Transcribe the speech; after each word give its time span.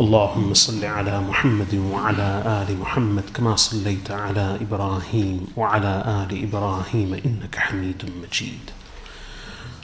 اللهم 0.00 0.54
صل 0.54 0.84
على 0.84 1.20
محمد 1.20 1.74
وعلى 1.74 2.42
آل 2.46 2.78
محمد 2.78 3.24
كما 3.34 3.56
صليت 3.56 4.10
على 4.10 4.58
إبراهيم 4.60 5.46
وعلى 5.56 5.92
آل 6.22 6.42
إبراهيم 6.44 7.14
إنك 7.14 7.56
حميد 7.56 8.10
مجيد 8.22 8.70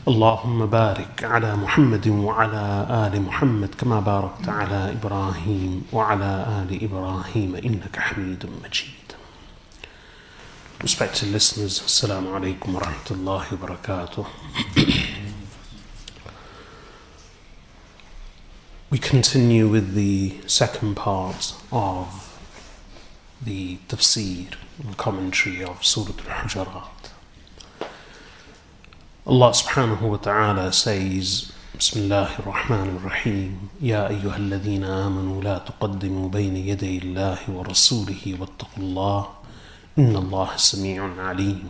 اللهم 0.09 0.67
بارك 0.67 1.25
على 1.25 1.57
محمد 1.57 2.09
وعلى 2.09 2.87
آل 3.07 3.23
محمد 3.23 3.75
كما 3.75 4.01
باركت 4.01 4.49
على 4.49 4.93
إبراهيم 4.97 5.83
وعلى 5.93 6.33
آل 6.63 6.85
إبراهيم 6.85 7.57
إنك 7.57 7.99
حميد 7.99 8.47
مجيد 8.65 9.09
Respected 10.81 11.33
listeners, 11.33 11.83
alaikum 12.39 12.75
wa 12.75 12.81
rahmatullahi 12.81 13.51
wa 13.51 13.67
barakatuh. 13.67 15.18
we 18.90 19.00
continue 19.00 19.68
with 19.68 19.94
the 19.96 20.36
second 20.46 20.96
part 20.96 21.56
of 21.72 22.38
the 23.42 23.78
tafsir 23.88 24.54
and 24.84 24.96
commentary 24.98 25.64
of 25.64 25.84
Surah 25.84 26.14
Al-Hujarat. 26.30 27.10
Allah 29.26 29.50
subhanahu 29.52 30.02
wa 30.02 30.18
ta'ala 30.18 30.72
says, 30.74 31.52
بسم 31.80 32.00
الله 32.00 32.40
الرحمن 32.40 33.02
الرحيم 33.02 33.70
يا 33.82 34.08
أيها 34.08 34.38
الذين 34.38 34.84
آمنوا 34.84 35.42
لا 35.42 35.58
تقدموا 35.58 36.30
بين 36.30 36.56
يدي 36.56 36.98
الله 36.98 37.40
ورسوله 37.50 38.38
واتقوا 38.40 38.78
الله 38.78 39.30
إن 39.98 40.16
الله 40.16 40.58
سميع 40.58 41.10
عليم 41.18 41.70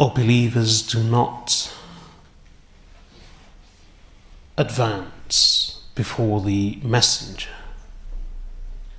O 0.00 0.10
believers, 0.10 0.82
do 0.82 1.00
not 1.00 1.72
advance 4.56 5.82
before 5.94 6.40
the 6.40 6.78
messenger, 6.82 7.50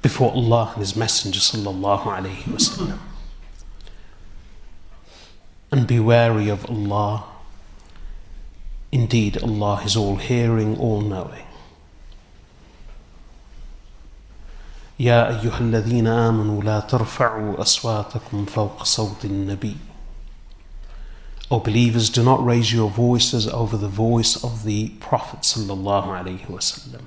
before 0.02 0.32
Allah 0.32 0.72
and 0.74 0.80
His 0.80 0.96
Messenger 0.96 1.40
sallallahu 1.40 2.04
alaihi 2.04 2.44
wasallam, 2.44 3.00
and 5.72 5.88
be 5.88 6.00
wary 6.00 6.50
of 6.50 6.70
Allah. 6.70 7.26
Indeed, 8.92 9.42
Allah 9.42 9.82
is 9.84 9.96
all 9.96 10.18
hearing, 10.18 10.78
all 10.78 11.02
knowing. 11.02 11.46
يا 15.00 15.42
أيها 15.42 15.60
الذين 15.60 16.08
آمنوا 16.08 16.64
لا 16.64 16.80
ترفعوا 16.80 17.62
أصواتكم 17.62 18.46
فوق 18.46 18.84
صوت 18.84 19.26
النبي 19.26 19.78
O 21.52 21.60
believers, 21.60 22.10
do 22.10 22.24
not 22.24 22.44
raise 22.44 22.74
your 22.74 22.90
voices 22.90 23.48
over 23.48 23.78
the 23.78 23.88
voice 23.88 24.44
of 24.44 24.64
the 24.64 24.90
Prophet 25.00 25.44
صلى 25.44 25.74
الله 25.74 26.06
عليه 26.08 26.50
وسلم 26.50 27.02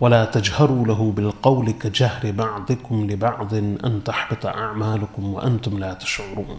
ولا 0.00 0.24
تجهروا 0.24 0.86
له 0.86 1.12
بالقول 1.16 1.70
كجهر 1.70 2.30
بعضكم 2.30 3.10
لبعض 3.10 3.54
أن 3.54 4.02
تحبط 4.04 4.46
أعمالكم 4.46 5.34
وأنتم 5.34 5.78
لا 5.78 5.94
تشعرون 5.94 6.58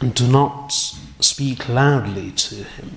And 0.00 0.14
do 0.14 0.28
not 0.28 0.72
speak 1.20 1.68
loudly 1.68 2.30
to 2.30 2.64
him 2.64 2.96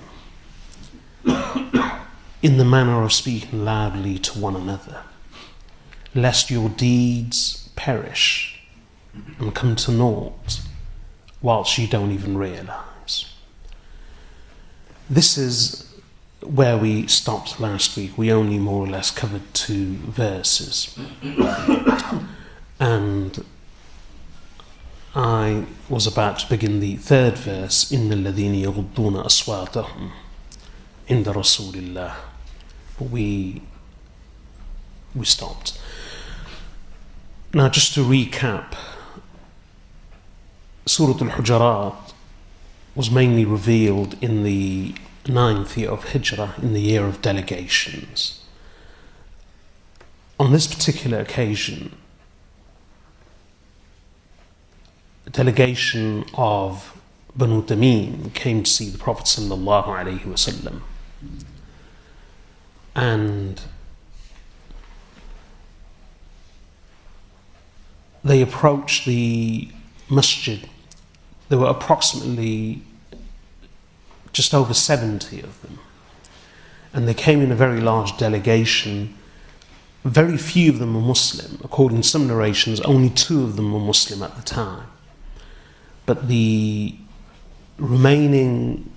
in 2.42 2.56
the 2.58 2.64
manner 2.64 3.02
of 3.02 3.12
speaking 3.12 3.64
loudly 3.64 4.18
to 4.18 4.38
one 4.38 4.54
another 4.54 5.02
lest 6.14 6.50
your 6.50 6.68
deeds 6.68 7.68
perish 7.76 8.60
and 9.38 9.54
come 9.54 9.74
to 9.76 9.90
naught 9.90 10.60
whilst 11.42 11.78
you 11.78 11.86
don't 11.86 12.12
even 12.12 12.36
realize. 12.36 13.26
This 15.08 15.38
is 15.38 15.84
where 16.42 16.76
we 16.76 17.06
stopped 17.06 17.60
last 17.60 17.96
week. 17.96 18.16
We 18.16 18.32
only 18.32 18.58
more 18.58 18.84
or 18.84 18.88
less 18.88 19.10
covered 19.10 19.42
two 19.54 19.94
verses. 19.96 20.98
and 22.80 23.44
I 25.14 25.64
was 25.88 26.06
about 26.06 26.38
to 26.40 26.48
begin 26.48 26.80
the 26.80 26.96
third 26.96 27.38
verse 27.38 27.90
إن 27.92 28.12
الذين 28.12 28.54
يغضون 28.54 29.24
أصواتهم 29.24 30.10
عند 31.10 31.28
رسول 31.28 31.74
الله 31.74 32.14
but 32.98 33.10
we 33.10 33.62
we 35.14 35.24
stopped. 35.24 35.78
Now, 37.54 37.68
just 37.68 37.94
to 37.94 38.00
recap, 38.00 38.74
Surah 40.85 41.13
Al 41.13 41.37
Hujarat 41.37 42.13
was 42.93 43.09
mainly 43.09 43.45
revealed 43.45 44.21
in 44.21 44.43
the 44.43 44.93
ninth 45.27 45.77
year 45.77 45.89
of 45.89 46.11
Hijrah, 46.11 46.55
in 46.61 46.73
the 46.73 46.81
year 46.81 47.05
of 47.05 47.21
delegations. 47.21 48.41
On 50.39 50.51
this 50.51 50.67
particular 50.67 51.19
occasion, 51.19 51.95
a 55.25 55.29
delegation 55.29 56.25
of 56.33 56.99
Banu 57.35 57.63
Tamim 57.63 58.33
came 58.33 58.63
to 58.63 58.69
see 58.69 58.89
the 58.89 58.97
Prophet 58.97 59.25
sallallahu 59.25 59.85
alaihi 59.85 60.21
wasallam, 60.21 60.81
and 62.93 63.61
they 68.23 68.41
approached 68.41 69.05
the 69.05 69.69
masjid. 70.09 70.69
There 71.53 71.59
were 71.59 71.69
approximately 71.69 72.81
just 74.31 74.55
over 74.55 74.73
70 74.73 75.39
of 75.41 75.61
them. 75.61 75.77
And 76.93 77.07
they 77.07 77.13
came 77.13 77.41
in 77.41 77.51
a 77.51 77.55
very 77.55 77.79
large 77.79 78.17
delegation. 78.17 79.15
Very 80.03 80.35
few 80.35 80.71
of 80.71 80.79
them 80.79 80.95
were 80.95 81.01
Muslim. 81.01 81.59
According 81.63 82.01
to 82.01 82.07
some 82.07 82.25
narrations, 82.25 82.79
only 82.79 83.11
two 83.11 83.43
of 83.43 83.55
them 83.55 83.71
were 83.71 83.79
Muslim 83.79 84.23
at 84.23 84.35
the 84.35 84.41
time. 84.41 84.87
But 86.07 86.27
the 86.27 86.95
remaining 87.77 88.91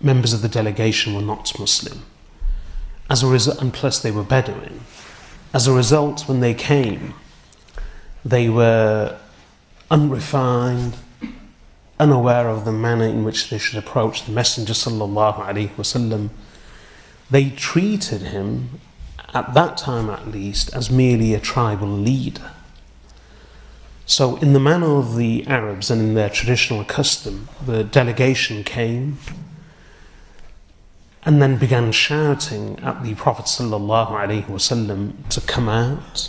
members 0.00 0.32
of 0.32 0.40
the 0.40 0.48
delegation 0.48 1.16
were 1.16 1.20
not 1.20 1.58
Muslim. 1.58 2.04
As 3.10 3.24
a 3.24 3.26
result, 3.26 3.60
and 3.60 3.74
plus 3.74 3.98
they 3.98 4.12
were 4.12 4.22
Bedouin. 4.22 4.82
As 5.52 5.66
a 5.66 5.72
result, 5.72 6.28
when 6.28 6.38
they 6.38 6.54
came, 6.54 7.14
they 8.24 8.48
were 8.48 9.18
unrefined, 9.90 10.94
unaware 11.98 12.48
of 12.48 12.64
the 12.64 12.72
manner 12.72 13.06
in 13.06 13.24
which 13.24 13.50
they 13.50 13.58
should 13.58 13.78
approach 13.78 14.24
the 14.24 14.32
Messenger 14.32 14.72
wasallam. 14.72 16.30
They 17.30 17.50
treated 17.50 18.22
him, 18.22 18.80
at 19.32 19.54
that 19.54 19.76
time 19.76 20.10
at 20.10 20.28
least, 20.28 20.74
as 20.74 20.90
merely 20.90 21.34
a 21.34 21.40
tribal 21.40 21.88
leader. 21.88 22.50
So, 24.06 24.36
in 24.36 24.52
the 24.52 24.60
manner 24.60 24.96
of 24.98 25.16
the 25.16 25.46
Arabs 25.46 25.90
and 25.90 26.00
in 26.00 26.14
their 26.14 26.28
traditional 26.28 26.84
custom, 26.84 27.48
the 27.64 27.82
delegation 27.84 28.62
came 28.62 29.18
and 31.24 31.40
then 31.40 31.56
began 31.56 31.90
shouting 31.90 32.78
at 32.80 33.02
the 33.02 33.14
Prophet 33.14 33.46
wasallam 33.46 35.28
to 35.30 35.40
come 35.40 35.70
out 35.70 36.28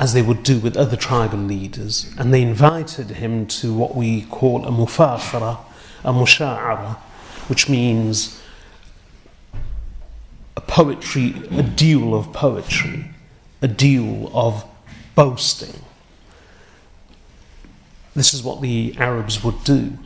as 0.00 0.14
they 0.14 0.22
would 0.22 0.42
do 0.42 0.58
with 0.58 0.78
other 0.78 0.96
tribal 0.96 1.38
leaders, 1.38 2.10
and 2.16 2.32
they 2.32 2.40
invited 2.40 3.10
him 3.10 3.46
to 3.46 3.74
what 3.74 3.94
we 3.94 4.22
call 4.22 4.64
a 4.64 4.70
mufakhara, 4.70 5.58
a 6.02 6.10
musha'ara, 6.10 6.96
which 7.48 7.68
means 7.68 8.40
a 10.56 10.60
poetry, 10.62 11.34
a 11.50 11.62
duel 11.62 12.14
of 12.14 12.32
poetry, 12.32 13.10
a 13.60 13.68
duel 13.68 14.30
of 14.32 14.64
boasting. 15.14 15.82
This 18.16 18.32
is 18.32 18.42
what 18.42 18.62
the 18.62 18.94
Arabs 18.96 19.44
would 19.44 19.62
do. 19.64 19.98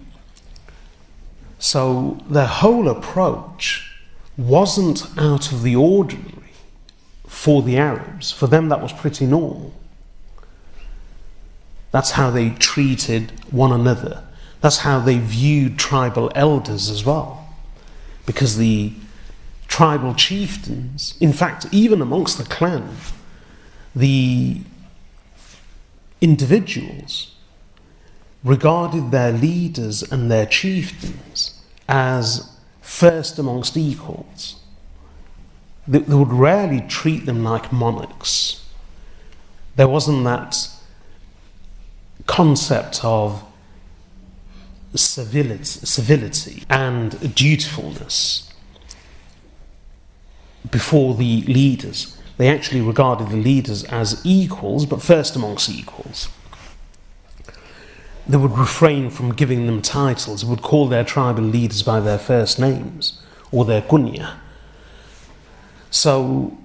So 1.60 2.20
their 2.28 2.46
whole 2.48 2.88
approach 2.88 3.92
wasn't 4.36 5.06
out 5.16 5.52
of 5.52 5.62
the 5.62 5.76
ordinary 5.76 6.50
for 7.28 7.62
the 7.62 7.76
Arabs. 7.76 8.32
For 8.32 8.48
them, 8.48 8.70
that 8.70 8.82
was 8.82 8.92
pretty 8.92 9.24
normal. 9.24 9.72
That's 11.94 12.10
how 12.10 12.28
they 12.30 12.50
treated 12.50 13.30
one 13.52 13.70
another. 13.70 14.24
That's 14.60 14.78
how 14.78 14.98
they 14.98 15.18
viewed 15.18 15.78
tribal 15.78 16.28
elders 16.34 16.90
as 16.90 17.04
well. 17.04 17.54
Because 18.26 18.56
the 18.56 18.94
tribal 19.68 20.12
chieftains, 20.12 21.16
in 21.20 21.32
fact, 21.32 21.66
even 21.70 22.02
amongst 22.02 22.36
the 22.36 22.42
clan, 22.42 22.96
the 23.94 24.62
individuals 26.20 27.36
regarded 28.42 29.12
their 29.12 29.30
leaders 29.30 30.02
and 30.02 30.28
their 30.28 30.46
chieftains 30.46 31.60
as 31.88 32.58
first 32.82 33.38
amongst 33.38 33.76
equals. 33.76 34.56
They, 35.86 36.00
would 36.00 36.32
rarely 36.32 36.80
treat 36.80 37.24
them 37.24 37.44
like 37.44 37.72
monarchs. 37.72 38.66
There 39.76 39.86
wasn't 39.86 40.24
that 40.24 40.73
concept 42.26 43.04
of 43.04 43.44
civility, 44.94 45.64
civility 45.64 46.62
and 46.70 47.34
dutifulness 47.34 48.52
before 50.70 51.14
the 51.14 51.42
leaders. 51.42 52.18
They 52.36 52.48
actually 52.48 52.80
regarded 52.80 53.28
the 53.28 53.36
leaders 53.36 53.84
as 53.84 54.20
equals, 54.24 54.86
but 54.86 55.02
first 55.02 55.36
amongst 55.36 55.68
equals. 55.68 56.28
They 58.26 58.36
would 58.36 58.56
refrain 58.56 59.10
from 59.10 59.34
giving 59.34 59.66
them 59.66 59.82
titles, 59.82 60.42
they 60.42 60.48
would 60.48 60.62
call 60.62 60.88
their 60.88 61.04
tribal 61.04 61.44
leaders 61.44 61.82
by 61.82 62.00
their 62.00 62.18
first 62.18 62.58
names 62.58 63.20
or 63.52 63.64
their 63.64 63.82
kunya. 63.82 64.36
So, 65.90 66.56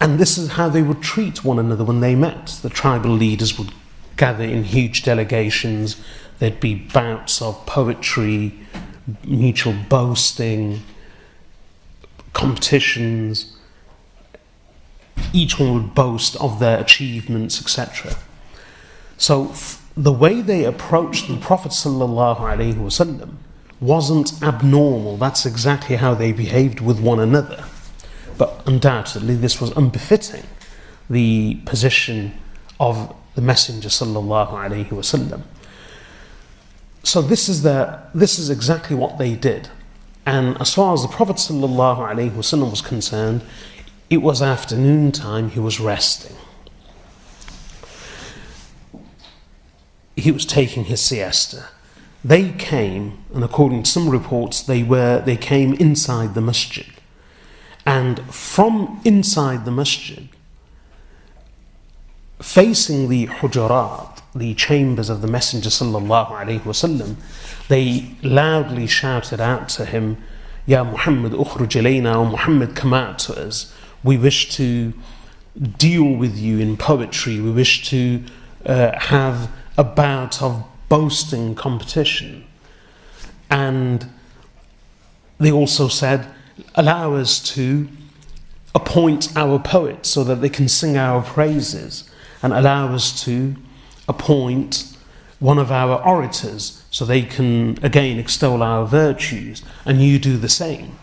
and 0.00 0.18
this 0.18 0.38
is 0.38 0.52
how 0.52 0.68
they 0.68 0.82
would 0.82 1.02
treat 1.02 1.44
one 1.44 1.58
another 1.58 1.84
when 1.84 2.00
they 2.00 2.14
met. 2.14 2.58
The 2.62 2.70
tribal 2.70 3.10
leaders 3.10 3.58
would 3.58 3.72
gather 4.18 4.44
in 4.44 4.64
huge 4.64 5.02
delegations, 5.02 5.96
there'd 6.38 6.60
be 6.60 6.74
bouts 6.74 7.40
of 7.40 7.64
poetry, 7.64 8.52
mutual 9.24 9.74
boasting, 9.88 10.82
competitions. 12.34 13.56
Each 15.32 15.58
one 15.58 15.74
would 15.74 15.94
boast 15.94 16.36
of 16.36 16.60
their 16.60 16.78
achievements, 16.78 17.60
etc. 17.60 18.16
So, 19.16 19.52
the 19.96 20.12
way 20.12 20.42
they 20.42 20.64
approached 20.64 21.26
the 21.26 21.36
Prophet 21.38 21.72
ﷺ 21.72 23.34
wasn't 23.80 24.42
abnormal. 24.42 25.16
That's 25.16 25.44
exactly 25.44 25.96
how 25.96 26.14
they 26.14 26.32
behaved 26.32 26.80
with 26.80 27.00
one 27.00 27.18
another. 27.18 27.64
But 28.36 28.62
undoubtedly, 28.66 29.34
this 29.34 29.60
was 29.60 29.76
unbefitting 29.76 30.44
the 31.10 31.56
position 31.64 32.38
of 32.78 33.14
the 33.38 33.42
Messenger 33.42 33.88
sallallahu 33.88 34.50
alaihi 34.50 34.88
wasallam. 34.88 35.42
So 37.04 37.22
this 37.22 37.48
is 37.48 37.62
the 37.62 38.00
this 38.12 38.36
is 38.36 38.50
exactly 38.50 38.96
what 38.96 39.16
they 39.18 39.36
did. 39.36 39.68
And 40.26 40.60
as 40.60 40.74
far 40.74 40.92
as 40.92 41.02
the 41.02 41.08
Prophet 41.08 41.36
sallallahu 41.36 41.98
alaihi 41.98 42.32
wasallam 42.32 42.72
was 42.72 42.82
concerned, 42.82 43.42
it 44.10 44.22
was 44.22 44.42
afternoon 44.42 45.12
time. 45.12 45.50
He 45.50 45.60
was 45.60 45.78
resting. 45.78 46.34
He 50.16 50.32
was 50.32 50.44
taking 50.44 50.86
his 50.86 51.00
siesta. 51.00 51.68
They 52.24 52.50
came, 52.50 53.18
and 53.32 53.44
according 53.44 53.84
to 53.84 53.90
some 53.90 54.08
reports, 54.08 54.60
they 54.60 54.82
were 54.82 55.22
they 55.24 55.36
came 55.36 55.74
inside 55.74 56.34
the 56.34 56.40
masjid. 56.40 56.90
And 57.86 58.18
from 58.34 59.00
inside 59.04 59.64
the 59.64 59.70
masjid, 59.70 60.28
facing 62.40 63.08
the 63.08 63.26
hujarat, 63.26 64.20
the 64.34 64.54
chambers 64.54 65.08
of 65.08 65.22
the 65.22 65.28
Messenger 65.28 65.70
sallallahu 65.70 66.30
alaihi 66.30 66.60
wasallam, 66.60 67.16
they 67.68 68.14
loudly 68.22 68.86
shouted 68.86 69.40
out 69.40 69.68
to 69.70 69.84
him, 69.84 70.16
Ya 70.66 70.84
Muhammad, 70.84 71.32
ukhruj 71.32 71.80
ilayna, 71.80 72.18
or 72.18 72.30
Muhammad, 72.30 72.76
come 72.76 72.92
out 72.92 73.18
to 73.20 73.34
us. 73.34 73.74
We 74.04 74.16
wish 74.18 74.50
to 74.56 74.92
deal 75.78 76.04
with 76.04 76.36
you 76.36 76.58
in 76.58 76.76
poetry. 76.76 77.40
We 77.40 77.50
wish 77.50 77.88
to 77.88 78.22
uh, 78.64 78.98
have 78.98 79.50
a 79.76 79.84
bout 79.84 80.42
of 80.42 80.64
boasting 80.88 81.54
competition. 81.54 82.44
And 83.50 84.08
they 85.38 85.50
also 85.50 85.88
said, 85.88 86.26
allow 86.74 87.14
us 87.14 87.40
to 87.54 87.88
appoint 88.74 89.36
our 89.36 89.58
poets 89.58 90.08
so 90.08 90.24
that 90.24 90.36
they 90.36 90.48
can 90.48 90.68
sing 90.68 90.96
our 90.96 91.22
praises, 91.22 92.10
and 92.41 92.53
allow 92.53 92.93
us 92.93 93.23
to 93.23 93.55
appoint 94.07 94.95
one 95.39 95.57
of 95.57 95.71
our 95.71 96.01
orators 96.05 96.85
so 96.89 97.03
they 97.05 97.21
can 97.21 97.77
again 97.83 98.17
extol 98.19 98.63
our 98.63 98.85
virtues, 98.85 99.63
and 99.85 100.01
you 100.01 100.19
do 100.19 100.37
the 100.37 100.49
same. 100.49 100.97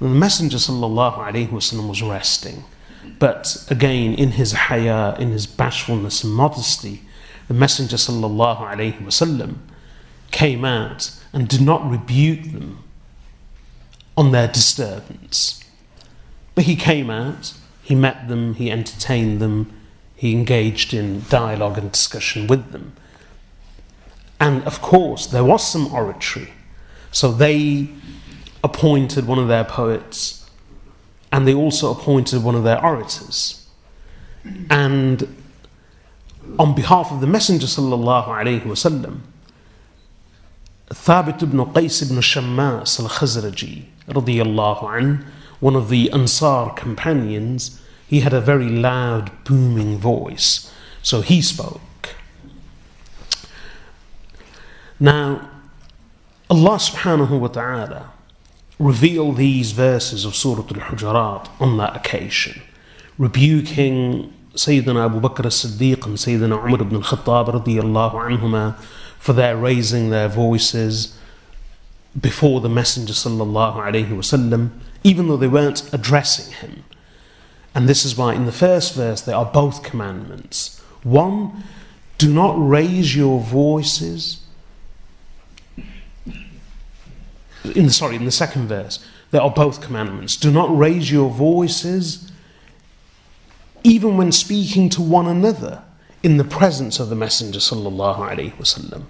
And 0.00 0.10
the 0.10 0.18
Messenger 0.18 0.56
وسلم, 0.56 1.88
was 1.88 2.02
resting, 2.02 2.64
but 3.18 3.64
again, 3.70 4.14
in 4.14 4.32
his 4.32 4.52
haya, 4.52 5.16
in 5.18 5.30
his 5.30 5.46
bashfulness 5.46 6.24
and 6.24 6.32
modesty, 6.32 7.02
the 7.48 7.54
Messenger 7.54 7.96
وسلم, 7.96 9.56
came 10.30 10.64
out 10.64 11.10
and 11.32 11.48
did 11.48 11.60
not 11.60 11.88
rebuke 11.88 12.52
them 12.52 12.82
on 14.16 14.32
their 14.32 14.48
disturbance. 14.48 15.62
But 16.54 16.64
he 16.64 16.76
came 16.76 17.10
out, 17.10 17.54
he 17.82 17.94
met 17.94 18.28
them, 18.28 18.54
he 18.54 18.70
entertained 18.70 19.40
them, 19.40 19.72
he 20.19 20.33
engaged 20.33 20.93
in 20.93 21.23
dialogue 21.29 21.77
and 21.77 21.93
discussion 21.93 22.45
with 22.45 22.73
them. 22.73 22.91
And 24.37 24.61
of 24.63 24.81
course, 24.81 25.27
there 25.27 25.45
was 25.45 25.65
some 25.65 25.93
oratory. 25.93 26.51
So 27.09 27.31
they 27.31 27.87
appointed 28.61 29.27
one 29.27 29.39
of 29.39 29.47
their 29.47 29.63
poets, 29.63 30.49
and 31.31 31.47
they 31.47 31.53
also 31.53 31.91
appointed 31.91 32.43
one 32.43 32.53
of 32.53 32.65
their 32.65 32.83
orators. 32.83 33.65
And 34.69 35.37
on 36.59 36.75
behalf 36.75 37.13
of 37.13 37.21
the 37.21 37.27
Messenger 37.27 37.67
sallallahu 37.67 38.27
alaihi 38.27 38.63
wasallam, 38.63 39.21
Thabit 40.89 41.41
ibn 41.41 41.59
Qais 41.59 42.01
ibn 42.01 42.17
Shammas 42.17 42.99
al-Khazraji 42.99 43.85
one 45.61 45.75
of 45.75 45.89
the 45.89 46.11
Ansar 46.11 46.73
companions, 46.73 47.79
he 48.09 48.21
had 48.21 48.33
a 48.33 48.41
very 48.41 48.69
loud, 48.69 49.31
booming 49.43 49.99
voice. 49.99 50.73
So 51.03 51.21
he 51.21 51.43
spoke. 51.43 52.15
Now, 54.99 55.47
Allah 56.49 56.77
subhanahu 56.77 57.39
wa 57.39 57.47
ta'ala 57.49 58.11
revealed 58.79 59.37
these 59.37 59.73
verses 59.73 60.25
of 60.25 60.35
Surah 60.35 60.63
Al 60.63 60.89
Hujarat 60.89 61.49
on 61.61 61.77
that 61.77 61.95
occasion, 61.95 62.63
rebuking 63.19 64.33
Sayyidina 64.55 65.05
Abu 65.05 65.19
Bakr 65.21 65.45
as 65.45 65.63
Siddiq 65.63 66.07
and 66.07 66.17
Sayyidina 66.17 66.65
Umar 66.65 66.81
ibn 66.81 66.95
al 66.95 67.03
Khattab 67.03 68.75
for 69.19 69.33
their 69.33 69.55
raising 69.55 70.09
their 70.09 70.27
voices 70.27 71.15
before 72.19 72.59
the 72.59 72.69
Messenger 72.69 73.13
sallallahu 73.13 73.75
alaihi 73.75 74.09
wasallam, 74.09 74.71
even 75.03 75.27
though 75.27 75.37
they 75.37 75.47
weren't 75.47 75.93
addressing 75.93 76.51
him. 76.53 76.83
And 77.79 77.87
this 77.87 78.03
is 78.03 78.17
why 78.17 78.33
in 78.33 78.45
the 78.45 78.51
first 78.51 78.93
verse 78.93 79.21
there 79.21 79.37
are 79.37 79.45
both 79.45 79.83
commandments. 79.83 80.81
One, 81.03 81.63
do 82.17 82.29
not 82.29 82.55
raise 82.57 83.15
your 83.15 83.39
voices. 83.39 84.45
In 87.63 87.85
the, 87.85 87.93
sorry, 87.93 88.17
in 88.17 88.25
the 88.25 88.31
second 88.31 88.67
verse, 88.67 88.99
there 89.31 89.39
are 89.39 89.49
both 89.49 89.79
commandments. 89.79 90.35
Do 90.35 90.51
not 90.51 90.77
raise 90.77 91.09
your 91.09 91.29
voices 91.29 92.29
even 93.85 94.17
when 94.17 94.33
speaking 94.33 94.89
to 94.89 95.01
one 95.01 95.27
another 95.27 95.81
in 96.21 96.35
the 96.35 96.43
presence 96.43 96.99
of 96.99 97.07
the 97.07 97.15
Messenger 97.15 97.59
wasallam. 97.59 99.03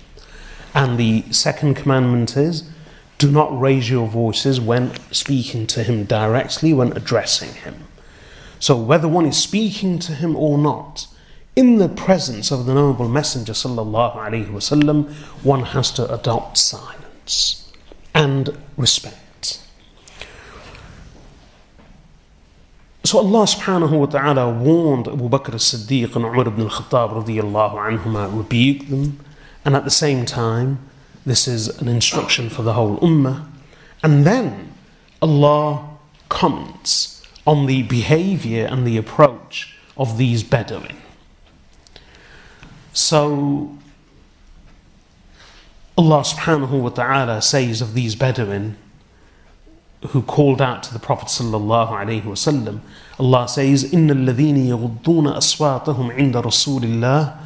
And 0.76 1.00
the 1.00 1.24
second 1.32 1.74
commandment 1.74 2.38
is 2.38 2.70
do 3.18 3.32
not 3.32 3.60
raise 3.60 3.90
your 3.90 4.08
voices 4.08 4.62
when 4.62 4.94
speaking 5.12 5.66
to 5.66 5.82
him 5.82 6.04
directly, 6.04 6.72
when 6.72 6.96
addressing 6.96 7.56
him. 7.56 7.89
So 8.60 8.76
whether 8.78 9.08
one 9.08 9.26
is 9.26 9.38
speaking 9.38 10.00
to 10.00 10.14
him 10.14 10.36
or 10.36 10.58
not, 10.58 11.08
in 11.56 11.78
the 11.78 11.90
presence 11.90 12.52
of 12.52 12.66
the 12.66 12.74
noble 12.74 13.10
messenger 13.10 13.54
sallallahu 13.54 14.16
alaihi 14.16 14.48
wasallam, 14.48 15.12
one 15.44 15.64
has 15.64 15.92
to 15.92 16.14
adopt 16.14 16.58
silence 16.58 17.72
and 18.14 18.58
respect. 18.78 19.62
So 23.06 23.18
Allah 23.20 23.46
subhanahu 23.46 23.98
wa 23.98 24.06
ta'ala 24.06 24.50
warned 24.52 25.08
Abu 25.08 25.30
Bakr 25.30 25.56
as-Siddiq 25.56 26.16
and 26.16 26.26
Umar 26.26 26.48
ibn 26.48 26.62
al-Khattab 26.62 27.24
radiyallahu 27.24 27.76
anhuma, 27.76 28.30
rebuked 28.38 28.90
them, 28.90 29.20
and 29.66 29.76
at 29.76 29.84
the 29.84 29.92
same 29.92 30.26
time, 30.26 30.80
this 31.26 31.48
is 31.48 31.70
an 31.82 31.88
instruction 31.88 32.50
for 32.50 32.62
the 32.62 32.74
whole 32.74 32.98
ummah. 33.00 33.46
And 34.04 34.26
then 34.26 34.74
Allah 35.22 35.98
comments 36.30 37.19
on 37.49 37.67
the 37.67 37.83
behavior 37.83 38.67
and 38.67 38.87
the 38.87 38.97
approach 38.97 39.77
of 39.97 40.19
these 40.19 40.43
Bedouin. 40.43 40.97
So 42.93 43.77
Allah 45.97 46.23
subhanahu 46.23 46.81
wa 46.81 46.89
ta'ala 46.89 47.43
says 47.43 47.81
of 47.81 47.95
these 47.95 48.15
Bedouin 48.17 48.77
who 50.09 50.23
called 50.23 50.61
out 50.61 50.83
to 50.83 50.93
the 50.93 50.99
Prophet 50.99 51.29
sallallahu 51.29 51.91
alaihi 51.91 52.23
wasallam, 52.23 52.81
Allah 53.19 53.49
says, 53.49 53.85
إن 53.93 54.11
الذين 54.11 54.67
يغضون 54.67 55.29
أصواتهم 55.37 56.11
عند 56.11 56.37
رسول 56.37 56.85
الله 56.85 57.37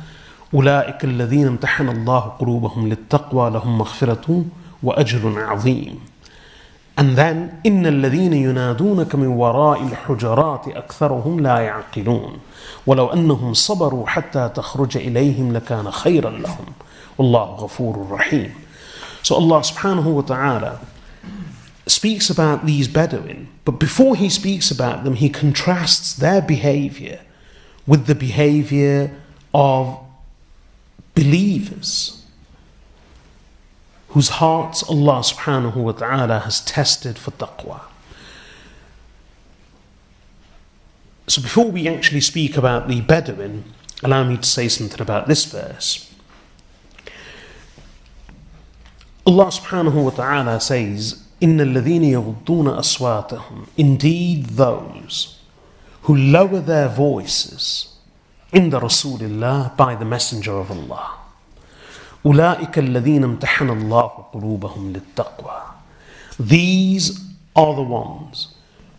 أولئك 0.55 1.05
الذين 1.05 1.47
امتحن 1.47 1.89
الله 1.89 2.21
قلوبهم 2.21 2.89
للتقوى 2.89 3.51
لهم 3.51 3.79
مغفرة 3.79 4.45
وأجر 4.83 5.45
عظيم. 5.45 6.01
And 6.99 7.17
then 7.17 7.61
إن 7.67 7.87
الذين 7.87 8.33
ينادونك 8.33 9.15
من 9.15 9.27
وراء 9.27 9.83
الحجرات 9.83 10.69
أكثرهم 10.69 11.41
لا 11.41 11.59
يعقلون 11.59 12.39
ولو 12.87 13.07
أنهم 13.07 13.55
صبروا 13.55 14.07
حتى 14.07 14.51
تخرج 14.55 14.97
إليهم 14.97 15.53
لكان 15.53 15.91
خيرا 15.91 16.31
لهم 16.31 16.67
والله 17.19 17.45
غفور 17.45 18.07
رحيم 18.11 18.51
So 19.23 19.35
Allah 19.37 19.61
subhanahu 19.61 20.15
wa 20.15 20.23
ta'ala 20.23 20.81
speaks 21.87 22.31
about 22.31 22.67
these 22.67 22.89
Bedouin, 22.89 23.49
but 23.65 23.79
before 23.79 24.17
he 24.17 24.29
speaks 24.29 24.71
about 24.71 25.05
them, 25.05 25.15
he 25.15 25.29
contrasts 25.29 26.15
their 26.15 26.41
behavior 26.41 27.21
with 27.87 28.07
the 28.07 28.15
behavior 28.15 29.11
of 29.55 29.99
believers 31.15 32.22
whose 34.13 34.29
hearts 34.41 34.83
Allah 34.85 35.21
subhanahu 35.21 35.77
wa 35.77 35.93
ta'ala 35.93 36.41
has 36.41 36.61
tested 36.61 37.19
for 37.19 37.31
taqwa. 37.33 37.83
So 41.27 41.43
before 41.43 41.71
we 41.71 41.87
actually 41.87 42.23
speak 42.23 42.57
about 42.57 42.89
the 42.89 43.03
Bedouin, 43.03 43.65
allow 44.03 44.25
me 44.25 44.39
to 44.39 44.49
say 44.49 44.69
something 44.69 45.01
about 45.01 45.29
this 45.29 45.45
verse. 45.45 46.11
Allah 49.27 49.49
subhanahu 49.49 50.05
wa 50.05 50.11
ta'ala 50.11 50.59
says, 50.59 51.23
إِنَّ 51.43 51.61
الَّذِينَ 51.61 52.01
يَغُضُّونَ 52.01 52.79
أَصْوَاتَهُمْ 52.79 53.69
Indeed 53.77 54.47
those 54.47 55.39
who 56.03 56.17
lower 56.17 56.61
their 56.61 56.89
voices 56.89 57.95
in 58.53 58.71
the 58.71 58.81
Rasulullah 58.81 59.77
by 59.77 59.95
the 59.95 60.07
Messenger 60.07 60.53
of 60.53 60.71
Allah. 60.71 61.22
أولئك 62.26 62.80
الذين 62.80 63.24
امتحن 63.24 63.70
الله 63.70 64.08
قلوبهم 64.34 64.94
للتقوى 64.94 65.62
These 66.40 67.20
are 67.56 67.76
the 67.76 67.82
ones 67.84 68.48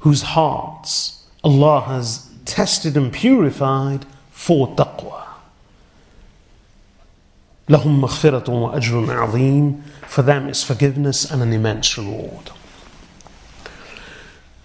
whose 0.00 0.23
hearts 0.23 1.25
Allah 1.43 1.81
has 1.81 2.31
tested 2.45 2.97
and 2.97 3.12
purified 3.12 4.07
for 4.31 4.69
taqwa. 4.76 5.23
لهم 7.69 8.00
مغفرة 8.00 8.50
وأجر 8.50 9.23
عظيم 9.23 9.83
For 10.07 10.23
them 10.23 10.49
is 10.49 10.62
forgiveness 10.62 11.31
and 11.31 11.43
an 11.43 11.52
immense 11.52 11.97
reward. 11.99 12.50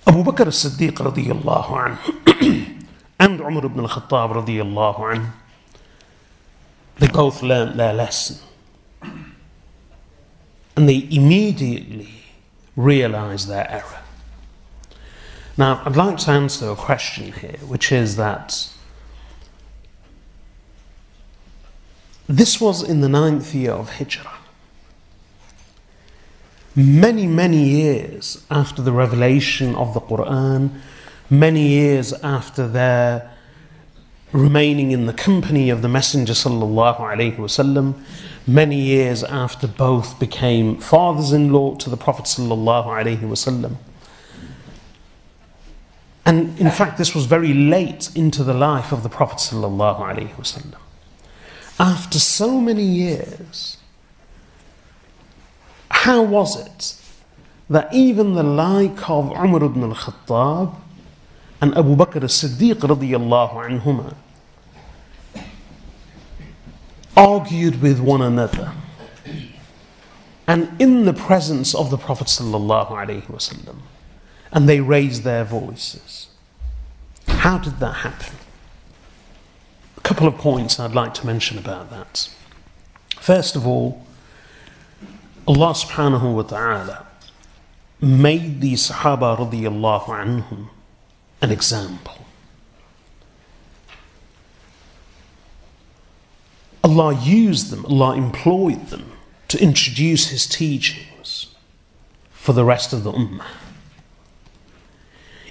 Abu 0.06 0.24
Bakr 0.24 0.48
as-Siddiq 0.48 0.94
radiyallahu 0.94 1.98
anhu 1.98 2.75
and 3.20 3.39
Umar 3.39 3.66
ibn 3.66 3.80
al-Khattab 3.80 4.44
radiyallahu 4.44 5.00
anhu 5.16 5.32
they 6.98 7.08
both 7.08 7.42
learned 7.42 7.80
their 7.80 7.94
lesson. 7.94 8.38
And 10.80 10.88
they 10.88 11.10
immediately 11.12 12.08
realized 12.78 13.50
their 13.50 13.70
error. 13.70 14.00
Now, 15.58 15.82
I'd 15.84 15.98
like 15.98 16.20
to 16.20 16.32
answer 16.32 16.70
a 16.70 16.76
question 16.78 17.34
here, 17.34 17.58
which 17.68 17.92
is 17.92 18.16
that 18.16 18.70
this 22.28 22.62
was 22.62 22.82
in 22.82 23.02
the 23.02 23.10
ninth 23.10 23.54
year 23.54 23.74
of 23.74 23.98
Hijrah. 23.98 24.38
Many, 26.78 27.28
many 27.28 27.62
years 27.62 28.46
after 28.50 28.82
the 28.82 28.94
revelation 28.94 29.76
of 29.76 29.94
the 29.94 30.00
Quran, 30.00 30.80
many 31.30 31.68
years 31.68 32.14
after 32.24 32.66
their 32.70 33.30
remaining 34.32 34.92
in 34.92 35.08
the 35.08 35.14
company 35.14 35.70
of 35.70 35.82
the 35.82 35.90
Messenger 35.90 36.32
sallallahu 36.32 37.02
alaihi 37.02 37.36
wasallam, 37.36 38.02
many 38.48 38.79
years 38.79 39.24
after 39.24 39.67
both 39.67 40.19
became 40.19 40.77
fathers-in-law 40.77 41.75
to 41.75 41.89
the 41.89 41.98
Prophet 41.98 42.25
wasallam. 42.25 43.75
And 46.25 46.60
in 46.60 46.69
fact, 46.69 46.98
this 46.98 47.15
was 47.15 47.25
very 47.25 47.53
late 47.53 48.10
into 48.15 48.43
the 48.43 48.53
life 48.53 48.91
of 48.91 49.03
the 49.03 49.10
Prophet 49.10 49.38
wasallam. 49.38 50.75
After 51.79 52.19
so 52.19 52.60
many 52.60 52.84
years, 52.84 53.77
how 55.89 56.22
was 56.24 56.60
it 56.60 56.96
that 57.69 57.93
even 57.93 58.34
the 58.34 58.43
like 58.43 59.10
of 59.10 59.31
Umar 59.31 59.63
ibn 59.63 59.84
al-Khattab 59.84 60.75
and 61.62 61.77
Abu 61.77 61.96
Bakr 61.96 62.24
as-Siddiq 62.24 62.75
radiyallahu 62.75 63.81
anhuma 63.81 64.15
argued 67.16 67.82
with 67.82 68.00
one 68.00 68.22
another 68.22 68.74
and 70.48 70.70
in 70.82 71.06
the 71.06 71.13
presence 71.13 71.75
of 71.75 71.92
the 71.92 71.98
Prophet 71.98 72.28
wasallam 72.28 73.78
and 74.51 74.68
they 74.68 74.80
raised 74.80 75.24
their 75.24 75.44
voices. 75.44 76.28
How 77.28 77.60
did 77.60 77.80
that 77.80 77.98
happen? 77.98 78.36
A 79.98 80.01
couple 80.01 80.28
of 80.28 80.36
points 80.38 80.80
I'd 80.80 80.96
like 80.96 81.13
to 81.16 81.25
mention 81.28 81.58
about 81.58 81.92
that. 81.92 82.30
First 83.20 83.56
of 83.56 83.68
all, 83.68 84.04
Allah 85.48 85.74
subhanahu 85.74 86.34
wa 86.34 86.42
ta'ala 86.42 87.06
made 88.01 88.62
the 88.62 88.74
Sahaba 88.74 89.38
radiyallahu 89.38 90.06
anhum 90.06 90.70
an 91.42 91.51
example. 91.51 92.25
Allah 96.89 97.13
used 97.13 97.69
them, 97.69 97.86
Allah 97.86 98.15
employed 98.15 98.88
them 98.88 99.12
to 99.48 99.62
introduce 99.62 100.29
His 100.29 100.48
teachings 100.48 101.53
for 102.31 102.53
the 102.53 102.65
rest 102.65 102.93
of 102.93 103.03
the 103.03 103.12
Ummah. 103.12 103.46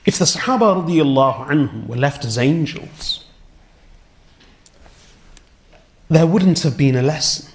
If 0.04 0.18
the 0.18 0.25
Sahaba 0.25 0.83
radiallahu 0.83 1.47
anhum 1.47 1.87
were 1.87 1.97
left 1.97 2.25
as 2.25 2.38
angels, 2.38 3.25
there 6.09 6.26
wouldn't 6.26 6.61
have 6.64 6.76
been 6.76 6.97
a 6.97 7.02
lesson. 7.02 7.52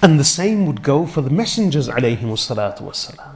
And 0.00 0.20
the 0.20 0.24
same 0.24 0.64
would 0.66 0.82
go 0.82 1.06
for 1.06 1.22
the 1.22 1.30
messengers 1.30 1.88
alayhim 1.88 2.30
salatu. 2.36 3.29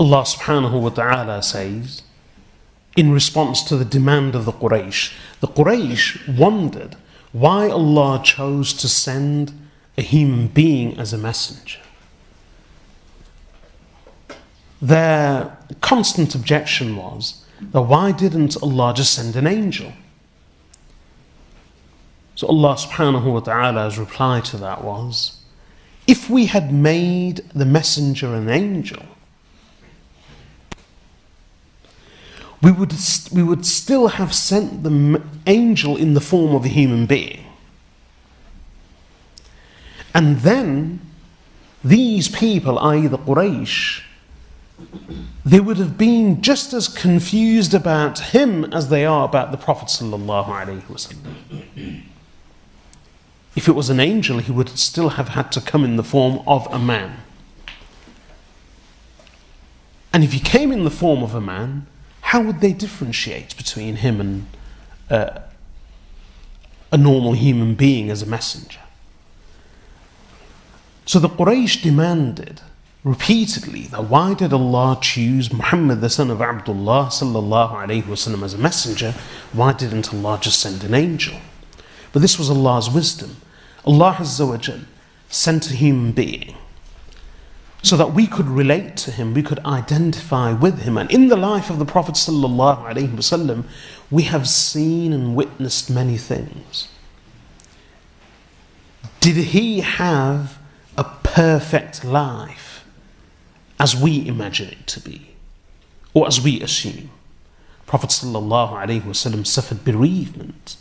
Allah 0.00 0.22
subhanahu 0.22 0.80
wa 0.80 0.90
ta'ala 0.90 1.42
says, 1.42 2.02
in 2.96 3.12
response 3.12 3.62
to 3.64 3.76
the 3.76 3.84
demand 3.84 4.34
of 4.34 4.44
the 4.44 4.52
Quraysh, 4.52 5.12
the 5.40 5.48
Quraysh 5.48 6.36
wondered 6.36 6.96
why 7.32 7.68
Allah 7.68 8.20
chose 8.22 8.72
to 8.74 8.88
send 8.88 9.52
a 9.96 10.02
human 10.02 10.48
being 10.48 10.98
as 10.98 11.12
a 11.12 11.18
messenger. 11.18 11.80
Their 14.80 15.58
constant 15.80 16.34
objection 16.34 16.96
was 16.96 17.44
that 17.60 17.82
why 17.82 18.12
didn't 18.12 18.56
Allah 18.62 18.94
just 18.94 19.12
send 19.12 19.34
an 19.34 19.46
angel? 19.46 19.92
So 22.36 22.46
Allah 22.46 22.76
subhanahu 22.76 23.32
wa 23.32 23.40
ta'ala's 23.40 23.98
reply 23.98 24.40
to 24.42 24.56
that 24.58 24.84
was, 24.84 25.40
if 26.06 26.30
we 26.30 26.46
had 26.46 26.72
made 26.72 27.38
the 27.52 27.66
messenger 27.66 28.32
an 28.34 28.48
angel, 28.48 29.02
we 32.60 32.72
would, 32.72 32.92
we 33.32 33.42
would 33.42 33.64
still 33.64 34.08
have 34.08 34.34
sent 34.34 34.82
the 34.82 35.22
angel 35.46 35.96
in 35.96 36.14
the 36.14 36.20
form 36.20 36.54
of 36.54 36.64
a 36.64 36.68
human 36.68 37.06
being. 37.06 37.44
And 40.14 40.38
then 40.38 41.00
these 41.84 42.28
people, 42.28 42.78
i.e., 42.80 43.06
the 43.06 43.18
Quraysh, 43.18 44.02
they 45.44 45.60
would 45.60 45.76
have 45.76 45.96
been 45.96 46.42
just 46.42 46.72
as 46.72 46.88
confused 46.88 47.74
about 47.74 48.18
him 48.18 48.64
as 48.72 48.88
they 48.88 49.04
are 49.04 49.24
about 49.24 49.50
the 49.50 49.56
Prophet. 49.56 50.02
if 53.56 53.68
it 53.68 53.72
was 53.72 53.90
an 53.90 54.00
angel, 54.00 54.38
he 54.38 54.52
would 54.52 54.68
still 54.78 55.10
have 55.10 55.30
had 55.30 55.52
to 55.52 55.60
come 55.60 55.84
in 55.84 55.96
the 55.96 56.04
form 56.04 56.42
of 56.46 56.66
a 56.72 56.78
man. 56.78 57.18
And 60.12 60.24
if 60.24 60.32
he 60.32 60.40
came 60.40 60.72
in 60.72 60.84
the 60.84 60.90
form 60.90 61.22
of 61.22 61.34
a 61.34 61.40
man, 61.40 61.86
how 62.28 62.42
would 62.42 62.60
they 62.60 62.74
differentiate 62.74 63.56
between 63.56 63.96
him 63.96 64.20
and 64.20 64.46
uh, 65.08 65.40
a 66.92 66.98
normal 66.98 67.32
human 67.32 67.74
being 67.74 68.10
as 68.10 68.20
a 68.20 68.26
messenger? 68.26 68.80
So 71.06 71.18
the 71.18 71.30
Quraysh 71.30 71.82
demanded 71.82 72.60
repeatedly 73.02 73.84
that 73.84 74.10
why 74.10 74.34
did 74.34 74.52
Allah 74.52 74.98
choose 75.00 75.50
Muhammad 75.50 76.02
the 76.02 76.10
son 76.10 76.30
of 76.30 76.42
Abdullah 76.42 77.06
sallallahu 77.10 78.02
wasallam 78.02 78.42
as 78.42 78.52
a 78.52 78.58
messenger? 78.58 79.14
Why 79.54 79.72
didn't 79.72 80.12
Allah 80.12 80.38
just 80.38 80.60
send 80.60 80.84
an 80.84 80.92
angel? 80.92 81.40
But 82.12 82.20
this 82.20 82.38
was 82.38 82.50
Allah's 82.50 82.90
wisdom. 82.90 83.38
Allah 83.86 84.16
Azza 84.18 84.46
wa 84.46 84.58
sent 85.30 85.70
a 85.70 85.74
human 85.74 86.12
being 86.12 86.54
so 87.82 87.96
that 87.96 88.12
we 88.12 88.26
could 88.26 88.48
relate 88.48 88.96
to 88.96 89.10
him, 89.10 89.34
we 89.34 89.42
could 89.42 89.64
identify 89.64 90.52
with 90.52 90.80
him. 90.80 90.96
And 90.98 91.10
in 91.10 91.28
the 91.28 91.36
life 91.36 91.70
of 91.70 91.78
the 91.78 91.84
Prophet 91.84 92.14
wasallam, 92.14 93.64
we 94.10 94.24
have 94.24 94.48
seen 94.48 95.12
and 95.12 95.36
witnessed 95.36 95.90
many 95.90 96.16
things. 96.16 96.88
Did 99.20 99.36
he 99.36 99.80
have 99.80 100.58
a 100.96 101.04
perfect 101.04 102.04
life 102.04 102.84
as 103.78 103.94
we 103.94 104.26
imagine 104.26 104.70
it 104.70 104.86
to 104.88 105.00
be, 105.00 105.34
or 106.14 106.26
as 106.26 106.40
we 106.40 106.60
assume? 106.60 107.10
Prophet 107.86 108.10
sallallahu 108.10 108.72
alaihi 108.72 109.02
wasallam 109.02 109.46
suffered 109.46 109.84
bereavement, 109.84 110.76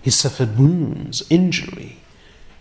he 0.00 0.10
suffered 0.10 0.58
wounds, 0.58 1.22
injury, 1.30 1.98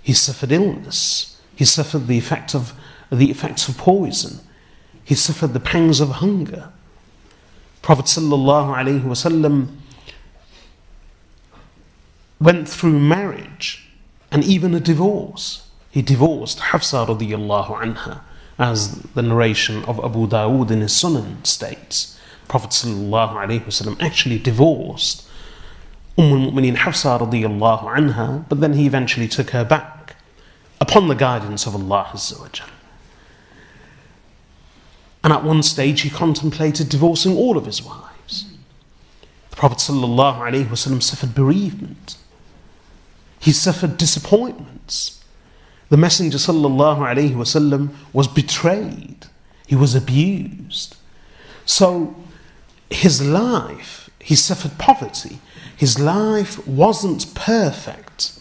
he 0.04 0.14
suffered 0.14 0.52
illness, 0.52 1.42
he 1.56 1.66
suffered 1.66 2.08
the 2.08 2.18
effect 2.18 2.54
of 2.54 2.74
the 3.12 3.32
effects 3.32 3.68
of 3.68 3.78
poison. 3.78 4.40
He 5.04 5.16
suffered 5.16 5.54
the 5.54 5.60
pangs 5.60 6.00
of 6.00 6.10
hunger. 6.10 6.70
Prophet 7.82 8.06
ﷺ 8.06 9.68
went 12.40 12.68
through 12.68 13.00
marriage 13.00 13.90
and 14.32 14.44
even 14.44 14.74
a 14.74 14.80
divorce. 14.80 15.70
He 15.92 16.02
divorced 16.02 16.60
Hafsa 16.60 17.06
radiallahu 17.08 17.82
anha, 17.82 18.22
as 18.60 19.02
the 19.16 19.22
narration 19.22 19.86
of 19.86 20.04
Abu 20.04 20.28
Dawood 20.28 20.70
in 20.70 20.82
his 20.82 20.92
Sunan 20.92 21.46
states. 21.48 22.20
Prophet 22.48 22.72
ﷺ 22.72 24.02
actually 24.02 24.40
divorced 24.40 25.28
Umm 26.18 26.32
al-Mu'mineen 26.32 26.78
Hafsa 26.78 27.20
radiallahu 27.20 27.84
anha, 27.96 28.44
but 28.50 28.60
then 28.60 28.74
he 28.74 28.86
eventually 28.86 29.28
took 29.28 29.52
her 29.52 29.64
back 29.64 30.16
upon 30.82 31.08
the 31.08 31.16
guidance 31.16 31.66
of 31.66 31.76
Allah 31.76 32.10
Azza 32.12 32.40
wa 32.40 32.48
Jalla. 32.48 32.77
And 35.28 35.34
at 35.34 35.44
one 35.44 35.62
stage, 35.62 36.04
he 36.04 36.10
contemplated 36.10 36.88
divorcing 36.88 37.36
all 37.36 37.58
of 37.58 37.66
his 37.66 37.84
wives. 37.84 38.46
The 39.50 39.58
Prophet 39.58 39.80
ﷺ 39.80 41.04
suffered 41.04 41.36
bereavement, 41.36 42.16
he 43.38 43.52
suffered 43.52 43.98
disappointments. 43.98 45.22
The 45.90 45.98
Messenger 45.98 46.38
ﷺ 46.38 47.90
was 48.14 48.30
betrayed, 48.30 49.26
he 49.68 49.76
was 49.76 49.96
abused. 49.96 50.96
So, 51.66 52.16
his 52.90 53.22
life, 53.22 54.10
he 54.22 54.34
suffered 54.34 54.78
poverty. 54.78 55.40
His 55.76 56.00
life 56.00 56.66
wasn't 56.66 57.36
perfect 57.36 58.40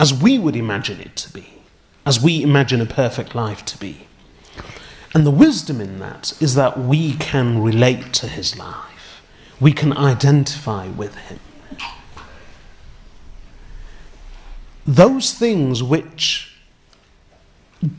as 0.00 0.12
we 0.12 0.40
would 0.40 0.56
imagine 0.56 1.00
it 1.00 1.14
to 1.14 1.32
be, 1.32 1.62
as 2.04 2.20
we 2.20 2.42
imagine 2.42 2.80
a 2.80 2.86
perfect 2.86 3.36
life 3.36 3.64
to 3.66 3.78
be. 3.78 4.08
And 5.14 5.24
the 5.24 5.30
wisdom 5.30 5.80
in 5.80 6.00
that 6.00 6.32
is 6.42 6.56
that 6.56 6.78
we 6.78 7.14
can 7.14 7.62
relate 7.62 8.12
to 8.14 8.26
his 8.26 8.58
life, 8.58 9.22
we 9.60 9.72
can 9.72 9.96
identify 9.96 10.88
with 10.88 11.14
him. 11.14 11.38
Those 14.84 15.32
things 15.32 15.82
which 15.82 16.58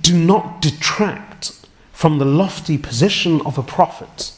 do 0.02 0.18
not 0.18 0.62
detract 0.62 1.66
from 1.94 2.20
the 2.20 2.26
lofty 2.26 2.78
position 2.78 3.42
of 3.46 3.58
a 3.58 3.64
prophet, 3.64 4.34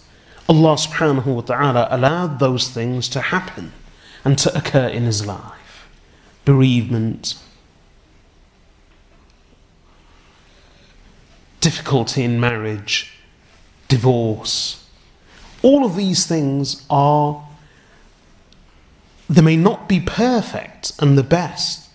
Allah 0.47 0.75
subhanahu 0.75 1.25
wa 1.25 1.41
ta'ala 1.41 1.87
allowed 1.89 2.39
those 2.39 2.69
things 2.69 3.09
to 3.09 3.19
happen 3.19 3.73
and 4.23 4.37
to 4.37 4.55
occur 4.55 4.87
in 4.87 5.03
his 5.03 5.25
life. 5.25 5.89
Bereavement, 6.45 7.35
difficulty 11.61 12.23
in 12.23 12.39
marriage, 12.39 13.13
divorce. 13.87 14.85
All 15.61 15.85
of 15.85 15.95
these 15.95 16.25
things 16.25 16.85
are, 16.89 17.43
they 19.29 19.41
may 19.41 19.57
not 19.57 19.89
be 19.89 19.99
perfect 19.99 20.91
and 20.99 21.17
the 21.17 21.23
best, 21.23 21.89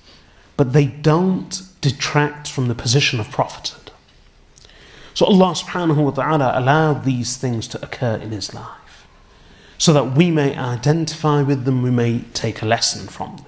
but 0.56 0.72
they 0.72 0.86
don't 0.86 1.62
detract 1.80 2.48
from 2.48 2.68
the 2.68 2.74
position 2.74 3.20
of 3.20 3.30
prophethood. 3.30 3.90
So 5.14 5.26
Allah 5.26 5.52
subhanahu 5.54 6.04
wa 6.04 6.10
ta'ala 6.10 6.52
allowed 6.54 7.04
these 7.04 7.36
things 7.36 7.68
to 7.68 7.84
occur 7.84 8.16
in 8.16 8.30
His 8.30 8.54
life 8.54 9.06
so 9.78 9.92
that 9.92 10.12
we 10.16 10.30
may 10.30 10.56
identify 10.56 11.42
with 11.42 11.64
them, 11.64 11.82
we 11.82 11.90
may 11.90 12.20
take 12.34 12.62
a 12.62 12.66
lesson 12.66 13.08
from 13.08 13.36
them. 13.36 13.46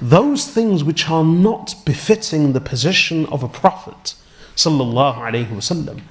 Those 0.00 0.46
things 0.48 0.82
which 0.82 1.08
are 1.08 1.24
not 1.24 1.74
befitting 1.84 2.52
the 2.52 2.60
position 2.60 3.24
of 3.26 3.42
a 3.42 3.48
prophet 3.48 4.14
sallallahu 4.58 5.18
alayhi 5.18 5.48
wasallam, 5.48 6.02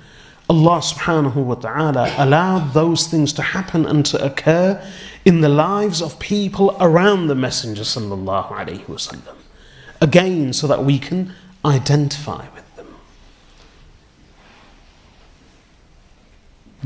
Allah 0.50 0.80
subhanahu 0.80 1.36
wa 1.36 1.56
ta'ala 1.56 2.16
allowed 2.18 2.74
those 2.74 3.08
things 3.08 3.34
to 3.34 3.42
happen 3.42 3.86
and 3.86 4.06
to 4.06 4.24
occur 4.24 4.82
in 5.26 5.42
the 5.42 5.50
lives 5.50 6.02
of 6.02 6.18
people 6.20 6.78
around 6.80 7.28
the 7.28 7.36
Messenger 7.36 7.84
sallallahu 7.84 8.54
alayhi 8.54 8.86
wasallam. 8.86 9.36
Again, 10.00 10.54
so 10.54 10.66
that 10.68 10.86
we 10.86 10.98
can 11.00 11.34
identify 11.66 12.46
with 12.56 12.76
them. 12.78 12.88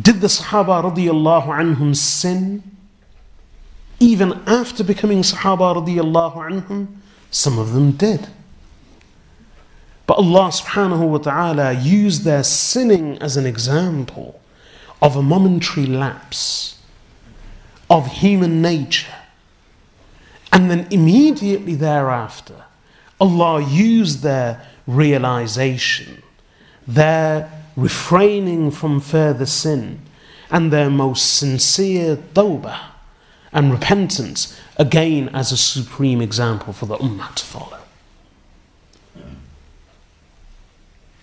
Did 0.02 0.22
the 0.22 0.28
Sahaba 0.28 0.82
radiallahu 0.84 1.46
anhum 1.46 1.96
sin? 1.96 2.64
Even 4.00 4.42
after 4.48 4.84
becoming 4.84 5.22
Sahaba 5.22 5.76
radiallahu 5.76 6.38
anhum? 6.50 6.88
Some 7.30 7.60
of 7.60 7.74
them 7.74 7.92
did. 7.92 8.28
But 10.12 10.18
Allah 10.18 10.50
subhanahu 10.50 11.08
wa 11.08 11.18
ta'ala 11.20 11.72
used 11.72 12.26
their 12.26 12.44
sinning 12.44 13.18
as 13.20 13.38
an 13.38 13.46
example 13.46 14.42
of 15.02 15.16
a 15.16 15.22
momentary 15.22 15.86
lapse 15.86 16.78
of 17.90 18.08
human 18.08 18.62
nature. 18.62 19.16
And 20.52 20.70
then 20.70 20.86
immediately 20.92 21.76
thereafter, 21.76 22.66
Allah 23.22 23.62
used 23.62 24.22
their 24.22 24.68
realization, 24.86 26.22
their 26.86 27.50
refraining 27.78 28.70
from 28.72 29.00
further 29.00 29.46
sin, 29.46 30.02
and 30.50 30.74
their 30.74 30.90
most 30.90 31.38
sincere 31.38 32.18
tawbah 32.18 32.82
and 33.54 33.72
repentance 33.72 34.60
again 34.76 35.30
as 35.30 35.54
a 35.54 35.58
supreme 35.58 36.22
example 36.22 36.74
for 36.74 36.86
the 36.86 36.98
ummah 36.98 37.34
to 37.34 37.46
follow. 37.46 37.81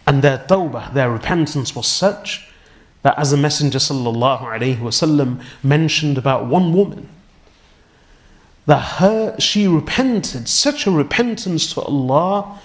And 0.07 0.21
their 0.21 0.39
tawbah, 0.39 0.93
their 0.93 1.09
repentance 1.11 1.75
was 1.75 1.87
such 1.87 2.49
that 3.03 3.17
as 3.17 3.31
the 3.31 3.37
Messenger 3.37 3.79
وسلم, 3.79 5.43
mentioned 5.61 6.17
about 6.17 6.45
one 6.45 6.73
woman, 6.73 7.09
that 8.65 8.79
her 8.99 9.37
she 9.39 9.67
repented 9.67 10.47
such 10.47 10.87
a 10.87 10.91
repentance 10.91 11.73
to 11.73 11.81
Allah 11.81 12.59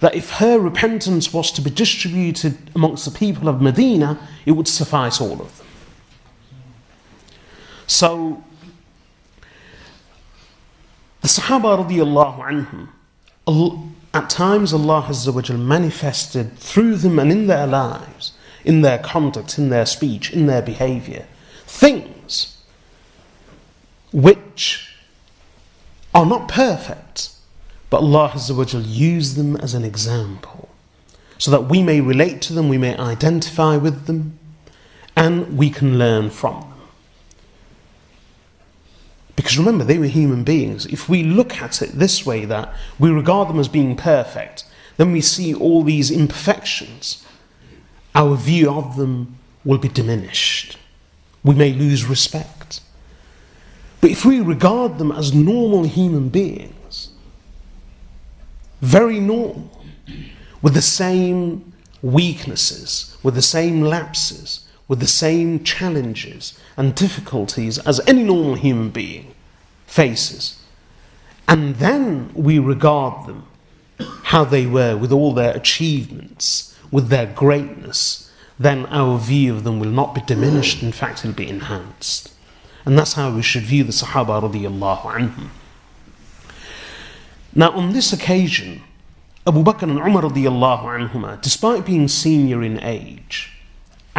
that 0.00 0.14
if 0.14 0.32
her 0.32 0.58
repentance 0.58 1.32
was 1.32 1.50
to 1.52 1.62
be 1.62 1.70
distributed 1.70 2.58
amongst 2.74 3.04
the 3.04 3.10
people 3.10 3.48
of 3.48 3.62
Medina, 3.62 4.18
it 4.44 4.50
would 4.52 4.68
suffice 4.68 5.20
all 5.20 5.40
of 5.40 5.56
them. 5.58 5.66
So 7.86 8.44
the 11.22 11.28
Sahaba 11.28 11.86
radiallahu 11.86 12.66
anhum, 13.46 13.86
at 14.13 14.29
times 14.29 14.73
Allah 14.73 15.05
Azza 15.07 15.57
manifested 15.57 16.57
through 16.57 16.95
them 16.95 17.19
and 17.19 17.31
in 17.31 17.47
their 17.47 17.67
lives, 17.67 18.33
in 18.65 18.81
their 18.81 18.97
conduct, 18.97 19.57
in 19.57 19.69
their 19.69 19.85
speech, 19.85 20.31
in 20.31 20.47
their 20.47 20.61
behavior, 20.61 21.27
things 21.65 22.57
which 24.11 24.95
are 26.13 26.25
not 26.25 26.47
perfect, 26.47 27.31
but 27.89 27.97
Allah 27.97 28.31
Azza 28.33 28.83
used 28.87 29.35
them 29.35 29.55
as 29.57 29.73
an 29.73 29.85
example 29.85 30.69
so 31.37 31.51
that 31.51 31.69
we 31.69 31.81
may 31.81 32.01
relate 32.01 32.41
to 32.43 32.53
them, 32.53 32.67
we 32.67 32.77
may 32.77 32.97
identify 32.97 33.77
with 33.77 34.05
them, 34.05 34.37
and 35.15 35.57
we 35.57 35.69
can 35.69 35.97
learn 35.97 36.29
from 36.29 36.59
them. 36.61 36.78
Because 39.39 39.57
remember, 39.57 39.85
they 39.85 39.97
were 39.97 40.07
human 40.07 40.43
beings. 40.43 40.85
If 40.87 41.07
we 41.07 41.23
look 41.23 41.61
at 41.61 41.81
it 41.81 41.93
this 41.93 42.25
way, 42.25 42.43
that 42.43 42.73
we 42.99 43.09
regard 43.09 43.47
them 43.47 43.57
as 43.57 43.69
being 43.69 43.95
perfect, 43.95 44.65
then 44.97 45.13
we 45.13 45.21
see 45.21 45.53
all 45.53 45.81
these 45.81 46.11
imperfections. 46.11 47.25
Our 48.13 48.35
view 48.35 48.69
of 48.69 48.97
them 48.97 49.37
will 49.63 49.77
be 49.77 49.87
diminished. 49.87 50.77
We 51.41 51.55
may 51.55 51.71
lose 51.71 52.03
respect. 52.03 52.81
But 54.01 54.11
if 54.11 54.25
we 54.25 54.41
regard 54.41 54.97
them 54.97 55.09
as 55.09 55.33
normal 55.33 55.85
human 55.85 56.27
beings, 56.27 57.11
very 58.81 59.21
normal, 59.21 59.71
with 60.61 60.73
the 60.73 60.81
same 60.81 61.71
weaknesses, 62.01 63.15
with 63.23 63.35
the 63.35 63.41
same 63.41 63.83
lapses, 63.83 64.67
with 64.89 64.99
the 64.99 65.07
same 65.07 65.63
challenges 65.63 66.59
and 66.75 66.95
difficulties 66.95 67.77
as 67.79 68.01
any 68.07 68.23
normal 68.23 68.55
human 68.55 68.89
being 68.89 69.33
faces. 69.87 70.59
And 71.47 71.75
then 71.75 72.31
we 72.33 72.59
regard 72.59 73.27
them 73.27 73.45
how 74.23 74.43
they 74.43 74.65
were 74.65 74.97
with 74.97 75.11
all 75.11 75.33
their 75.33 75.55
achievements, 75.55 76.75
with 76.91 77.07
their 77.07 77.27
greatness, 77.27 78.31
then 78.57 78.85
our 78.87 79.17
view 79.17 79.55
of 79.55 79.63
them 79.63 79.79
will 79.79 79.89
not 79.89 80.13
be 80.13 80.21
diminished, 80.21 80.83
in 80.83 80.91
fact, 80.91 81.23
it 81.23 81.27
will 81.27 81.33
be 81.33 81.47
enhanced. 81.47 82.33
And 82.85 82.97
that's 82.97 83.13
how 83.13 83.33
we 83.33 83.41
should 83.41 83.63
view 83.63 83.83
the 83.83 83.91
Sahaba 83.91 84.41
anhum. 84.41 85.49
Now, 87.55 87.71
on 87.71 87.93
this 87.93 88.11
occasion, 88.11 88.81
Abu 89.45 89.63
Bakr 89.63 89.83
and 89.83 89.99
Umar 89.99 90.23
anhuma, 90.23 91.41
despite 91.41 91.85
being 91.85 92.07
senior 92.07 92.63
in 92.63 92.81
age, 92.81 93.58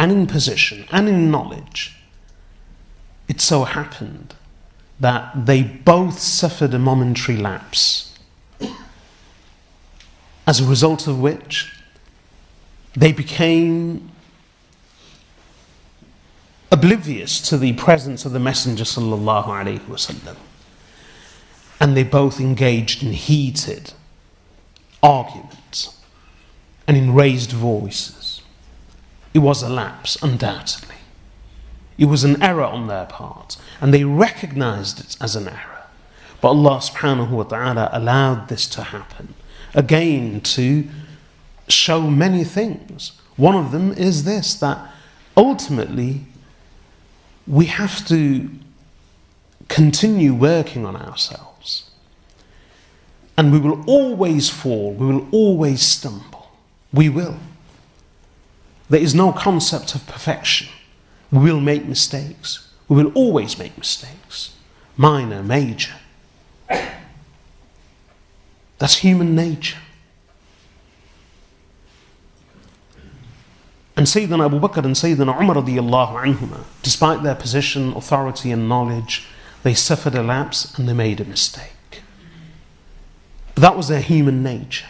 and 0.01 0.11
in 0.11 0.25
position, 0.25 0.83
and 0.91 1.07
in 1.07 1.29
knowledge, 1.29 1.95
it 3.27 3.39
so 3.39 3.65
happened 3.65 4.33
that 4.99 5.45
they 5.45 5.61
both 5.61 6.17
suffered 6.17 6.73
a 6.73 6.79
momentary 6.79 7.37
lapse, 7.37 8.17
as 10.47 10.59
a 10.59 10.65
result 10.65 11.05
of 11.05 11.19
which 11.21 11.71
they 12.93 13.11
became 13.11 14.09
oblivious 16.71 17.39
to 17.39 17.55
the 17.55 17.73
presence 17.73 18.25
of 18.25 18.31
the 18.31 18.39
Messenger 18.39 18.85
sallallahu 18.85 19.45
alaihi 19.45 19.81
wasallam, 19.81 20.37
and 21.79 21.95
they 21.95 22.03
both 22.03 22.39
engaged 22.39 23.03
in 23.03 23.13
heated 23.13 23.93
arguments 25.03 26.01
and 26.87 26.97
in 26.97 27.13
raised 27.13 27.51
voices. 27.51 28.20
It 29.33 29.39
was 29.39 29.63
a 29.63 29.69
lapse, 29.69 30.17
undoubtedly. 30.21 30.95
It 31.97 32.05
was 32.05 32.23
an 32.23 32.41
error 32.41 32.63
on 32.63 32.87
their 32.87 33.05
part, 33.05 33.57
and 33.79 33.93
they 33.93 34.03
recognized 34.03 34.99
it 34.99 35.17
as 35.21 35.35
an 35.35 35.47
error. 35.47 35.85
But 36.41 36.49
Allah 36.49 36.79
subhanahu 36.79 37.29
wa 37.29 37.43
ta'ala 37.43 37.89
allowed 37.93 38.47
this 38.47 38.67
to 38.69 38.83
happen 38.83 39.35
again 39.73 40.41
to 40.41 40.87
show 41.67 42.01
many 42.01 42.43
things. 42.43 43.13
One 43.37 43.55
of 43.55 43.71
them 43.71 43.93
is 43.93 44.23
this 44.23 44.55
that 44.55 44.91
ultimately 45.37 46.25
we 47.47 47.65
have 47.65 48.05
to 48.07 48.49
continue 49.67 50.33
working 50.33 50.85
on 50.85 50.95
ourselves. 50.95 51.89
And 53.37 53.51
we 53.51 53.59
will 53.59 53.83
always 53.87 54.49
fall, 54.49 54.93
we 54.93 55.05
will 55.05 55.27
always 55.31 55.81
stumble. 55.81 56.51
We 56.91 57.07
will. 57.07 57.37
There 58.91 58.99
is 58.99 59.15
no 59.15 59.31
concept 59.31 59.95
of 59.95 60.05
perfection. 60.05 60.67
We 61.31 61.39
will 61.39 61.61
make 61.61 61.85
mistakes. 61.85 62.67
We 62.89 63.01
will 63.01 63.13
always 63.13 63.57
make 63.57 63.77
mistakes, 63.77 64.53
minor, 64.97 65.41
major. 65.41 65.93
That's 68.79 68.97
human 68.97 69.33
nature. 69.33 69.77
And 73.95 74.07
Sayyidina 74.07 74.45
Abu 74.45 74.59
Bakr 74.59 74.83
and 74.83 74.95
Sayyidina 74.95 75.39
Umar 75.39 75.55
radiallahu 75.55 76.25
anhuma, 76.25 76.65
despite 76.83 77.23
their 77.23 77.35
position, 77.35 77.93
authority, 77.93 78.51
and 78.51 78.67
knowledge, 78.67 79.25
they 79.63 79.73
suffered 79.73 80.15
a 80.15 80.21
lapse 80.23 80.77
and 80.77 80.89
they 80.89 80.93
made 80.93 81.21
a 81.21 81.25
mistake. 81.25 82.01
But 83.55 83.61
that 83.61 83.77
was 83.77 83.87
their 83.87 84.01
human 84.01 84.43
nature. 84.43 84.87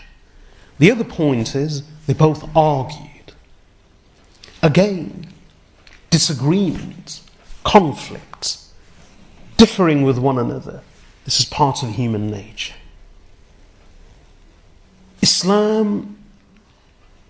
The 0.80 0.90
other 0.90 1.04
point 1.04 1.54
is 1.54 1.84
they 2.08 2.16
both 2.16 2.50
argued. 2.58 3.11
Again, 4.62 5.28
disagreements, 6.10 7.26
conflicts, 7.64 8.72
differing 9.58 10.04
with 10.04 10.18
one 10.18 10.38
another. 10.38 10.82
This 11.26 11.40
is 11.40 11.46
part 11.46 11.84
of 11.84 11.90
human 11.90 12.30
nature. 12.30 12.76
Islam 15.22 16.18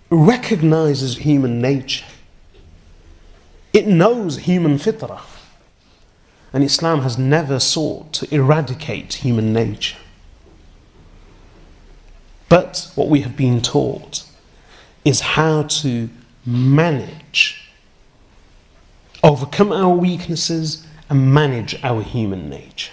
recognizes 0.10 1.17
human 1.20 1.62
nature. 1.62 2.06
It 3.74 3.88
knows 3.88 4.39
human 4.39 4.78
fitrah. 4.78 5.22
And 6.54 6.63
Islam 6.63 7.02
has 7.02 7.17
never 7.17 7.60
sought 7.60 8.12
to 8.13 8.34
eradicate 8.34 9.13
human 9.15 9.54
nature. 9.54 9.98
But 12.50 12.91
what 12.96 13.08
we 13.08 13.22
have 13.22 13.38
been 13.38 13.62
taught 13.62 14.26
is 15.06 15.22
how 15.22 15.63
to 15.63 16.10
manage, 16.46 17.70
overcome 19.24 19.72
our 19.72 19.96
weaknesses, 19.96 20.86
and 21.10 21.34
manage 21.34 21.82
our 21.84 22.02
human 22.02 22.50
nature. 22.50 22.92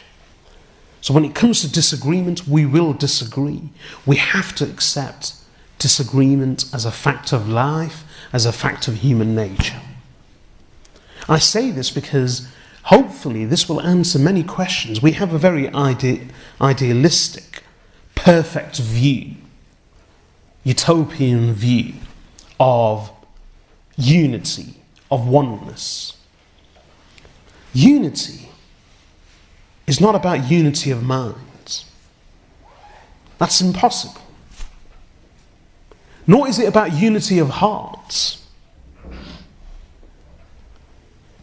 So 1.01 1.15
when 1.15 1.25
it 1.25 1.35
comes 1.35 1.61
to 1.63 1.73
disagreement, 1.73 2.47
we 2.47 2.67
will 2.67 2.93
disagree. 2.93 3.71
We 4.05 4.17
have 4.17 4.55
to 4.57 4.65
accept 4.65 5.35
disagreement 5.79 6.65
as 6.75 6.85
a 6.85 6.91
fact 6.91 7.33
of 7.33 7.49
life, 7.49 8.05
as 8.33 8.45
a 8.45 8.53
fact 8.53 8.89
of 8.89 8.97
human 8.97 9.35
nature. 9.35 9.81
I 11.29 11.39
say 11.39 11.71
this 11.71 11.91
because 11.91 12.49
hopefully 12.85 13.45
this 13.45 13.69
will 13.69 13.81
answer 13.83 14.19
many 14.19 14.43
questions. 14.43 15.01
We 15.01 15.13
have 15.13 15.33
a 15.33 15.39
very 15.39 15.69
ide- 15.69 16.33
idealistic, 16.61 17.63
perfect 18.15 18.79
view, 18.79 19.37
utopian 20.65 21.53
view 21.53 21.95
of 22.59 23.11
unity, 23.99 24.77
of 25.11 25.27
oneness. 25.27 26.17
Unity 27.75 28.49
is 29.87 30.01
not 30.01 30.15
about 30.15 30.51
unity 30.51 30.91
of 30.91 31.03
minds. 31.03 31.85
That's 33.39 33.61
impossible. 33.61 34.23
Nor 36.27 36.49
is 36.49 36.59
it 36.59 36.69
about 36.69 36.93
unity 36.93 37.39
of 37.39 37.49
hearts. 37.49 38.47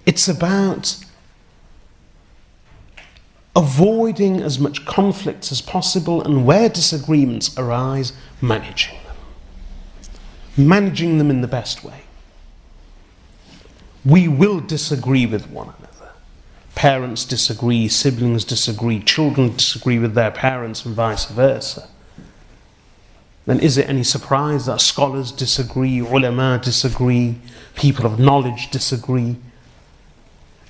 It's 0.05 0.27
about 0.27 0.97
avoiding 3.55 4.41
as 4.41 4.59
much 4.59 4.85
conflict 4.85 5.51
as 5.51 5.61
possible 5.61 6.21
and 6.21 6.45
where 6.45 6.69
disagreements 6.69 7.57
arise, 7.57 8.13
managing 8.41 8.97
them. 9.05 9.15
Managing 10.67 11.17
them 11.17 11.31
in 11.31 11.41
the 11.41 11.47
best 11.47 11.83
way. 11.83 12.04
We 14.05 14.27
will 14.27 14.59
disagree 14.59 15.25
with 15.25 15.49
one 15.49 15.73
another. 15.79 16.11
Parents 16.75 17.25
disagree, 17.25 17.87
siblings 17.87 18.45
disagree, 18.45 18.99
children 18.99 19.55
disagree 19.55 19.97
with 19.97 20.13
their 20.13 20.31
parents, 20.31 20.85
and 20.85 20.93
vice 20.95 21.25
versa 21.25 21.87
then 23.45 23.59
is 23.59 23.77
it 23.77 23.87
any 23.87 24.03
surprise 24.03 24.65
that 24.65 24.81
scholars 24.81 25.31
disagree, 25.31 25.99
ulama 25.99 26.59
disagree, 26.61 27.37
people 27.75 28.05
of 28.05 28.19
knowledge 28.19 28.71
disagree? 28.71 29.37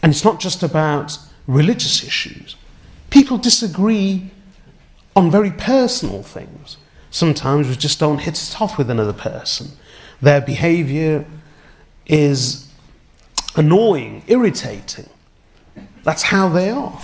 And 0.03 0.11
it's 0.11 0.25
not 0.25 0.39
just 0.39 0.61
about 0.61 1.17
religious 1.47 2.03
issues. 2.03 2.55
People 3.09 3.37
disagree 3.37 4.29
on 5.15 5.31
very 5.31 5.51
personal 5.51 6.21
things. 6.21 6.75
Sometimes 7.11 7.69
we 7.69 7.75
just 7.77 7.97
don't 7.97 8.19
hit 8.19 8.41
it 8.41 8.61
off 8.61 8.77
with 8.77 8.89
another 8.89 9.13
person. 9.13 9.69
Their 10.21 10.41
behavior 10.41 11.25
is 12.07 12.64
annoying, 13.55 14.23
irritating. 14.27 15.09
That's 16.03 16.23
how 16.23 16.49
they 16.49 16.69
are. 16.69 17.01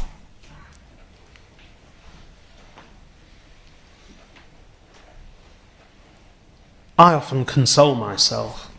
I 6.98 7.14
often 7.14 7.46
console 7.46 7.96
myself 7.96 8.72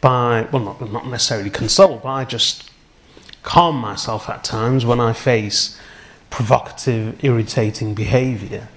by, 0.00 0.48
well, 0.50 0.62
not, 0.62 0.92
not 0.92 1.06
necessarily 1.06 1.48
console, 1.48 1.98
but 1.98 2.08
I 2.08 2.24
just 2.24 2.68
calm 3.44 3.76
myself 3.76 4.28
at 4.28 4.42
times 4.42 4.84
when 4.84 4.98
I 4.98 5.12
face 5.12 5.78
provocative, 6.28 7.22
irritating 7.24 7.94
behavior. 7.94 8.68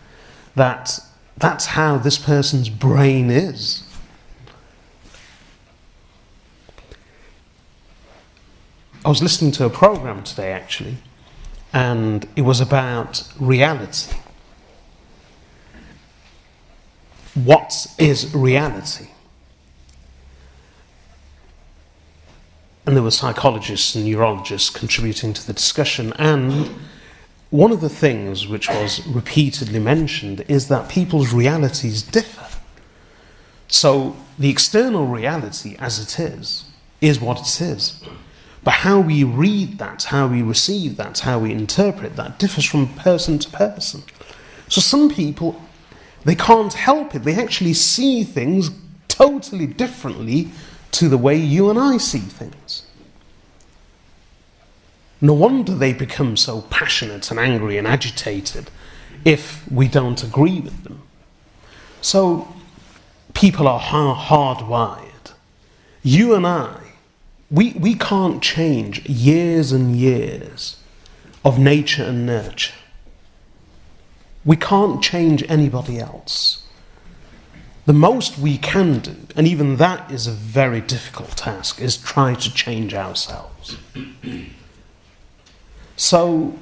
That 0.54 1.00
that's 1.38 1.66
how 1.68 1.98
this 1.98 2.18
person's 2.18 2.70
brain 2.70 3.30
is. 3.32 3.84
I 9.06 9.10
was 9.10 9.22
listening 9.22 9.52
to 9.52 9.66
a 9.66 9.70
program 9.70 10.24
today 10.24 10.52
actually, 10.52 10.98
and 11.72 12.28
it 12.36 12.42
was 12.42 12.60
about 12.60 13.24
reality. 13.40 14.18
What 17.36 17.86
is 18.00 18.34
reality? 18.34 19.10
And 22.88 22.96
there 22.96 23.04
were 23.04 23.12
psychologists 23.12 23.94
and 23.94 24.06
neurologists 24.06 24.72
contributing 24.72 25.34
to 25.34 25.46
the 25.46 25.54
discussion. 25.54 26.12
And 26.18 26.72
one 27.52 27.72
of 27.72 27.82
the 27.82 27.90
things 27.90 28.48
which 28.48 28.68
was 28.70 29.06
repeatedly 29.06 29.80
mentioned 29.80 30.44
is 30.48 30.68
that 30.70 30.90
people's 30.90 31.32
realities 31.32 32.02
differ. 32.02 32.48
So 33.68 34.16
the 34.40 34.50
external 34.50 35.06
reality 35.06 35.76
as 35.78 36.00
it 36.00 36.20
is, 36.20 36.66
is 37.02 37.20
what 37.20 37.40
it 37.40 37.62
is. 37.62 38.02
But 38.66 38.74
how 38.74 39.00
we 39.00 39.24
read 39.24 39.78
that, 39.78 40.06
how 40.06 40.28
we 40.28 40.42
receive 40.42 40.98
that, 40.98 41.20
how 41.20 41.40
we 41.40 41.54
interpret 41.54 42.16
that 42.16 42.40
differs 42.40 42.66
from 42.66 42.88
person 42.96 43.38
to 43.40 43.50
person. 43.52 44.04
So 44.68 44.82
some 44.82 45.10
people, 45.10 45.62
they 46.26 46.34
can't 46.34 46.74
help 46.74 47.14
it. 47.14 47.24
They 47.24 47.36
actually 47.36 47.76
see 47.76 48.24
things 48.24 48.72
totally 49.08 49.68
differently 49.68 50.50
to 50.92 51.08
the 51.08 51.18
way 51.18 51.38
you 51.38 51.70
and 51.70 51.78
I 51.78 51.98
see 51.98 52.20
things. 52.20 52.88
No 55.22 55.34
wonder 55.34 55.76
they 55.76 55.94
become 55.94 56.36
so 56.36 56.62
passionate 56.64 57.30
and 57.30 57.40
angry 57.40 57.78
and 57.78 57.88
agitated 57.88 58.72
if 59.24 59.70
we 59.72 59.88
don't 59.88 60.24
agree 60.24 60.60
with 60.60 60.84
them. 60.84 61.04
So 62.02 62.52
people 63.36 63.68
are 63.68 63.80
hardwired. 63.80 65.34
You 66.02 66.34
and 66.34 66.48
I, 66.48 66.85
we, 67.52 67.74
we 67.74 67.96
can't 67.96 68.42
change 68.42 69.08
years 69.08 69.72
and 69.72 69.96
years 69.96 70.78
of 71.44 71.60
nature 71.60 72.04
and 72.04 72.26
nurture. 72.26 72.74
We 74.44 74.56
can't 74.56 75.02
change 75.02 75.44
anybody 75.50 76.00
else. 76.00 76.66
The 77.86 77.94
most 77.94 78.40
we 78.40 78.58
can 78.58 79.00
do, 79.00 79.16
and 79.36 79.48
even 79.48 79.78
that 79.78 80.10
is 80.12 80.26
a 80.26 80.32
very 80.32 80.82
difficult 80.82 81.38
task, 81.38 81.80
is 81.80 81.98
try 81.98 82.34
to 82.34 82.54
change 82.54 82.94
ourselves. 82.94 83.78
So, 85.98 86.60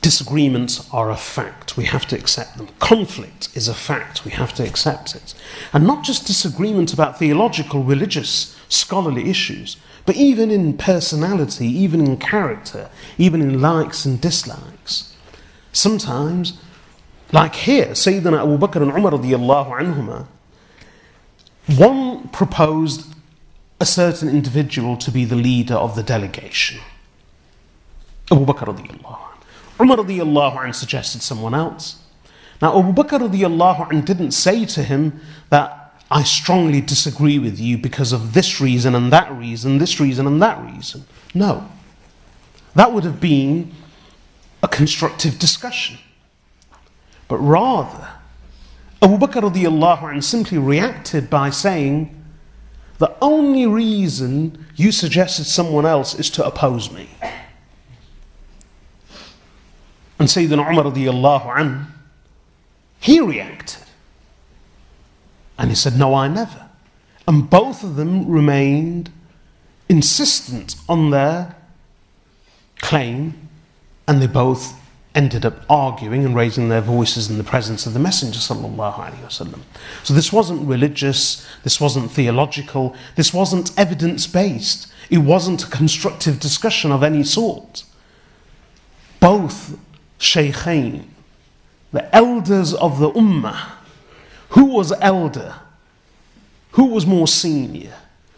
disagreements 0.00 0.88
are 0.92 1.10
a 1.10 1.16
fact. 1.16 1.76
We 1.76 1.84
have 1.84 2.06
to 2.06 2.16
accept 2.16 2.58
them. 2.58 2.68
Conflict 2.80 3.56
is 3.56 3.68
a 3.68 3.74
fact. 3.74 4.24
We 4.24 4.32
have 4.32 4.52
to 4.54 4.66
accept 4.66 5.14
it. 5.14 5.32
And 5.72 5.86
not 5.86 6.02
just 6.02 6.26
disagreement 6.26 6.92
about 6.92 7.20
theological, 7.20 7.84
religious, 7.84 8.58
scholarly 8.74 9.30
issues, 9.30 9.76
but 10.06 10.16
even 10.16 10.50
in 10.50 10.76
personality, 10.76 11.66
even 11.66 12.00
in 12.00 12.16
character, 12.16 12.90
even 13.16 13.40
in 13.40 13.60
likes 13.60 14.04
and 14.04 14.20
dislikes. 14.20 15.14
Sometimes, 15.72 16.58
like 17.32 17.54
here, 17.54 17.88
Sayyidina 17.88 18.42
Abu 18.42 18.58
Bakr 18.58 18.82
and 18.82 18.92
Umar 18.92 19.12
radiallahu 19.12 19.80
anhuma, 19.80 20.26
one 21.76 22.28
proposed 22.28 23.14
a 23.80 23.86
certain 23.86 24.28
individual 24.28 24.96
to 24.98 25.10
be 25.10 25.24
the 25.24 25.36
leader 25.36 25.74
of 25.74 25.96
the 25.96 26.02
delegation. 26.02 26.80
Abu 28.30 28.44
Bakr 28.44 28.74
radiallahu 28.74 29.18
anh. 29.20 29.38
Umar 29.80 29.98
radiallahu 29.98 30.64
anh 30.64 30.72
suggested 30.72 31.22
someone 31.22 31.54
else. 31.54 31.96
Now 32.62 32.78
Abu 32.78 32.92
Bakr 32.92 33.28
radiallahu 33.28 33.92
anh 33.92 34.02
didn't 34.02 34.32
say 34.32 34.64
to 34.66 34.82
him 34.82 35.20
that 35.50 35.83
I 36.10 36.22
strongly 36.22 36.80
disagree 36.80 37.38
with 37.38 37.58
you 37.58 37.78
because 37.78 38.12
of 38.12 38.34
this 38.34 38.60
reason 38.60 38.94
and 38.94 39.12
that 39.12 39.32
reason, 39.32 39.78
this 39.78 39.98
reason 39.98 40.26
and 40.26 40.40
that 40.42 40.64
reason. 40.64 41.04
No. 41.34 41.68
That 42.74 42.92
would 42.92 43.04
have 43.04 43.20
been 43.20 43.72
a 44.62 44.68
constructive 44.68 45.38
discussion. 45.38 45.98
But 47.28 47.38
rather, 47.38 48.08
Abu 49.02 49.18
Bakr 49.18 49.42
radiallahu 49.50 50.12
anh 50.12 50.22
simply 50.22 50.58
reacted 50.58 51.30
by 51.30 51.50
saying, 51.50 52.24
The 52.98 53.14
only 53.20 53.66
reason 53.66 54.66
you 54.76 54.92
suggested 54.92 55.44
someone 55.44 55.86
else 55.86 56.14
is 56.14 56.30
to 56.30 56.44
oppose 56.44 56.90
me. 56.90 57.08
And 60.18 60.28
Sayyidina 60.28 60.70
Umar 60.70 60.84
radiallahu 60.84 61.58
anh, 61.58 61.86
he 63.00 63.20
reacted. 63.20 63.83
And 65.58 65.70
he 65.70 65.76
said, 65.76 65.96
No, 65.96 66.14
I 66.14 66.28
never. 66.28 66.68
And 67.26 67.48
both 67.48 67.82
of 67.82 67.96
them 67.96 68.28
remained 68.28 69.10
insistent 69.88 70.76
on 70.88 71.10
their 71.10 71.56
claim, 72.80 73.48
and 74.06 74.20
they 74.20 74.26
both 74.26 74.80
ended 75.14 75.46
up 75.46 75.64
arguing 75.70 76.24
and 76.24 76.34
raising 76.34 76.68
their 76.68 76.80
voices 76.80 77.30
in 77.30 77.38
the 77.38 77.44
presence 77.44 77.86
of 77.86 77.94
the 77.94 78.00
Messenger. 78.00 78.40
So 78.40 80.12
this 80.12 80.32
wasn't 80.32 80.66
religious, 80.68 81.46
this 81.62 81.80
wasn't 81.80 82.10
theological, 82.10 82.96
this 83.14 83.32
wasn't 83.32 83.76
evidence 83.78 84.26
based, 84.26 84.92
it 85.10 85.18
wasn't 85.18 85.64
a 85.64 85.70
constructive 85.70 86.40
discussion 86.40 86.90
of 86.90 87.02
any 87.02 87.22
sort. 87.22 87.84
Both 89.20 89.78
Shaykhain, 90.18 91.04
the 91.92 92.14
elders 92.14 92.74
of 92.74 92.98
the 92.98 93.12
Ummah, 93.12 93.73
who 94.50 94.64
was 94.66 94.92
elder? 95.00 95.54
Who 96.72 96.86
was 96.86 97.06
more 97.06 97.28
senior? 97.28 97.94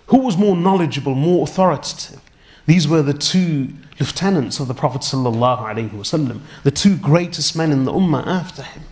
Who 0.06 0.18
was 0.18 0.36
more 0.36 0.56
knowledgeable, 0.56 1.14
more 1.14 1.44
authoritative? 1.44 2.20
These 2.66 2.86
were 2.88 3.02
the 3.02 3.14
two 3.14 3.70
lieutenants 3.98 4.60
of 4.60 4.68
the 4.68 4.74
Prophet 4.74 5.02
ﷺ, 5.02 6.40
the 6.62 6.70
two 6.70 6.96
greatest 6.96 7.56
men 7.56 7.72
in 7.72 7.84
the 7.84 7.92
Ummah 7.92 8.26
after 8.26 8.62
him. 8.62 8.82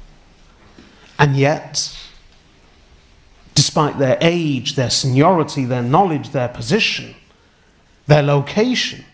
And 1.18 1.37
yet, 1.37 1.96
despite 3.55 3.98
their 3.98 4.18
age, 4.20 4.77
their 4.77 4.90
seniority, 4.90 5.64
their 5.64 5.83
knowledge, 5.83 6.31
their 6.31 6.48
position, 6.48 7.14
their 8.07 8.22
location, 8.22 9.05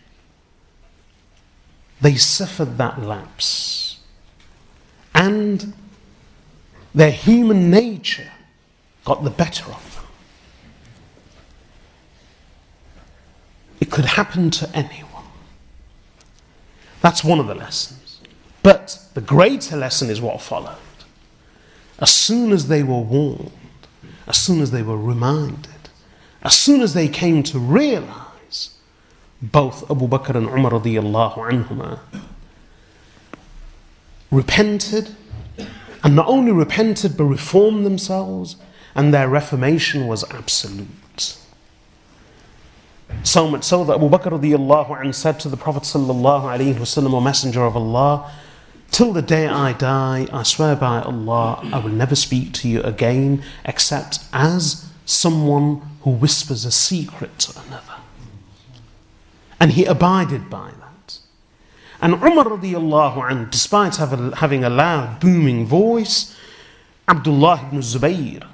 they 2.00 2.14
suffered 2.14 2.78
that 2.78 3.02
lapse. 3.02 3.98
And 5.14 5.74
their 6.94 7.10
human 7.10 7.70
nature 7.70 8.30
got 9.04 9.24
the 9.24 9.30
better 9.30 9.64
of 9.66 9.94
them. 9.94 10.04
It 13.80 13.90
could 13.90 14.04
happen 14.04 14.50
to 14.50 14.70
anyone. 14.74 15.24
That's 17.00 17.24
one 17.24 17.38
of 17.38 17.46
the 17.46 17.54
lessons. 17.54 18.20
But 18.62 18.98
the 19.14 19.20
greater 19.20 19.76
lesson 19.76 20.10
is 20.10 20.20
what 20.20 20.40
followed. 20.42 20.76
As 21.98 22.10
soon 22.10 22.52
as 22.52 22.68
they 22.68 22.82
were 22.82 23.00
warned, 23.00 23.52
as 24.26 24.36
soon 24.36 24.60
as 24.60 24.70
they 24.70 24.82
were 24.82 24.96
reminded, 24.96 25.88
as 26.42 26.58
soon 26.58 26.80
as 26.80 26.94
they 26.94 27.08
came 27.08 27.42
to 27.44 27.58
realize, 27.58 28.76
both 29.42 29.90
Abu 29.90 30.06
Bakr 30.08 30.34
and 30.34 30.48
Umar 30.48 30.72
radiallahu 30.72 31.36
anhuma 31.36 32.00
repented 34.30 35.14
and 36.02 36.16
not 36.16 36.26
only 36.28 36.52
repented 36.52 37.16
but 37.16 37.24
reformed 37.24 37.84
themselves, 37.84 38.56
and 38.94 39.14
their 39.14 39.28
reformation 39.28 40.06
was 40.06 40.24
absolute. 40.30 41.36
So 43.22 43.48
much 43.48 43.64
so 43.64 43.84
that 43.84 43.94
Abu 43.94 44.08
Bakr 44.08 45.14
said 45.14 45.40
to 45.40 45.48
the 45.48 45.56
Prophet 45.56 45.82
sallallahu 45.82 46.42
alaihi 46.42 46.74
wasallam, 46.74 47.12
O 47.12 47.20
Messenger 47.20 47.64
of 47.64 47.76
Allah, 47.76 48.30
Till 48.90 49.12
the 49.12 49.22
day 49.22 49.46
I 49.46 49.72
die, 49.72 50.26
I 50.32 50.42
swear 50.42 50.74
by 50.74 51.00
Allah, 51.00 51.60
I 51.72 51.78
will 51.78 51.90
never 51.92 52.16
speak 52.16 52.52
to 52.54 52.68
you 52.68 52.82
again 52.82 53.42
except 53.64 54.20
as 54.32 54.90
someone 55.04 55.80
who 56.02 56.10
whispers 56.10 56.64
a 56.64 56.72
secret 56.72 57.38
to 57.40 57.60
another. 57.66 57.94
And 59.60 59.72
he 59.72 59.84
abided 59.84 60.50
by. 60.50 60.72
And 62.02 62.14
Umar 62.14 62.46
radiallahu 62.46 63.16
anhu, 63.16 63.50
despite 63.50 63.96
having 63.96 64.64
a 64.64 64.70
loud, 64.70 65.20
booming 65.20 65.66
voice, 65.66 66.34
Abdullah 67.06 67.66
ibn 67.66 67.80
Zubayr 67.80 68.46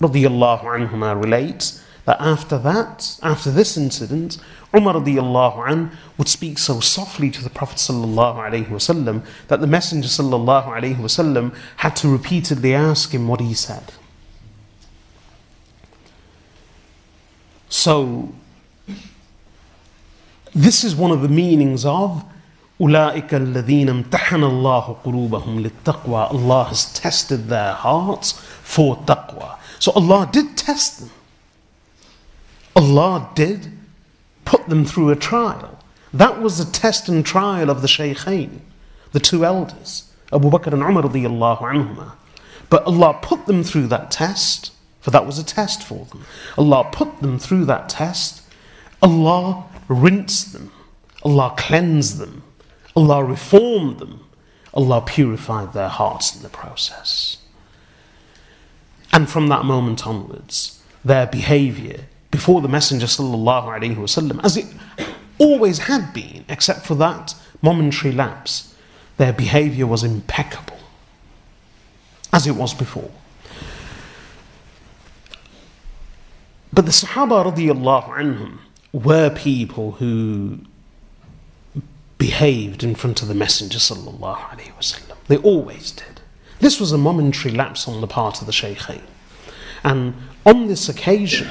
radiallahu 0.00 0.64
anhuma 0.64 1.20
relates 1.20 1.84
that 2.06 2.20
after 2.20 2.58
that, 2.58 3.18
after 3.22 3.50
this 3.50 3.76
incident, 3.76 4.38
Umar 4.74 4.94
radiallahu 4.94 5.68
anhu 5.68 5.90
would 6.16 6.28
speak 6.28 6.58
so 6.58 6.80
softly 6.80 7.30
to 7.30 7.44
the 7.44 7.50
Prophet 7.50 7.76
sallallahu 7.76 9.22
that 9.48 9.60
the 9.60 9.66
Messenger 9.66 10.08
sallallahu 10.08 11.54
had 11.76 11.96
to 11.96 12.08
repeatedly 12.08 12.74
ask 12.74 13.12
him 13.12 13.28
what 13.28 13.40
he 13.40 13.54
said. 13.54 13.92
So 17.68 18.34
this 20.53 20.83
is 20.83 20.95
one 20.95 21.11
of 21.11 21.21
the 21.21 21.29
meanings 21.29 21.85
of 21.85 22.23
أولئك 22.81 23.33
الذين 23.33 23.89
امتحن 23.89 24.43
الله 24.43 24.97
قلوبهم 25.05 25.59
للتقوى 25.59 26.31
Allah 26.31 26.65
has 26.65 26.93
tested 26.93 27.47
their 27.47 27.73
hearts 27.73 28.33
for 28.63 28.97
taqwa. 28.97 29.57
So 29.79 29.91
Allah 29.93 30.29
did 30.31 30.57
test 30.57 30.99
them. 30.99 31.09
Allah 32.75 33.29
did 33.33 33.71
put 34.43 34.67
them 34.67 34.83
through 34.83 35.09
a 35.09 35.15
trial. 35.15 35.79
That 36.13 36.41
was 36.41 36.57
the 36.57 36.71
test 36.71 37.07
and 37.07 37.25
trial 37.25 37.69
of 37.69 37.81
the 37.81 37.87
Shaykhain, 37.87 38.59
the 39.13 39.19
two 39.19 39.45
elders, 39.45 40.11
Abu 40.31 40.49
Bakr 40.49 40.73
and 40.73 40.83
Umar 40.83 41.03
radiallahu 41.03 41.61
anhuma. 41.61 42.11
But 42.69 42.83
Allah 42.83 43.19
put 43.21 43.45
them 43.45 43.63
through 43.63 43.87
that 43.87 44.11
test, 44.11 44.71
for 44.99 45.11
that 45.11 45.25
was 45.25 45.39
a 45.39 45.45
test 45.45 45.83
for 45.83 46.05
them. 46.05 46.25
Allah 46.57 46.89
put 46.91 47.21
them 47.21 47.39
through 47.39 47.65
that 47.65 47.89
test. 47.89 48.41
Allah 49.01 49.65
rinsed 49.89 50.53
them. 50.53 50.71
Allah 51.23 51.53
cleansed 51.57 52.17
them. 52.17 52.43
Allah 52.95 53.23
reformed 53.23 53.99
them. 53.99 54.25
Allah 54.73 55.01
purified 55.01 55.73
their 55.73 55.87
hearts 55.89 56.35
in 56.35 56.43
the 56.43 56.49
process. 56.49 57.37
And 59.11 59.29
from 59.29 59.47
that 59.47 59.63
moment 59.63 60.05
onwards, 60.05 60.81
their 61.03 61.25
behavior 61.27 62.05
before 62.31 62.59
the 62.59 62.67
Messenger 62.67 63.05
وسلم, 63.05 64.43
as 64.43 64.57
it 64.57 64.65
always 65.37 65.79
had 65.79 66.13
been, 66.13 66.43
except 66.49 66.85
for 66.85 66.95
that 66.95 67.33
momentary 67.61 68.11
lapse, 68.11 68.75
their 69.15 69.31
behavior 69.31 69.87
was 69.87 70.03
impeccable, 70.03 70.77
as 72.33 72.45
it 72.45 72.55
was 72.55 72.73
before. 72.73 73.11
But 76.73 76.85
the 76.85 76.91
Sahaba 76.91 77.45
radiallahu 77.49 78.09
anhum 78.09 78.57
were 78.92 79.30
people 79.30 79.92
who 79.92 80.58
behaved 82.18 82.82
in 82.82 82.94
front 82.94 83.22
of 83.22 83.28
the 83.28 83.34
Messenger 83.34 83.78
sallallahu 83.78 84.36
alaihi 84.36 84.72
wasallam. 84.78 85.16
They 85.28 85.38
always 85.38 85.90
did. 85.92 86.20
This 86.60 86.78
was 86.78 86.92
a 86.92 86.98
momentary 86.98 87.54
lapse 87.54 87.88
on 87.88 88.00
the 88.00 88.06
part 88.06 88.40
of 88.40 88.46
the 88.46 88.52
Shaykhain. 88.52 89.02
And 89.82 90.14
on 90.44 90.66
this 90.66 90.88
occasion, 90.88 91.48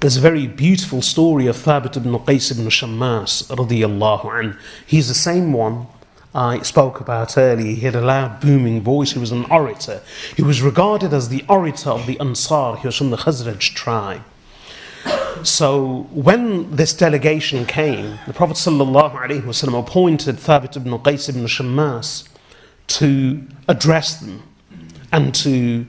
there's 0.00 0.16
a 0.16 0.20
very 0.20 0.46
beautiful 0.46 1.02
story 1.02 1.46
of 1.46 1.56
Thabit 1.56 1.96
ibn 1.96 2.12
Qais 2.12 2.50
ibn 2.50 2.66
Shammas 2.66 3.46
radiyallahu 3.48 4.40
an. 4.40 4.58
He's 4.84 5.08
the 5.08 5.14
same 5.14 5.52
one 5.52 5.86
I 6.34 6.60
spoke 6.62 7.00
about 7.00 7.38
earlier. 7.38 7.74
He 7.74 7.80
had 7.82 7.94
a 7.94 8.00
loud 8.00 8.40
booming 8.40 8.82
voice. 8.82 9.12
He 9.12 9.18
was 9.18 9.32
an 9.32 9.44
orator. 9.46 10.02
He 10.34 10.42
was 10.42 10.60
regarded 10.60 11.14
as 11.14 11.28
the 11.28 11.44
orator 11.48 11.90
of 11.90 12.06
the 12.06 12.18
Ansar. 12.20 12.76
He 12.76 12.86
was 12.88 12.96
from 12.96 13.10
the 13.10 13.16
Khazraj 13.16 13.74
tribe. 13.74 14.22
So 15.42 16.08
when 16.12 16.74
this 16.74 16.92
delegation 16.92 17.66
came, 17.66 18.18
the 18.26 18.32
Prophet 18.32 18.56
ﷺ 18.56 19.78
appointed 19.78 20.36
Thabit 20.36 20.76
ibn 20.76 20.92
Qais 20.98 21.28
ibn 21.28 21.44
Shammas 21.44 22.28
to 22.88 23.46
address 23.68 24.18
them 24.20 24.42
and 25.12 25.34
to 25.36 25.86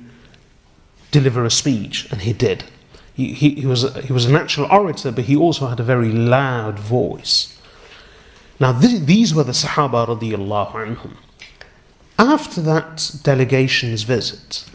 deliver 1.11 1.45
a 1.45 1.51
speech, 1.51 2.07
and 2.11 2.21
he 2.21 2.33
did. 2.33 2.65
He, 3.13 3.33
he, 3.33 3.49
he, 3.55 3.65
was, 3.65 3.95
he 4.05 4.13
was 4.13 4.25
a 4.25 4.31
natural 4.31 4.67
orator, 4.71 5.11
but 5.11 5.25
he 5.25 5.35
also 5.35 5.67
had 5.67 5.79
a 5.79 5.83
very 5.83 6.11
loud 6.11 6.77
voice. 6.77 7.57
Now, 8.59 8.79
th- 8.79 9.01
these 9.01 9.33
were 9.33 9.43
the 9.43 9.53
Sahaba 9.53 10.05
anhum. 10.07 11.17
After 12.19 12.61
that 12.61 13.11
delegation's 13.23 14.03
visit, 14.03 14.65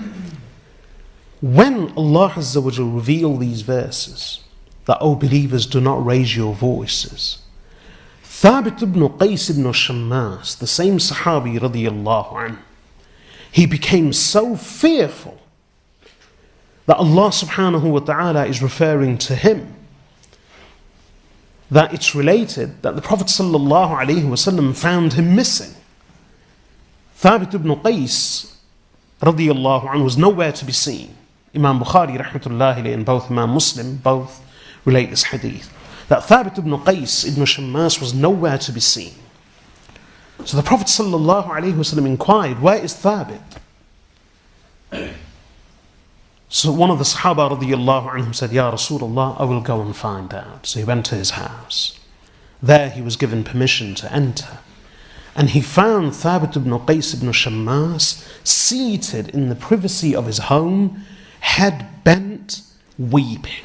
when 1.40 1.92
Allah 1.96 2.32
revealed 2.36 3.40
these 3.40 3.62
verses, 3.62 4.41
that, 4.86 4.98
O 5.00 5.14
believers, 5.14 5.66
do 5.66 5.80
not 5.80 6.04
raise 6.04 6.36
your 6.36 6.54
voices. 6.54 7.38
Thabit 8.24 8.82
ibn 8.82 9.08
Qais 9.08 9.50
ibn 9.50 9.64
Shammas, 9.64 10.58
the 10.58 10.66
same 10.66 10.98
Sahabi 10.98 11.58
radiallahu 11.58 12.32
anhu, 12.32 12.58
he 13.52 13.66
became 13.66 14.12
so 14.12 14.56
fearful 14.56 15.38
that 16.86 16.96
Allah 16.96 17.28
subhanahu 17.28 17.90
wa 17.90 18.00
ta'ala 18.00 18.46
is 18.46 18.60
referring 18.60 19.18
to 19.18 19.36
him. 19.36 19.72
That 21.70 21.94
it's 21.94 22.14
related 22.14 22.82
that 22.82 22.96
the 22.96 23.02
Prophet 23.02 23.28
sallallahu 23.28 23.96
alayhi 23.96 24.24
wasallam 24.24 24.76
found 24.76 25.12
him 25.12 25.36
missing. 25.36 25.74
Thabit 27.20 27.54
ibn 27.54 27.76
Qais 27.76 28.56
radiallahu 29.20 29.88
anhu 29.88 30.04
was 30.04 30.18
nowhere 30.18 30.52
to 30.52 30.64
be 30.64 30.72
seen. 30.72 31.16
Imam 31.54 31.78
Bukhari 31.78 32.18
rahmatullahi 32.18 32.92
and 32.92 33.06
both 33.06 33.30
Imam 33.30 33.50
Muslim 33.50 33.96
both 33.96 34.41
relate 34.84 35.10
this 35.10 35.24
hadith. 35.24 35.72
That 36.08 36.22
Thabit 36.22 36.58
ibn 36.58 36.72
Qais 36.72 37.26
ibn 37.26 37.44
Shammas 37.44 38.00
was 38.00 38.12
nowhere 38.14 38.58
to 38.58 38.72
be 38.72 38.80
seen. 38.80 39.14
So 40.44 40.56
the 40.56 40.62
Prophet 40.62 40.88
wasallam 40.88 42.06
inquired, 42.06 42.60
where 42.60 42.82
is 42.82 42.94
Thabit? 42.94 43.42
So 46.54 46.70
one 46.70 46.90
of 46.90 46.98
the 46.98 47.04
Sahaba 47.04 47.58
radiallahu 47.58 48.10
anhum 48.10 48.34
said, 48.34 48.52
Ya 48.52 48.70
Rasulullah, 48.70 49.40
I 49.40 49.44
will 49.44 49.62
go 49.62 49.80
and 49.80 49.96
find 49.96 50.34
out. 50.34 50.66
So 50.66 50.80
he 50.80 50.84
went 50.84 51.06
to 51.06 51.14
his 51.14 51.30
house. 51.30 51.98
There 52.62 52.90
he 52.90 53.00
was 53.00 53.16
given 53.16 53.42
permission 53.42 53.94
to 53.94 54.12
enter. 54.12 54.58
And 55.34 55.48
he 55.48 55.62
found 55.62 56.12
Thabit 56.12 56.54
ibn 56.54 56.72
Qais 56.72 57.14
ibn 57.14 57.30
Shammas 57.30 58.28
seated 58.46 59.30
in 59.30 59.48
the 59.48 59.54
privacy 59.54 60.14
of 60.14 60.26
his 60.26 60.38
home, 60.38 61.06
head 61.40 62.04
bent, 62.04 62.60
weeping. 62.98 63.64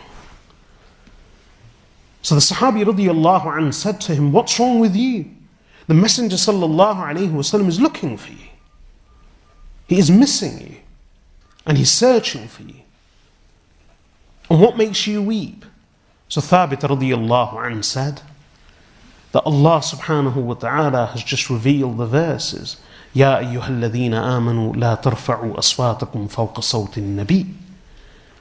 So 2.27 2.35
the 2.35 2.41
Sahabi 2.41 2.85
radiallahu 2.85 3.45
anhu 3.45 3.75
said 3.75 4.01
to 4.03 4.15
him, 4.15 4.33
What's 4.33 4.59
wrong 4.59 4.79
with 4.79 4.95
you? 4.95 5.27
The 5.89 5.95
Messenger 5.95 6.37
sallallahu 6.37 6.97
alayhi 6.97 7.33
wasallam 7.33 7.69
is 7.69 7.81
looking 7.81 8.17
for 8.17 8.31
you. 8.31 8.49
He 9.89 9.99
is 9.99 10.11
missing 10.11 10.61
you 10.61 10.77
and 11.67 11.77
he's 11.77 11.91
searching 11.91 12.47
for 12.49 12.63
you. 12.63 12.81
And 14.49 14.61
what 14.61 14.77
makes 14.77 15.07
you 15.07 15.23
weep? 15.23 15.65
So 16.29 16.41
Thabit 16.41 16.81
radiallahu 16.81 17.55
anhu 17.55 17.85
said 17.85 18.23
that 19.33 19.43
Allah 19.45 19.81
subhanahu 19.81 20.37
wa 20.37 20.55
ta'ala 20.55 21.07
has 21.07 21.23
just 21.23 21.51
revealed 21.51 21.99
the 21.99 22.07
verses. 22.07 22.77
يا 23.15 23.39
أيها 23.39 23.69
الذين 23.69 24.15
آمنوا 24.15 24.77
لا 24.77 24.95
ترفعوا 24.95 25.59
أصواتكم 25.59 26.27
فوق 26.27 26.61
صوت 26.61 26.99
النبي 26.99 27.47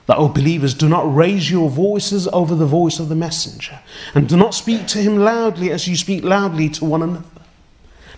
that, 0.07 0.19
O 0.19 0.29
believers, 0.29 0.75
do 0.75 0.89
not 0.89 1.13
raise 1.15 1.51
your 1.51 1.69
voices 1.69 2.29
over 2.29 2.55
the 2.55 2.67
voice 2.67 2.99
of 2.99 3.09
the 3.09 3.15
messenger, 3.15 3.81
and 4.15 4.29
do 4.29 4.37
not 4.37 4.55
speak 4.55 4.87
to 4.89 4.99
him 4.99 5.19
loudly 5.19 5.71
as 5.71 5.89
you 5.89 5.97
speak 5.97 6.25
loudly 6.25 6.69
to 6.71 6.85
one 6.85 7.03
another, 7.03 7.43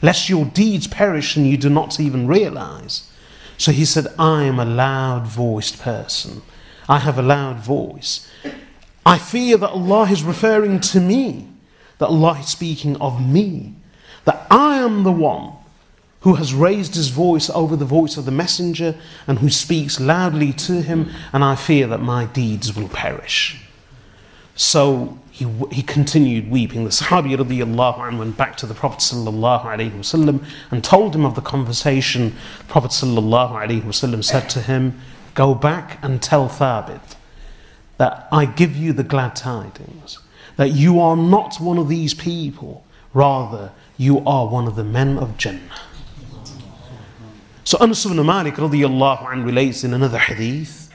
lest 0.02 0.28
your 0.28 0.44
deeds 0.44 0.86
perish 0.86 1.36
and 1.36 1.46
you 1.46 1.56
do 1.56 1.70
not 1.70 1.98
even 1.98 2.26
realize. 2.26 3.10
So 3.56 3.72
he 3.72 3.84
said, 3.84 4.06
I 4.18 4.44
am 4.44 4.58
a 4.58 4.64
loud 4.64 5.26
voiced 5.26 5.80
person. 5.80 6.42
I 6.88 6.98
have 7.00 7.18
a 7.18 7.22
loud 7.22 7.58
voice. 7.58 8.30
I 9.04 9.18
fear 9.18 9.56
that 9.56 9.70
Allah 9.70 10.10
is 10.10 10.22
referring 10.22 10.80
to 10.80 11.00
me, 11.00 11.48
that 11.98 12.08
Allah 12.08 12.38
is 12.38 12.48
speaking 12.48 12.96
of 12.96 13.26
me, 13.26 13.74
that 14.24 14.46
I 14.50 14.76
am 14.76 15.02
the 15.02 15.12
one 15.12 15.57
who 16.20 16.34
has 16.34 16.52
raised 16.52 16.94
his 16.94 17.08
voice 17.08 17.48
over 17.50 17.76
the 17.76 17.84
voice 17.84 18.16
of 18.16 18.24
the 18.24 18.30
messenger 18.30 18.96
and 19.26 19.38
who 19.38 19.48
speaks 19.48 20.00
loudly 20.00 20.52
to 20.52 20.82
him, 20.82 21.10
and 21.32 21.44
I 21.44 21.54
fear 21.54 21.86
that 21.86 22.00
my 22.00 22.24
deeds 22.26 22.74
will 22.74 22.88
perish. 22.88 23.62
So 24.56 25.18
he, 25.30 25.46
he 25.70 25.82
continued 25.82 26.50
weeping. 26.50 26.82
The 26.82 26.90
Sahabi 26.90 27.36
radiallahu 27.36 28.00
anh 28.00 28.18
went 28.18 28.36
back 28.36 28.56
to 28.56 28.66
the 28.66 28.74
Prophet 28.74 28.98
sallallahu 28.98 29.62
wasallam 29.92 30.44
and 30.72 30.82
told 30.82 31.14
him 31.14 31.24
of 31.24 31.36
the 31.36 31.40
conversation. 31.40 32.34
The 32.58 32.64
Prophet 32.64 32.90
sallallahu 32.90 33.52
alaihi 33.52 33.82
wasallam 33.82 34.24
said 34.24 34.50
to 34.50 34.60
him, 34.60 35.00
Go 35.34 35.54
back 35.54 36.00
and 36.02 36.20
tell 36.20 36.48
Thabit 36.48 37.14
that 37.98 38.26
I 38.32 38.46
give 38.46 38.76
you 38.76 38.92
the 38.92 39.04
glad 39.04 39.36
tidings, 39.36 40.18
that 40.56 40.70
you 40.70 40.98
are 40.98 41.16
not 41.16 41.60
one 41.60 41.78
of 41.78 41.88
these 41.88 42.14
people, 42.14 42.84
rather, 43.14 43.70
you 43.96 44.24
are 44.26 44.48
one 44.48 44.66
of 44.66 44.74
the 44.74 44.82
men 44.82 45.18
of 45.18 45.36
Jannah. 45.36 45.60
So 47.68 47.76
Anas 47.82 48.06
ibn 48.06 48.24
Malik 48.24 48.54
radiallahu 48.54 49.30
anh 49.30 49.44
relates 49.44 49.84
in 49.84 49.92
another 49.92 50.16
hadith 50.16 50.90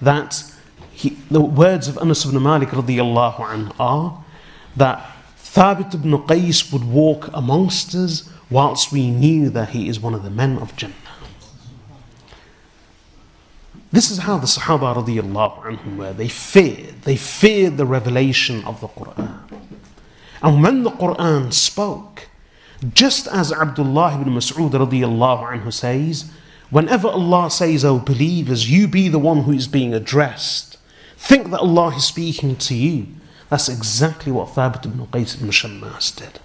that 0.00 0.44
he, 0.92 1.08
the 1.28 1.40
words 1.40 1.88
of 1.88 1.98
Anas 1.98 2.24
ibn 2.24 2.40
Malik 2.40 2.68
radiallahu 2.68 3.40
anh 3.40 3.72
are 3.80 4.24
that 4.76 5.10
Thabit 5.36 5.92
ibn 5.92 6.12
Qais 6.12 6.72
would 6.72 6.84
walk 6.84 7.30
amongst 7.34 7.96
us 7.96 8.30
whilst 8.48 8.92
we 8.92 9.10
knew 9.10 9.50
that 9.50 9.70
he 9.70 9.88
is 9.88 9.98
one 9.98 10.14
of 10.14 10.22
the 10.22 10.30
men 10.30 10.56
of 10.58 10.76
Jannah. 10.76 10.94
This 13.90 14.12
is 14.12 14.18
how 14.18 14.38
the 14.38 14.46
Sahaba 14.46 14.94
radiallahu 14.94 15.64
anhum 15.64 15.96
were. 15.96 16.12
They 16.12 16.28
feared. 16.28 17.02
They 17.02 17.16
feared 17.16 17.76
the 17.76 17.86
revelation 17.86 18.64
of 18.66 18.80
the 18.80 18.86
Quran. 18.86 19.40
And 20.44 20.62
when 20.62 20.84
the 20.84 20.92
Quran 20.92 21.52
spoke, 21.52 22.28
just 22.92 23.28
as 23.28 23.52
Abdullah 23.52 24.20
ibn 24.20 24.32
Mas'ud 24.32 24.70
radiallahu 24.70 25.50
anhu 25.52 25.72
says, 25.72 26.30
whenever 26.70 27.08
Allah 27.08 27.50
says, 27.50 27.84
Oh 27.84 27.98
believers, 27.98 28.70
you 28.70 28.88
be 28.88 29.08
the 29.08 29.18
one 29.18 29.42
who 29.42 29.52
is 29.52 29.68
being 29.68 29.94
addressed, 29.94 30.74
Think 31.24 31.48
that 31.52 31.60
Allah 31.60 31.96
is 31.96 32.04
speaking 32.04 32.54
to 32.56 32.74
you. 32.74 33.06
That's 33.48 33.70
exactly 33.70 34.30
what 34.30 34.48
Thabit 34.48 34.84
ibn 34.84 35.06
Qais 35.06 35.36
ibn 35.36 35.48
Shammas 35.48 36.14
did. 36.14 36.38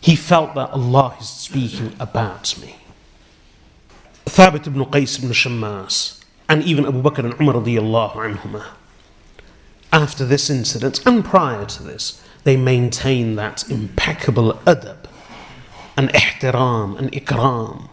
He 0.00 0.16
felt 0.16 0.56
that 0.56 0.70
Allah 0.70 1.16
is 1.20 1.28
speaking 1.28 1.94
about 2.00 2.58
me. 2.60 2.74
Thabit 4.26 4.66
ibn 4.66 4.84
Qais 4.86 5.16
ibn 5.20 5.30
Shammas 5.30 6.24
and 6.48 6.64
even 6.64 6.86
Abu 6.86 7.02
Bakr 7.02 7.20
and 7.20 7.40
Umar 7.40 7.54
radiallahu 7.54 8.14
anhumah. 8.14 8.66
after 9.92 10.24
this 10.24 10.50
incident 10.50 11.06
and 11.06 11.24
prior 11.24 11.64
to 11.66 11.84
this, 11.84 12.20
they 12.44 12.56
maintain 12.56 13.36
that 13.36 13.68
impeccable 13.70 14.54
adab 14.66 15.06
and 15.96 16.10
ihtiram 16.10 16.98
and 16.98 17.10
ikram, 17.12 17.88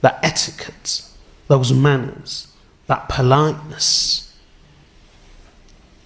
that 0.00 0.18
etiquette, 0.22 1.02
those 1.48 1.72
manners, 1.72 2.52
that 2.86 3.08
politeness, 3.08 4.34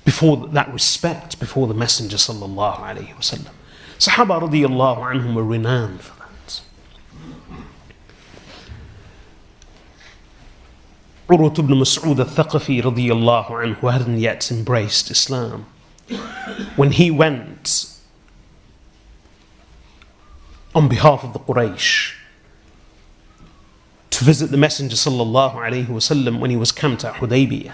before 0.04 0.48
that 0.48 0.72
respect 0.72 1.38
before 1.38 1.66
the 1.66 1.74
Messenger 1.74 2.16
sallallahu 2.16 2.78
alaihi 2.78 3.14
wasallam. 3.14 3.52
Sahaba 3.98 4.40
radiallahu 4.40 4.98
anhum 4.98 5.34
were 5.34 5.44
renowned 5.44 6.00
for 6.00 6.18
that. 6.18 6.60
Urwat 11.28 11.58
ibn 11.58 11.74
Mas'ud 11.76 12.18
al-Thaqafi 12.18 12.82
radiallahu 12.82 13.50
anhu, 13.50 13.92
hadn't 13.92 14.18
yet 14.18 14.50
embraced 14.50 15.10
Islam, 15.10 15.66
when 16.76 16.90
he 16.90 17.10
went 17.10 17.49
on 20.74 20.88
behalf 20.88 21.24
of 21.24 21.32
the 21.32 21.38
Quraysh 21.40 22.14
to 24.10 24.24
visit 24.24 24.50
the 24.50 24.56
Messenger 24.56 24.96
wasallam 24.96 26.38
when 26.40 26.50
he 26.50 26.56
was 26.56 26.72
camped 26.72 27.04
at 27.04 27.14
Hudaybiyah. 27.14 27.72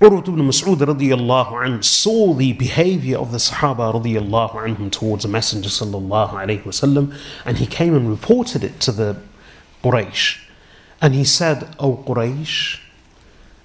Urwat 0.00 0.28
ibn 0.28 0.46
Mas'ud 0.46 0.76
radiallahu 0.76 1.52
anhu 1.52 1.84
saw 1.84 2.32
the 2.32 2.52
behavior 2.52 3.18
of 3.18 3.32
the 3.32 3.38
Sahaba 3.38 3.92
radiallahu 3.92 4.54
anhum 4.54 4.92
towards 4.92 5.24
the 5.24 5.28
Messenger 5.28 5.68
sallallahu 5.68 6.30
alaihi 6.30 6.62
wasallam 6.62 7.18
and 7.44 7.58
he 7.58 7.66
came 7.66 7.94
and 7.94 8.08
reported 8.08 8.62
it 8.62 8.80
to 8.80 8.92
the 8.92 9.16
Quraysh. 9.82 10.38
And 11.00 11.14
he 11.14 11.24
said, 11.24 11.74
O 11.78 11.96
Quraysh, 11.96 12.80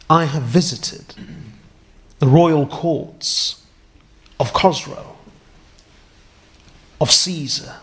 I 0.09 0.25
have 0.25 0.43
visited 0.43 1.15
the 2.19 2.27
royal 2.27 2.65
courts 2.67 3.63
of 4.39 4.53
Khosrow 4.53 5.12
of 7.03 7.11
Caesar. 7.11 7.75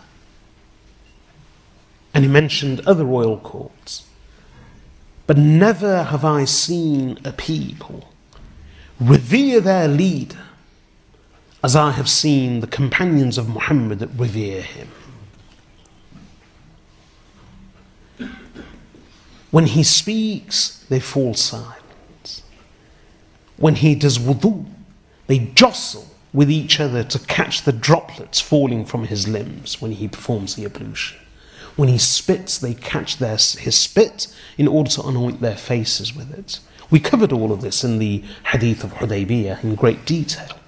And 2.15 2.25
he 2.25 2.31
mentioned 2.31 2.81
other 2.87 3.05
royal 3.05 3.37
courts. 3.37 4.07
But 5.27 5.37
never 5.37 6.05
have 6.05 6.25
I 6.25 6.47
seen 6.47 7.19
a 7.23 7.31
people 7.31 8.09
revere 8.99 9.61
their 9.61 9.89
leader 9.89 10.47
as 11.63 11.77
I 11.77 11.91
have 11.91 12.09
seen 12.09 12.61
the 12.61 12.67
companions 12.67 13.37
of 13.37 13.51
Muhammad 13.51 13.99
that 13.99 14.09
revere 14.09 14.63
him. 14.63 14.89
When 19.51 19.67
he 19.67 19.83
speaks, 19.83 20.83
they 20.89 20.99
fall 20.99 21.35
silent. 21.35 22.43
When 23.59 23.75
he 23.75 23.95
does 23.95 24.19
wudu, 24.19 24.65
they 25.27 25.41
jostle 25.41 26.10
with 26.33 26.51
each 26.51 26.79
other 26.79 27.03
to 27.05 27.19
catch 27.19 27.63
the 27.63 27.73
droplets 27.73 28.41
falling 28.41 28.85
from 28.85 29.05
his 29.05 29.27
limbs 29.27 29.81
when 29.81 29.93
he 29.93 30.09
performs 30.09 30.55
the 30.55 30.65
ablution. 30.65 31.19
When 31.77 31.89
he 31.89 31.99
spits, 31.99 32.59
they 32.59 32.75
catch 32.75 33.19
their, 33.19 33.37
his 33.37 33.77
spit 33.77 34.27
in 34.59 34.69
order 34.69 34.91
to 34.91 35.03
anoint 35.03 35.41
their 35.41 35.57
faces 35.57 36.15
with 36.15 36.33
it. 36.33 36.61
We 36.91 37.01
covered 37.01 37.33
all 37.33 37.53
of 37.53 37.61
this 37.61 37.85
in 37.85 37.99
the 37.99 38.25
Hadith 38.47 38.85
of 38.85 38.95
Hudaybiyah 38.95 39.63
in 39.63 39.75
great 39.77 40.05
detail. 40.05 40.59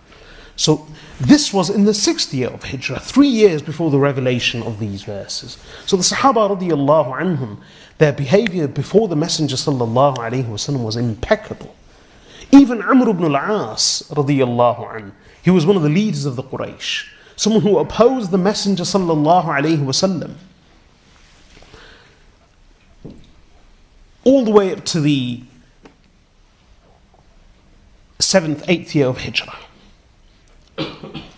So 0.57 0.87
this 1.21 1.53
was 1.53 1.71
in 1.71 1.85
the 1.85 1.95
sixth 1.95 2.33
year 2.33 2.49
of 2.49 2.65
Hijrah, 2.65 3.01
three 3.01 3.29
years 3.29 3.63
before 3.63 3.91
the 3.91 3.99
revelation 3.99 4.63
of 4.63 4.79
these 4.79 5.03
verses. 5.03 5.59
So 5.87 5.97
the 5.97 6.03
Sahaba 6.03 6.57
radiallahu 6.57 7.21
anhum, 7.21 7.59
their 7.99 8.13
behavior 8.13 8.69
before 8.69 9.09
the 9.09 9.17
Messenger 9.17 9.57
sallallahu 9.57 10.17
wasallam 10.17 10.85
was 10.85 10.97
impeccable. 10.97 11.75
Even 12.53 12.83
Amr 12.83 13.11
ibn 13.11 13.35
al-As 13.35 14.03
he 15.43 15.51
was 15.51 15.67
one 15.67 15.77
of 15.77 15.83
the 15.83 15.89
leaders 15.89 16.25
of 16.25 16.37
the 16.37 16.43
Quraysh, 16.43 17.09
someone 17.37 17.63
who 17.63 17.79
opposed 17.79 18.31
the 18.31 18.39
Messenger 18.39 18.85
sallallahu 18.85 19.45
alaihi 19.45 19.79
wasallam. 19.79 20.35
All 24.25 24.45
the 24.45 24.53
way 24.53 24.73
up 24.73 24.85
to 24.87 25.01
the 25.01 25.43
seventh, 28.21 28.65
eighth 28.69 28.95
year 28.95 29.07
of 29.09 29.19
Hijrah. 29.19 29.59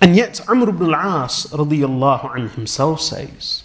And 0.00 0.14
yet 0.14 0.46
Amr 0.48 0.68
ibn 0.68 0.92
al-As 0.92 1.46
radiallahu 1.46 2.30
anhu 2.30 2.50
himself 2.50 3.00
says 3.00 3.64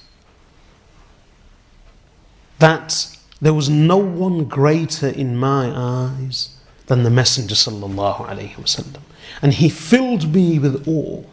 that 2.59 3.15
there 3.41 3.53
was 3.53 3.69
no 3.69 3.97
one 3.97 4.45
greater 4.45 5.07
in 5.07 5.35
my 5.35 5.71
eyes 5.73 6.55
than 6.89 7.03
the 7.03 7.09
Messenger 7.09 7.55
sallallahu 7.55 8.27
alaihi 8.27 8.55
wasallam 8.55 9.01
and 9.41 9.53
he 9.53 9.69
filled 9.69 10.33
me 10.33 10.59
with 10.59 10.87
awe. 10.87 11.23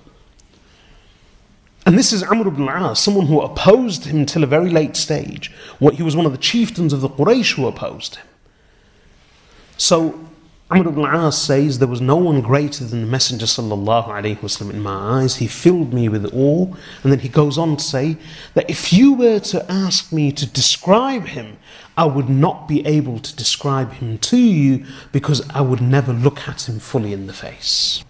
And 1.84 1.96
this 1.96 2.12
is 2.12 2.22
Amr 2.22 2.48
ibn 2.48 2.68
al-As, 2.68 2.98
someone 2.98 3.26
who 3.26 3.40
opposed 3.40 4.06
him 4.06 4.26
till 4.26 4.42
a 4.42 4.46
very 4.46 4.70
late 4.70 4.96
stage. 4.96 5.52
What 5.78 5.94
he 5.94 6.02
was 6.02 6.16
one 6.16 6.26
of 6.26 6.32
the 6.32 6.38
chieftains 6.38 6.92
of 6.92 7.00
the 7.00 7.08
Quraysh 7.08 7.54
who 7.54 7.66
opposed 7.66 8.16
him. 8.16 8.26
So 9.76 10.28
Amr 10.68 10.88
ibn 10.88 11.04
al-As 11.04 11.40
says, 11.40 11.78
There 11.78 11.86
was 11.86 12.00
no 12.00 12.16
one 12.16 12.40
greater 12.40 12.84
than 12.84 13.02
the 13.02 13.06
Messenger 13.06 13.46
sallallahu 13.46 14.08
alayhi 14.08 14.38
wasallam 14.38 14.70
in 14.70 14.80
my 14.82 15.22
eyes. 15.22 15.36
He 15.36 15.46
filled 15.46 15.94
me 15.94 16.08
with 16.08 16.26
awe. 16.34 16.64
And 17.04 17.12
then 17.12 17.20
he 17.20 17.28
goes 17.28 17.56
on 17.56 17.76
to 17.76 17.84
say 17.84 18.16
that 18.54 18.68
if 18.68 18.92
you 18.92 19.12
were 19.14 19.38
to 19.38 19.64
ask 19.70 20.12
me 20.12 20.32
to 20.32 20.44
describe 20.44 21.26
him, 21.26 21.58
I 21.96 22.06
would 22.06 22.28
not 22.28 22.66
be 22.66 22.84
able 22.84 23.20
to 23.20 23.36
describe 23.36 23.92
him 23.92 24.18
to 24.18 24.36
you 24.36 24.84
because 25.12 25.48
I 25.50 25.60
would 25.60 25.80
never 25.80 26.12
look 26.12 26.48
at 26.48 26.68
him 26.68 26.80
fully 26.80 27.12
in 27.12 27.28
the 27.28 27.32
face. 27.32 28.04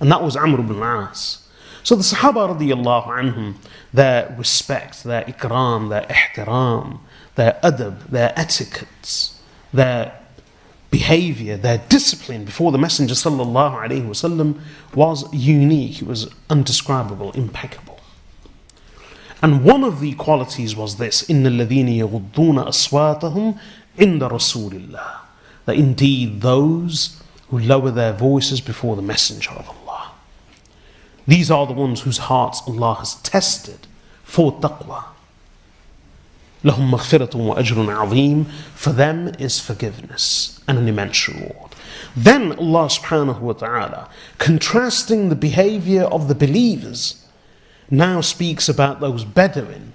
And 0.00 0.10
that 0.10 0.22
was 0.22 0.34
Amr 0.34 0.60
ibn 0.60 0.82
al-As. 0.82 1.46
So 1.82 1.94
the 1.94 2.02
Sahaba 2.02 2.56
radiallahu 2.56 3.06
anhum, 3.08 3.56
their 3.92 4.34
respect, 4.38 5.04
their 5.04 5.24
ikram, 5.24 5.90
their 5.90 6.06
ihtiram, 6.06 7.00
their 7.34 7.58
adab, 7.62 8.08
their 8.08 8.32
etiquettes, 8.34 9.38
their 9.74 10.21
behavior, 10.91 11.57
their 11.57 11.79
discipline 11.89 12.45
before 12.45 12.71
the 12.71 12.77
Messenger 12.77 13.13
sallallahu 13.13 13.87
alaihi 13.87 14.07
wasallam 14.07 14.59
was 14.95 15.31
unique. 15.33 16.01
It 16.01 16.07
was 16.07 16.33
undescribable, 16.49 17.31
impeccable. 17.33 17.99
And 19.41 19.63
one 19.63 19.83
of 19.83 19.99
the 19.99 20.13
qualities 20.13 20.75
was 20.75 20.97
this: 20.97 21.29
"Inna 21.29 21.49
الَّذِينَ 21.49 21.89
يَغُضُّونَ 21.97 22.65
أَصْوَاتَهُمْ 22.65 23.59
عِنْدَ 23.97 24.19
رَسُولِ 24.19 24.87
اللَّهِ 24.87 25.17
That 25.65 25.75
indeed 25.75 26.41
those 26.41 27.21
who 27.49 27.59
lower 27.59 27.91
their 27.91 28.13
voices 28.13 28.61
before 28.61 28.95
the 28.95 29.01
Messenger 29.01 29.51
of 29.51 29.69
Allah, 29.69 30.11
these 31.27 31.51
are 31.51 31.67
the 31.67 31.73
ones 31.73 32.01
whose 32.01 32.17
hearts 32.17 32.61
Allah 32.65 32.95
has 32.95 33.15
tested 33.15 33.85
for 34.23 34.53
taqwa. 34.59 35.03
لهم 36.63 36.91
مغفرة 36.91 37.37
وأجر 37.37 37.91
عظيم 37.91 38.45
For 38.75 38.91
them 38.91 39.31
is 39.39 39.59
forgiveness 39.59 40.59
and 40.67 40.77
an 40.77 40.87
immense 40.87 41.27
reward. 41.27 41.75
Then 42.15 42.53
Allah 42.53 42.87
subhanahu 42.87 43.39
wa 43.39 43.53
ta'ala, 43.53 44.09
contrasting 44.37 45.29
the 45.29 45.35
behavior 45.35 46.03
of 46.03 46.27
the 46.27 46.35
believers, 46.35 47.23
now 47.89 48.21
speaks 48.21 48.67
about 48.67 48.99
those 48.99 49.23
Bedouin 49.23 49.93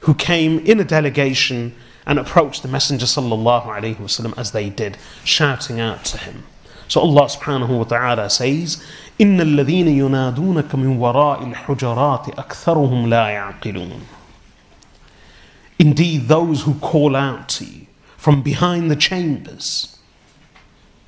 who 0.00 0.14
came 0.14 0.58
in 0.60 0.80
a 0.80 0.84
delegation 0.84 1.74
and 2.06 2.18
approached 2.18 2.62
the 2.62 2.68
Messenger 2.68 3.06
sallallahu 3.06 3.66
alayhi 3.66 3.96
wasallam 3.96 4.36
as 4.38 4.52
they 4.52 4.70
did, 4.70 4.96
shouting 5.24 5.80
out 5.80 6.04
to 6.06 6.18
him. 6.18 6.44
So 6.88 7.00
Allah 7.00 7.26
subhanahu 7.26 7.78
wa 7.78 7.84
ta'ala 7.84 8.30
says, 8.30 8.82
إن 9.20 9.40
الذين 9.40 9.88
ينادونك 9.88 10.74
من 10.74 10.98
وراء 10.98 11.42
الحجرات 11.42 12.38
أكثرهم 12.38 13.08
لا 13.08 13.28
يعقلون 13.28 14.00
Indeed, 15.81 16.27
those 16.27 16.61
who 16.61 16.75
call 16.75 17.15
out 17.15 17.49
to 17.49 17.65
you 17.65 17.87
from 18.15 18.43
behind 18.43 18.91
the 18.91 18.95
chambers. 18.95 19.97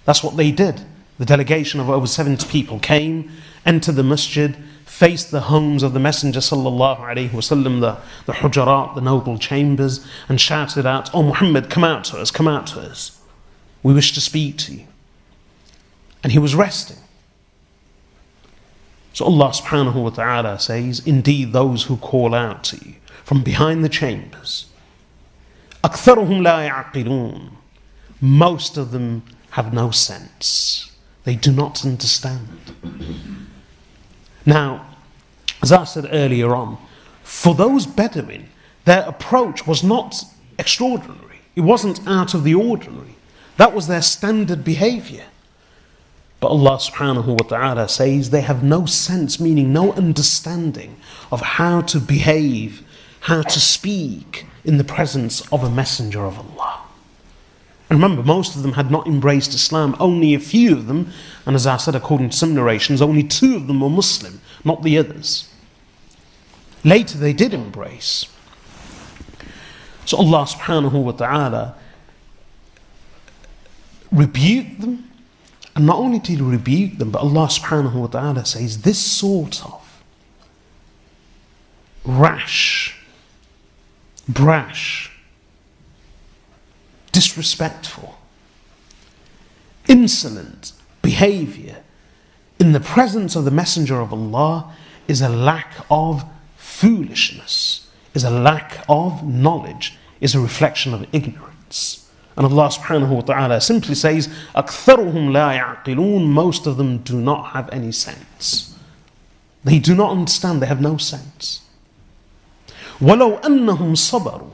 That's 0.05 0.23
what 0.23 0.35
they 0.35 0.49
did. 0.49 0.81
The 1.19 1.25
delegation 1.25 1.79
of 1.79 1.91
over 1.91 2.07
70 2.07 2.47
people 2.47 2.79
came, 2.79 3.29
entered 3.67 3.93
the 3.93 4.03
masjid, 4.03 4.57
faced 4.83 5.29
the 5.29 5.41
homes 5.41 5.83
of 5.83 5.93
the 5.93 5.99
Messenger 5.99 6.39
sallallahu 6.39 7.01
alaihi 7.01 7.29
wasallam, 7.29 7.81
the, 7.81 7.99
the 8.25 8.33
hujarat, 8.33 8.95
the 8.95 9.01
noble 9.01 9.37
chambers, 9.37 10.03
and 10.27 10.41
shouted 10.41 10.87
out, 10.87 11.13
"Oh 11.13 11.21
Muhammad, 11.21 11.69
come 11.69 11.83
out 11.83 12.03
to 12.05 12.17
us, 12.17 12.31
come 12.31 12.47
out 12.47 12.65
to 12.67 12.79
us. 12.79 13.21
We 13.83 13.93
wish 13.93 14.13
to 14.13 14.21
speak 14.21 14.57
to 14.57 14.73
you." 14.73 14.87
And 16.23 16.31
he 16.31 16.39
was 16.39 16.55
resting. 16.55 16.97
So 19.13 19.25
Allah 19.25 19.49
subhanahu 19.49 20.01
wa 20.01 20.09
ta'ala 20.09 20.57
says, 20.57 21.05
Indeed, 21.05 21.53
those 21.53 21.83
who 21.83 21.97
call 21.97 22.33
out 22.33 22.63
to 22.63 22.77
you 22.77 22.95
from 23.24 23.42
behind 23.42 23.84
the 23.84 23.88
chambers. 23.88 24.66
أكثرهم 25.84 26.42
لا 26.42 26.68
يعقلون. 26.68 27.50
Most 28.20 28.76
of 28.76 28.90
them 28.90 29.22
have 29.50 29.72
no 29.72 29.90
sense. 29.90 30.90
They 31.24 31.36
do 31.36 31.52
not 31.52 31.84
understand. 31.84 32.48
Now, 34.44 34.86
as 35.62 35.72
I 35.72 35.84
said 35.84 36.08
earlier 36.10 36.54
on, 36.54 36.78
for 37.22 37.54
those 37.54 37.86
Bedouin, 37.86 38.48
their 38.84 39.02
approach 39.02 39.66
was 39.66 39.84
not 39.84 40.24
extraordinary. 40.58 41.40
It 41.54 41.60
wasn't 41.60 42.06
out 42.06 42.34
of 42.34 42.44
the 42.44 42.54
ordinary. 42.54 43.16
That 43.58 43.74
was 43.74 43.86
their 43.88 44.02
standard 44.02 44.64
behavior. 44.64 45.26
But 46.40 46.48
Allah 46.48 46.78
subhanahu 46.78 47.26
wa 47.26 47.48
ta'ala 47.48 47.88
says 47.88 48.30
they 48.30 48.42
have 48.42 48.62
no 48.62 48.86
sense, 48.86 49.40
meaning 49.40 49.72
no 49.72 49.92
understanding 49.92 50.96
of 51.32 51.40
how 51.40 51.80
to 51.82 51.98
behave, 51.98 52.81
how 53.23 53.41
to 53.41 53.59
speak 53.59 54.45
in 54.63 54.77
the 54.77 54.83
presence 54.83 55.41
of 55.51 55.63
a 55.63 55.69
messenger 55.69 56.25
of 56.25 56.37
Allah. 56.37 56.81
And 57.89 58.01
remember, 58.01 58.23
most 58.23 58.55
of 58.55 58.63
them 58.63 58.73
had 58.73 58.89
not 58.89 59.07
embraced 59.07 59.53
Islam, 59.53 59.95
only 59.99 60.33
a 60.33 60.39
few 60.39 60.73
of 60.73 60.87
them, 60.87 61.11
and 61.45 61.55
as 61.55 61.67
I 61.67 61.77
said, 61.77 61.95
according 61.95 62.29
to 62.29 62.37
some 62.37 62.55
narrations, 62.55 63.01
only 63.01 63.23
two 63.23 63.55
of 63.55 63.67
them 63.67 63.81
were 63.81 63.89
Muslim, 63.89 64.41
not 64.63 64.83
the 64.83 64.97
others. 64.97 65.49
Later 66.83 67.17
they 67.17 67.33
did 67.33 67.53
embrace. 67.53 68.25
So 70.05 70.17
Allah 70.17 70.45
subhanahu 70.45 71.03
wa 71.03 71.11
ta'ala 71.11 71.75
rebuked 74.11 74.81
them 74.81 75.09
and 75.75 75.85
not 75.85 75.97
only 75.97 76.19
did 76.19 76.37
he 76.37 76.41
rebuke 76.41 76.97
them, 76.97 77.11
but 77.11 77.21
Allah 77.21 77.47
subhanahu 77.47 77.93
wa 77.93 78.07
ta'ala 78.07 78.45
says 78.45 78.81
this 78.81 78.99
sort 78.99 79.65
of 79.65 80.03
rash, 82.05 82.95
brash, 84.28 85.10
disrespectful, 87.12 88.18
insolent 89.88 90.72
behavior 91.02 91.82
in 92.60 92.72
the 92.72 92.80
presence 92.80 93.36
of 93.36 93.44
the 93.44 93.50
Messenger 93.50 94.00
of 94.00 94.12
Allah 94.12 94.74
is 95.06 95.20
a 95.20 95.28
lack 95.28 95.74
of 95.90 96.24
foolishness, 96.56 97.88
is 98.14 98.24
a 98.24 98.30
lack 98.30 98.84
of 98.88 99.26
knowledge, 99.26 99.96
is 100.20 100.34
a 100.34 100.40
reflection 100.40 100.92
of 100.92 101.06
ignorance. 101.12 102.10
And 102.36 102.46
Allah 102.46 102.68
subhanahu 102.68 103.08
wa 103.08 103.20
ta'ala 103.22 103.60
simply 103.60 103.94
says, 103.94 104.28
أَكْثَرُهُمْ 104.54 105.30
لَا 105.30 105.58
يَعْقِلُونَ 105.84 106.26
Most 106.26 106.66
of 106.66 106.76
them 106.76 106.98
do 106.98 107.20
not 107.20 107.52
have 107.52 107.68
any 107.70 107.92
sense. 107.92 108.76
They 109.64 109.78
do 109.78 109.94
not 109.94 110.12
understand, 110.12 110.62
they 110.62 110.66
have 110.66 110.80
no 110.80 110.96
sense. 110.96 111.61
وَلَوْ 113.00 113.40
أَنَّهُمْ 113.42 113.94
صَبَرُوا 113.94 114.50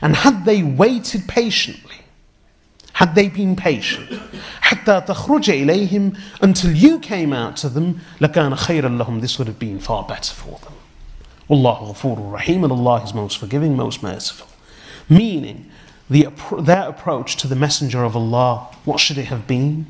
And 0.00 0.16
had 0.16 0.44
they 0.44 0.62
waited 0.62 1.28
patiently, 1.28 1.96
had 2.94 3.14
they 3.14 3.28
been 3.28 3.56
patient, 3.56 4.10
حَتَّى 4.62 5.06
تَخْرُجَ 5.06 5.64
إِلَيْهِمْ 5.64 6.18
Until 6.42 6.72
you 6.72 6.98
came 6.98 7.32
out 7.32 7.56
to 7.58 7.68
them, 7.68 8.00
لَكَانَ 8.18 8.54
خَيْرًا 8.56 9.02
لَهُمْ 9.02 9.20
This 9.20 9.38
would 9.38 9.46
have 9.46 9.58
been 9.58 9.78
far 9.78 10.04
better 10.04 10.34
for 10.34 10.58
them. 10.58 10.74
Wallahu 11.48 11.94
ghafurur 11.94 12.32
rahim, 12.32 12.62
and 12.62 12.72
Allah 12.72 13.02
is 13.02 13.14
most 13.14 13.38
forgiving, 13.38 13.74
most 13.74 14.02
merciful. 14.02 14.48
Meaning, 15.08 15.70
the, 16.10 16.28
their 16.60 16.88
approach 16.88 17.36
to 17.36 17.48
the 17.48 17.56
Messenger 17.56 18.04
of 18.04 18.14
Allah, 18.14 18.68
what 18.84 19.00
should 19.00 19.16
it 19.16 19.26
have 19.26 19.46
been? 19.46 19.86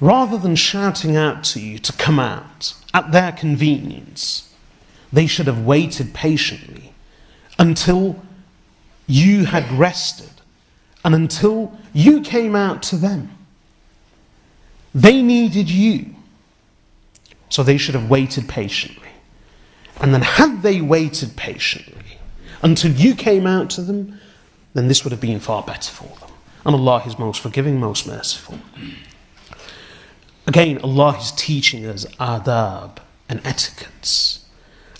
Rather 0.00 0.36
than 0.36 0.54
shouting 0.54 1.16
out 1.16 1.44
to 1.44 1.60
you 1.60 1.78
to 1.78 1.92
come 1.94 2.18
out 2.18 2.74
at 2.92 3.12
their 3.12 3.32
convenience, 3.32 4.43
they 5.15 5.27
should 5.27 5.47
have 5.47 5.61
waited 5.61 6.13
patiently 6.13 6.93
until 7.57 8.21
you 9.07 9.45
had 9.45 9.71
rested 9.71 10.29
and 11.03 11.15
until 11.15 11.77
you 11.93 12.21
came 12.21 12.55
out 12.55 12.83
to 12.83 12.97
them. 12.97 13.29
They 14.93 15.21
needed 15.21 15.69
you, 15.69 16.15
so 17.49 17.63
they 17.63 17.77
should 17.77 17.95
have 17.95 18.09
waited 18.09 18.49
patiently. 18.49 19.09
And 20.01 20.13
then, 20.13 20.21
had 20.21 20.63
they 20.63 20.81
waited 20.81 21.35
patiently, 21.35 22.17
until 22.61 22.91
you 22.91 23.15
came 23.15 23.45
out 23.45 23.69
to 23.71 23.81
them, 23.81 24.19
then 24.73 24.87
this 24.87 25.03
would 25.03 25.11
have 25.11 25.21
been 25.21 25.39
far 25.39 25.63
better 25.63 25.91
for 25.91 26.19
them. 26.19 26.31
And 26.65 26.75
Allah 26.75 27.03
is 27.05 27.19
most 27.19 27.39
forgiving, 27.39 27.79
most 27.79 28.07
merciful. 28.07 28.59
Again, 30.47 30.79
Allah 30.79 31.17
is 31.17 31.31
teaching 31.31 31.85
us 31.85 32.05
adab 32.19 32.97
and 33.29 33.39
etiquettes. 33.45 34.44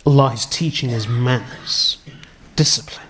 Allah 0.05 0.33
is 0.33 0.45
teaching 0.45 0.93
us 0.93 1.07
manners, 1.07 1.97
discipline. 2.55 3.07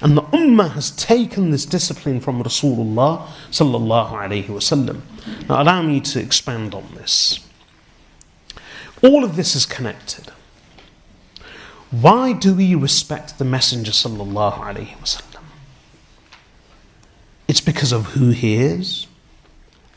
And 0.00 0.16
the 0.16 0.22
Ummah 0.22 0.72
has 0.72 0.90
taken 0.90 1.50
this 1.50 1.64
discipline 1.64 2.20
from 2.20 2.42
Rasulullah 2.42 3.26
sallallahu 3.50 4.12
alayhi 4.12 4.46
wasallam. 4.46 5.00
Now 5.48 5.62
allow 5.62 5.82
me 5.82 6.00
to 6.00 6.20
expand 6.20 6.74
on 6.74 6.86
this. 6.94 7.40
All 9.02 9.24
of 9.24 9.36
this 9.36 9.54
is 9.54 9.66
connected. 9.66 10.32
Why 11.90 12.32
do 12.32 12.54
we 12.54 12.74
respect 12.74 13.38
the 13.38 13.44
Messenger 13.44 13.92
sallallahu 13.92 14.58
alaihi 14.58 14.96
wasallam? 14.98 15.42
It's 17.48 17.60
because 17.60 17.92
of 17.92 18.06
who 18.06 18.30
he 18.30 18.56
is 18.56 19.06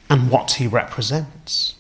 and 0.10 0.30
what 0.30 0.52
he 0.52 0.68
represents, 0.68 1.76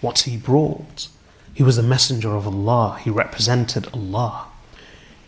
what 0.00 0.20
he 0.20 0.36
brought. 0.36 1.08
He 1.55 1.63
was 1.63 1.77
a 1.77 1.83
messenger 1.83 2.35
of 2.35 2.47
Allah, 2.47 2.99
he 3.03 3.09
represented 3.09 3.87
Allah. 3.93 4.45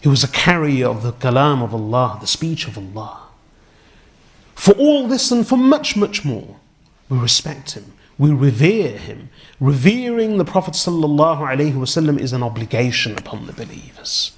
He 0.02 0.10
was 0.10 0.24
a 0.24 0.28
carrier 0.28 0.88
of 0.88 1.04
the 1.04 1.14
kalam 1.14 1.62
of 1.64 1.74
Allah, 1.74 2.18
the 2.20 2.28
speech 2.28 2.68
of 2.68 2.78
Allah. 2.78 3.20
For 4.56 4.74
all 4.74 5.08
this 5.08 5.32
and 5.32 5.48
for 5.48 5.58
much, 5.58 5.96
much 5.96 6.24
more, 6.24 6.58
we 7.10 7.18
respect 7.18 7.72
him, 7.72 7.94
we 8.18 8.32
revere 8.32 8.98
him. 8.98 9.30
Revering 9.60 10.38
the 10.38 10.46
Prophet 10.46 10.74
ﷺ 10.74 12.20
is 12.20 12.34
an 12.34 12.44
obligation 12.44 13.18
upon 13.18 13.46
the 13.46 13.54
believers. 13.54 14.32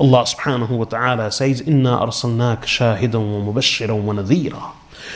Allah 0.00 0.22
subhanahu 0.22 0.70
wa 0.78 0.84
ta'ala 0.84 1.32
says, 1.32 1.62
إِنَّا 1.62 2.00
أَرْسَلْنَاكَ 2.02 2.62
شَاهِدًا 2.62 3.18
وَمُبَشِّرًا 3.18 3.92
وَنَذِيرًا 3.92 4.72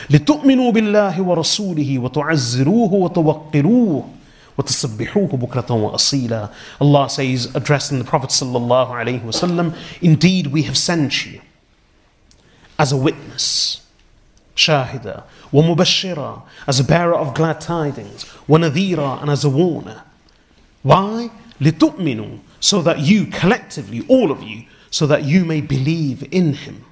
لِتُؤْمِنُوا 0.09 0.71
بِاللَّهِ 0.73 1.21
وَرَسُولِهِ 1.21 1.99
وَتُعَزِّرُوهُ 1.99 2.91
وَتُوَقِّرُوهُ 2.91 4.09
وَتَسَبِّحُوهُ 4.57 5.31
بُكْرَةً 5.31 5.67
وَأَصِيلًا 5.67 6.51
Allah 6.79 7.09
says, 7.09 7.53
addressing 7.55 7.97
the 7.99 8.05
Prophet 8.05 8.29
sallallahu 8.29 8.89
alayhi 8.91 9.21
wasallam, 9.21 9.75
Indeed, 10.01 10.47
we 10.47 10.63
have 10.63 10.77
sent 10.77 11.25
you 11.25 11.41
as 12.77 12.91
a 12.91 12.97
witness, 12.97 13.81
shahida, 14.55 15.23
ومبشرا 15.53 16.41
as 16.67 16.79
a 16.79 16.83
bearer 16.83 17.13
of 17.13 17.33
glad 17.33 17.61
tidings 17.61 18.25
ونذيرا 18.49 19.21
and 19.21 19.29
as 19.29 19.43
a 19.43 19.49
warner 19.49 20.03
why 20.81 21.29
لتؤمنوا 21.61 22.39
so 22.59 22.81
that 22.81 22.99
you 22.99 23.27
collectively 23.27 24.03
all 24.07 24.31
of 24.31 24.41
you 24.41 24.63
so 24.89 25.05
that 25.05 25.23
you 25.23 25.45
may 25.45 25.61
believe 25.61 26.27
in 26.31 26.53
him 26.53 26.83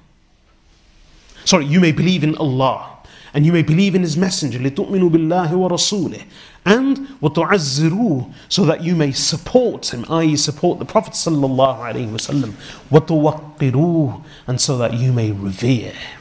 sorry 1.44 1.64
you 1.64 1.80
may 1.80 1.92
believe 1.92 2.22
in 2.22 2.36
Allah 2.36 2.88
and 3.34 3.44
you 3.44 3.52
may 3.52 3.62
believe 3.62 3.94
in 3.94 4.02
his 4.02 4.16
messenger 4.16 4.58
لتؤمنوا 4.58 5.10
بالله 5.10 5.54
ورسوله 5.54 6.20
and 6.66 7.08
وتعزروه 7.20 8.30
so 8.48 8.64
that 8.64 8.82
you 8.82 8.94
may 8.94 9.12
support 9.12 9.92
him 9.92 10.04
i.e. 10.08 10.36
support 10.36 10.78
the 10.78 10.84
prophet 10.84 11.14
sallallahu 11.14 11.80
alaihi 11.80 12.10
wasallam 12.10 12.52
وتوقروه 12.90 14.22
and 14.46 14.60
so 14.60 14.78
that 14.78 14.94
you 14.94 15.12
may 15.12 15.32
revere 15.32 15.90
him 15.90 16.18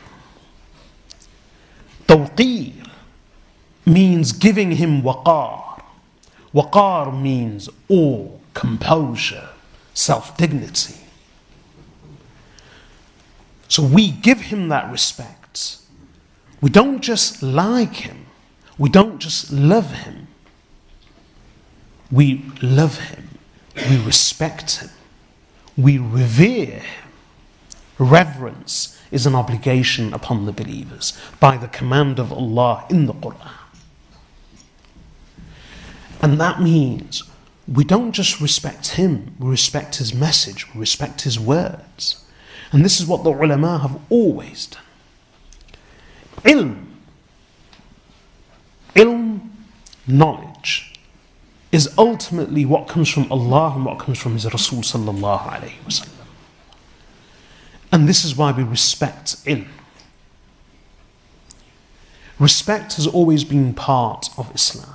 Tawqir 2.11 2.89
means 3.85 4.33
giving 4.33 4.71
him 4.71 5.01
waqar. 5.01 5.81
Waqar 6.53 7.21
means 7.21 7.69
awe, 7.87 8.27
composure, 8.53 9.47
self 9.93 10.35
dignity. 10.35 10.95
So 13.69 13.81
we 13.81 14.11
give 14.11 14.41
him 14.41 14.67
that 14.67 14.91
respect. 14.91 15.77
We 16.59 16.69
don't 16.69 16.99
just 16.99 17.41
like 17.41 17.93
him, 17.93 18.25
we 18.77 18.89
don't 18.89 19.19
just 19.19 19.53
love 19.53 19.91
him. 19.91 20.27
We 22.10 22.44
love 22.62 22.98
him, 22.98 23.38
we 23.90 23.98
respect 23.98 24.76
him, 24.78 24.90
we 25.76 25.98
revere 25.98 26.80
him. 26.80 27.10
Reverence 27.98 28.98
is 29.10 29.26
an 29.26 29.34
obligation 29.34 30.12
upon 30.12 30.46
the 30.46 30.52
believers 30.52 31.18
by 31.40 31.56
the 31.56 31.68
command 31.68 32.18
of 32.18 32.32
Allah 32.32 32.84
in 32.90 33.06
the 33.06 33.14
Quran. 33.14 33.50
And 36.20 36.40
that 36.40 36.60
means 36.60 37.22
we 37.68 37.84
don't 37.84 38.12
just 38.12 38.40
respect 38.40 38.88
Him, 38.88 39.34
we 39.38 39.48
respect 39.48 39.96
His 39.96 40.14
message, 40.14 40.72
we 40.74 40.80
respect 40.80 41.22
His 41.22 41.38
words. 41.38 42.24
And 42.72 42.84
this 42.84 43.00
is 43.00 43.06
what 43.06 43.24
the 43.24 43.30
ulama 43.30 43.78
have 43.78 44.00
always 44.08 44.66
done. 44.66 44.82
Ilm, 46.44 46.86
ilm, 48.94 49.50
knowledge, 50.06 50.95
is 51.72 51.92
ultimately 51.98 52.64
what 52.64 52.88
comes 52.88 53.08
from 53.08 53.30
Allah 53.30 53.72
and 53.74 53.84
what 53.84 53.98
comes 53.98 54.18
from 54.18 54.34
His 54.34 54.44
Rasul 54.44 54.78
sallallahu 54.78 55.42
alayhi 55.42 55.82
wa 55.82 55.88
sallam. 55.88 56.10
And 57.92 58.08
this 58.08 58.24
is 58.24 58.36
why 58.36 58.52
we 58.52 58.62
respect 58.62 59.44
ilm. 59.46 59.66
Respect 62.38 62.94
has 62.96 63.06
always 63.06 63.44
been 63.44 63.72
part 63.72 64.28
of 64.36 64.54
Islam. 64.54 64.92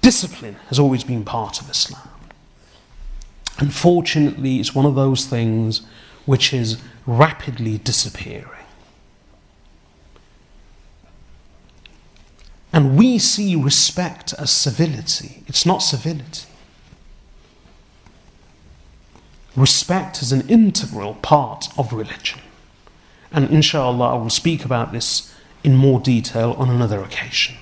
Discipline 0.00 0.56
has 0.68 0.78
always 0.78 1.02
been 1.02 1.24
part 1.24 1.60
of 1.60 1.68
Islam. 1.68 2.08
Unfortunately, 3.58 4.60
it's 4.60 4.74
one 4.74 4.86
of 4.86 4.94
those 4.94 5.26
things 5.26 5.82
which 6.26 6.52
is 6.52 6.80
rapidly 7.06 7.78
disappearing. 7.78 8.65
And 12.76 12.94
we 12.94 13.18
see 13.18 13.56
respect 13.56 14.34
as 14.38 14.50
civility. 14.50 15.42
It's 15.46 15.64
not 15.64 15.78
civility. 15.78 16.46
Respect 19.56 20.20
is 20.20 20.30
an 20.30 20.46
integral 20.46 21.14
part 21.14 21.68
of 21.78 21.94
religion. 21.94 22.38
And 23.32 23.48
inshallah, 23.48 24.10
I 24.10 24.18
will 24.18 24.28
speak 24.28 24.62
about 24.62 24.92
this 24.92 25.34
in 25.64 25.74
more 25.74 26.00
detail 26.00 26.54
on 26.58 26.68
another 26.68 27.00
occasion. 27.00 27.56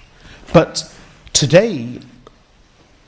But 0.52 0.92
today, 1.32 2.00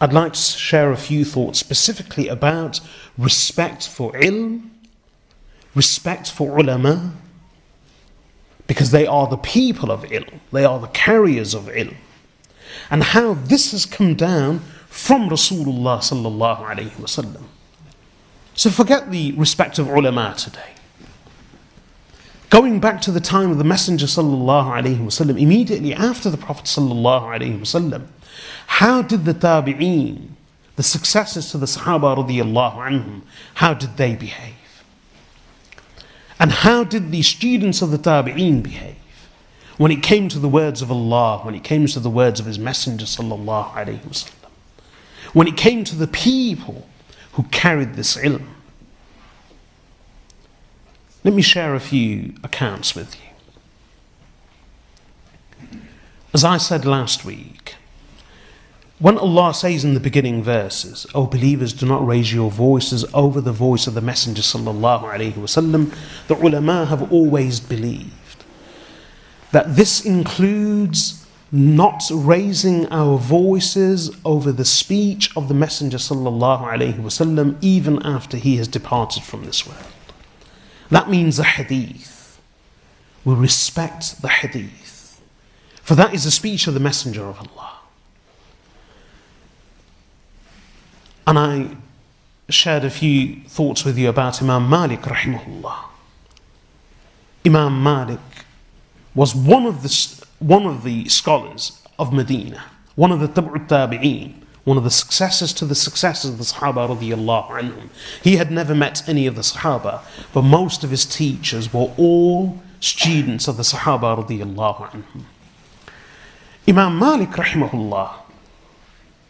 I'd 0.00 0.12
like 0.12 0.34
to 0.34 0.40
share 0.40 0.92
a 0.92 0.96
few 0.96 1.24
thoughts 1.24 1.58
specifically 1.58 2.28
about 2.28 2.78
respect 3.18 3.88
for 3.88 4.12
ilm, 4.12 4.70
respect 5.74 6.30
for 6.30 6.56
ulama, 6.56 7.14
because 8.66 8.90
they 8.90 9.06
are 9.06 9.26
the 9.26 9.36
people 9.36 9.90
of 9.90 10.02
ilm, 10.04 10.40
they 10.52 10.64
are 10.64 10.78
the 10.78 10.88
carriers 10.88 11.54
of 11.54 11.64
ilm, 11.64 11.94
and 12.90 13.02
how 13.02 13.34
this 13.34 13.72
has 13.72 13.86
come 13.86 14.14
down 14.14 14.60
from 14.88 15.28
Rasulullah 15.28 15.98
sallallahu 15.98 16.64
alaihi 16.64 16.90
wasallam. 16.92 17.44
So 18.54 18.70
forget 18.70 19.10
the 19.10 19.32
respect 19.32 19.78
of 19.78 19.88
ulama 19.88 20.34
today. 20.36 20.72
Going 22.48 22.80
back 22.80 23.00
to 23.02 23.10
the 23.10 23.20
time 23.20 23.50
of 23.50 23.58
the 23.58 23.64
Messenger 23.64 24.06
sallallahu 24.06 24.82
alaihi 24.82 24.98
wasallam, 24.98 25.40
immediately 25.40 25.92
after 25.92 26.30
the 26.30 26.38
Prophet 26.38 26.64
sallallahu 26.64 27.24
alaihi 27.24 27.60
wasallam, 27.60 28.06
how 28.66 29.02
did 29.02 29.24
the 29.24 29.34
tabi'een, 29.34 30.28
the 30.76 30.82
successors 30.82 31.50
to 31.50 31.58
the 31.58 31.66
Sahaba 31.66 32.16
radiallahu 32.16 32.76
anhum, 32.76 33.22
how 33.54 33.74
did 33.74 33.96
they 33.96 34.14
behave? 34.14 34.55
And 36.38 36.52
how 36.52 36.84
did 36.84 37.10
the 37.10 37.22
students 37.22 37.82
of 37.82 37.90
the 37.90 37.98
tabi'een 37.98 38.62
behave? 38.62 38.96
When 39.78 39.90
it 39.90 40.02
came 40.02 40.28
to 40.28 40.38
the 40.38 40.48
words 40.48 40.82
of 40.82 40.90
Allah, 40.90 41.40
when 41.40 41.54
it 41.54 41.64
came 41.64 41.86
to 41.86 42.00
the 42.00 42.10
words 42.10 42.40
of 42.40 42.46
His 42.46 42.58
Messenger 42.58 43.06
sallallahu 43.06 43.72
alaihi 43.72 44.00
wasallam, 44.00 44.32
when 45.32 45.46
it 45.46 45.56
came 45.56 45.84
to 45.84 45.94
the 45.94 46.06
people 46.06 46.86
who 47.36 47.44
carried 47.44 47.94
this 47.94 48.16
ilm. 48.16 48.46
Let 51.22 51.34
me 51.34 51.42
share 51.42 51.74
a 51.74 51.80
few 51.80 52.34
accounts 52.42 52.94
with 52.94 53.14
you. 53.14 53.20
As 56.32 56.44
I 56.44 56.56
said 56.56 56.86
last 56.86 57.26
week, 57.26 57.65
when 58.98 59.18
Allah 59.18 59.52
says 59.52 59.84
in 59.84 59.92
the 59.92 60.00
beginning 60.00 60.42
verses, 60.42 61.06
O 61.14 61.26
believers, 61.26 61.74
do 61.74 61.84
not 61.84 62.06
raise 62.06 62.32
your 62.32 62.50
voices 62.50 63.04
over 63.12 63.42
the 63.42 63.52
voice 63.52 63.86
of 63.86 63.92
the 63.92 64.00
Messenger 64.00 64.40
sallallahu 64.40 65.02
alaihi 65.02 65.34
wasallam, 65.34 65.94
the 66.28 66.36
ulama 66.36 66.86
have 66.86 67.12
always 67.12 67.60
believed 67.60 68.44
that 69.52 69.76
this 69.76 70.04
includes 70.04 71.26
not 71.52 72.02
raising 72.10 72.86
our 72.88 73.18
voices 73.18 74.10
over 74.24 74.50
the 74.50 74.64
speech 74.64 75.34
of 75.36 75.48
the 75.48 75.54
Messenger 75.54 75.98
sallallahu 75.98 76.62
alaihi 76.62 76.98
wasallam 76.98 77.56
even 77.60 78.02
after 78.02 78.38
he 78.38 78.56
has 78.56 78.66
departed 78.66 79.22
from 79.22 79.44
this 79.44 79.66
world. 79.66 79.86
That 80.90 81.10
means 81.10 81.36
the 81.36 81.44
hadith. 81.44 82.40
We 83.24 83.34
respect 83.34 84.22
the 84.22 84.28
hadith. 84.28 85.20
For 85.82 85.94
that 85.94 86.14
is 86.14 86.24
the 86.24 86.30
speech 86.30 86.66
of 86.66 86.74
the 86.74 86.80
Messenger 86.80 87.24
of 87.24 87.38
Allah. 87.38 87.75
And 91.26 91.38
I 91.38 91.76
shared 92.48 92.84
a 92.84 92.90
few 92.90 93.40
thoughts 93.48 93.84
with 93.84 93.98
you 93.98 94.08
about 94.08 94.40
Imam 94.40 94.68
Malik 94.68 95.00
rahimahullah. 95.00 95.76
Imam 97.44 97.82
Malik 97.82 98.20
was 99.14 99.34
one 99.34 99.66
of 99.66 99.82
the, 99.82 100.24
one 100.38 100.66
of 100.66 100.84
the 100.84 101.08
scholars 101.08 101.82
of 101.98 102.12
Medina, 102.12 102.64
one 102.94 103.10
of 103.10 103.20
the 103.20 103.28
Tab'ut 103.28 103.66
Tabi'een, 103.66 104.34
one 104.64 104.76
of 104.76 104.84
the 104.84 104.90
successors 104.90 105.52
to 105.54 105.64
the 105.64 105.74
successors 105.74 106.32
of 106.32 106.38
the 106.38 106.44
Sahaba 106.44 106.88
radiallahu 106.88 107.50
anhum. 107.50 107.88
He 108.22 108.36
had 108.36 108.50
never 108.50 108.74
met 108.74 109.08
any 109.08 109.26
of 109.26 109.36
the 109.36 109.42
Sahaba, 109.42 110.02
but 110.32 110.42
most 110.42 110.84
of 110.84 110.90
his 110.90 111.06
teachers 111.06 111.72
were 111.72 111.92
all 111.96 112.60
students 112.80 113.48
of 113.48 113.56
the 113.56 113.62
Sahaba 113.62 114.24
radiallahu 114.24 114.90
anhum. 114.90 115.22
Imam 116.68 116.98
Malik 116.98 117.30
rahimahullah, 117.30 118.12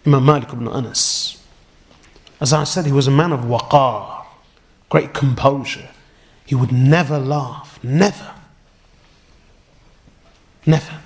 Imam 0.07 0.25
Malik 0.25 0.53
ibn 0.53 0.69
Anas, 0.69 1.36
as 2.41 2.53
I 2.53 2.65
said, 2.65 2.87
he 2.87 2.93
was 2.93 3.07
a 3.07 3.11
man 3.11 3.33
of 3.33 3.41
waqar, 3.41 4.25
great 4.89 5.15
composure. 5.15 5.89
He 6.45 6.55
would 6.55 6.73
never 6.73 7.19
laugh, 7.19 7.79
never. 7.83 8.35
Never. 10.65 11.01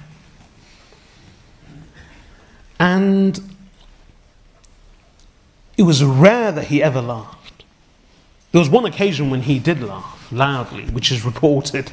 And 2.78 3.40
it 5.76 5.82
was 5.82 6.02
rare 6.02 6.50
that 6.52 6.66
he 6.66 6.82
ever 6.82 7.00
laughed. 7.00 7.64
There 8.52 8.58
was 8.58 8.68
one 8.68 8.84
occasion 8.84 9.30
when 9.30 9.42
he 9.42 9.58
did 9.58 9.82
laugh 9.82 10.30
loudly, 10.32 10.84
which 10.86 11.12
is 11.12 11.24
reported. 11.24 11.92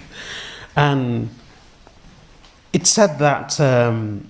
And 0.75 1.29
it 2.73 2.87
said 2.87 3.19
that 3.19 3.59
um, 3.59 4.29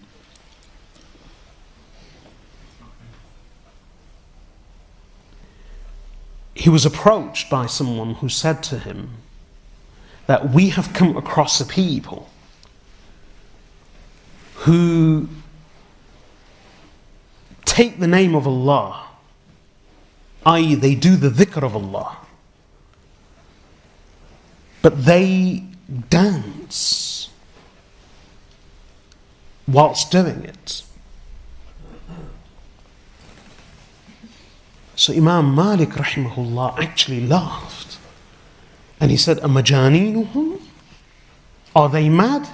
he 6.58 6.70
was 6.70 6.86
approached 6.86 7.50
by 7.50 7.66
someone 7.66 8.16
who 8.16 8.30
said 8.30 8.64
to 8.64 8.80
him 8.80 9.12
that 10.26 10.50
we 10.50 10.70
have 10.70 10.94
come 10.94 11.16
across 11.16 11.62
a 11.62 11.66
people 11.66 12.30
who 14.56 15.30
take 17.66 18.00
the 18.00 18.08
name 18.08 18.36
of 18.36 18.48
Allah 18.48 19.08
i.e., 20.48 20.76
they 20.76 20.96
do 20.96 21.18
the 21.18 21.30
dhikr 21.30 21.62
of 21.62 21.76
Allah. 21.76 22.18
But 24.82 25.06
they 25.06 25.64
dance 26.10 27.30
whilst 29.68 30.10
doing 30.10 30.46
it. 30.46 30.84
So 34.98 35.14
Imam 35.14 35.54
Malik 35.54 35.90
rahimahullah 35.90 36.80
actually 36.80 37.22
laughed. 37.22 38.00
And 39.00 39.12
he 39.12 39.16
said, 39.16 39.38
Amajaninuhum? 39.38 40.60
Are 41.76 41.88
they 41.88 42.10
mad? 42.10 42.50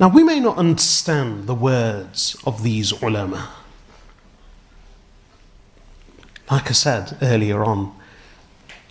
Now, 0.00 0.08
we 0.08 0.24
may 0.24 0.40
not 0.40 0.58
understand 0.58 1.46
the 1.46 1.54
words 1.54 2.36
of 2.44 2.64
these 2.64 2.90
ulama. 3.00 3.50
Like 6.50 6.68
I 6.68 6.72
said 6.72 7.16
earlier 7.22 7.64
on, 7.64 7.94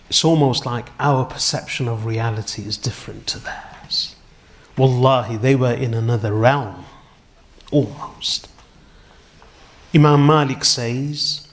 it's 0.08 0.24
almost 0.24 0.64
like 0.64 0.88
our 0.98 1.26
perception 1.26 1.86
of 1.86 2.06
reality 2.06 2.62
is 2.62 2.78
different 2.78 3.26
to 3.26 3.38
theirs. 3.40 4.16
Wallahi, 4.78 5.36
they 5.36 5.54
were 5.54 5.74
in 5.74 5.92
another 5.92 6.32
realm, 6.32 6.86
almost. 7.70 8.48
Imam 9.96 10.26
Malik 10.26 10.62
says, 10.62 11.48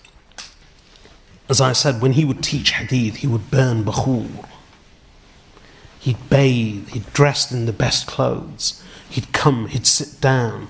as 1.47 1.61
I 1.61 1.71
said, 1.71 2.01
when 2.01 2.11
he 2.11 2.25
would 2.25 2.43
teach 2.43 2.71
hadith, 2.71 3.17
he 3.17 3.27
would 3.27 3.49
burn 3.49 3.85
bakhur. 3.85 4.45
He'd 5.97 6.29
bathe, 6.29 6.89
he'd 6.89 7.13
dressed 7.13 7.53
in 7.53 7.65
the 7.65 7.71
best 7.71 8.05
clothes. 8.05 8.83
He'd 9.09 9.31
come, 9.31 9.67
he'd 9.67 9.87
sit 9.87 10.19
down, 10.19 10.67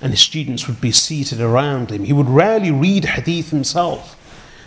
and 0.00 0.10
his 0.10 0.20
students 0.20 0.66
would 0.66 0.80
be 0.80 0.90
seated 0.90 1.40
around 1.40 1.92
him. 1.92 2.02
He 2.02 2.12
would 2.12 2.28
rarely 2.28 2.72
read 2.72 3.04
hadith 3.04 3.50
himself. 3.50 4.18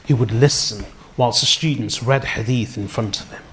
He 0.06 0.14
would 0.14 0.32
listen 0.32 0.86
whilst 1.18 1.42
the 1.42 1.48
students 1.48 2.02
read 2.02 2.24
hadith 2.24 2.78
in 2.78 2.88
front 2.88 3.20
of 3.20 3.32
him. 3.32 3.44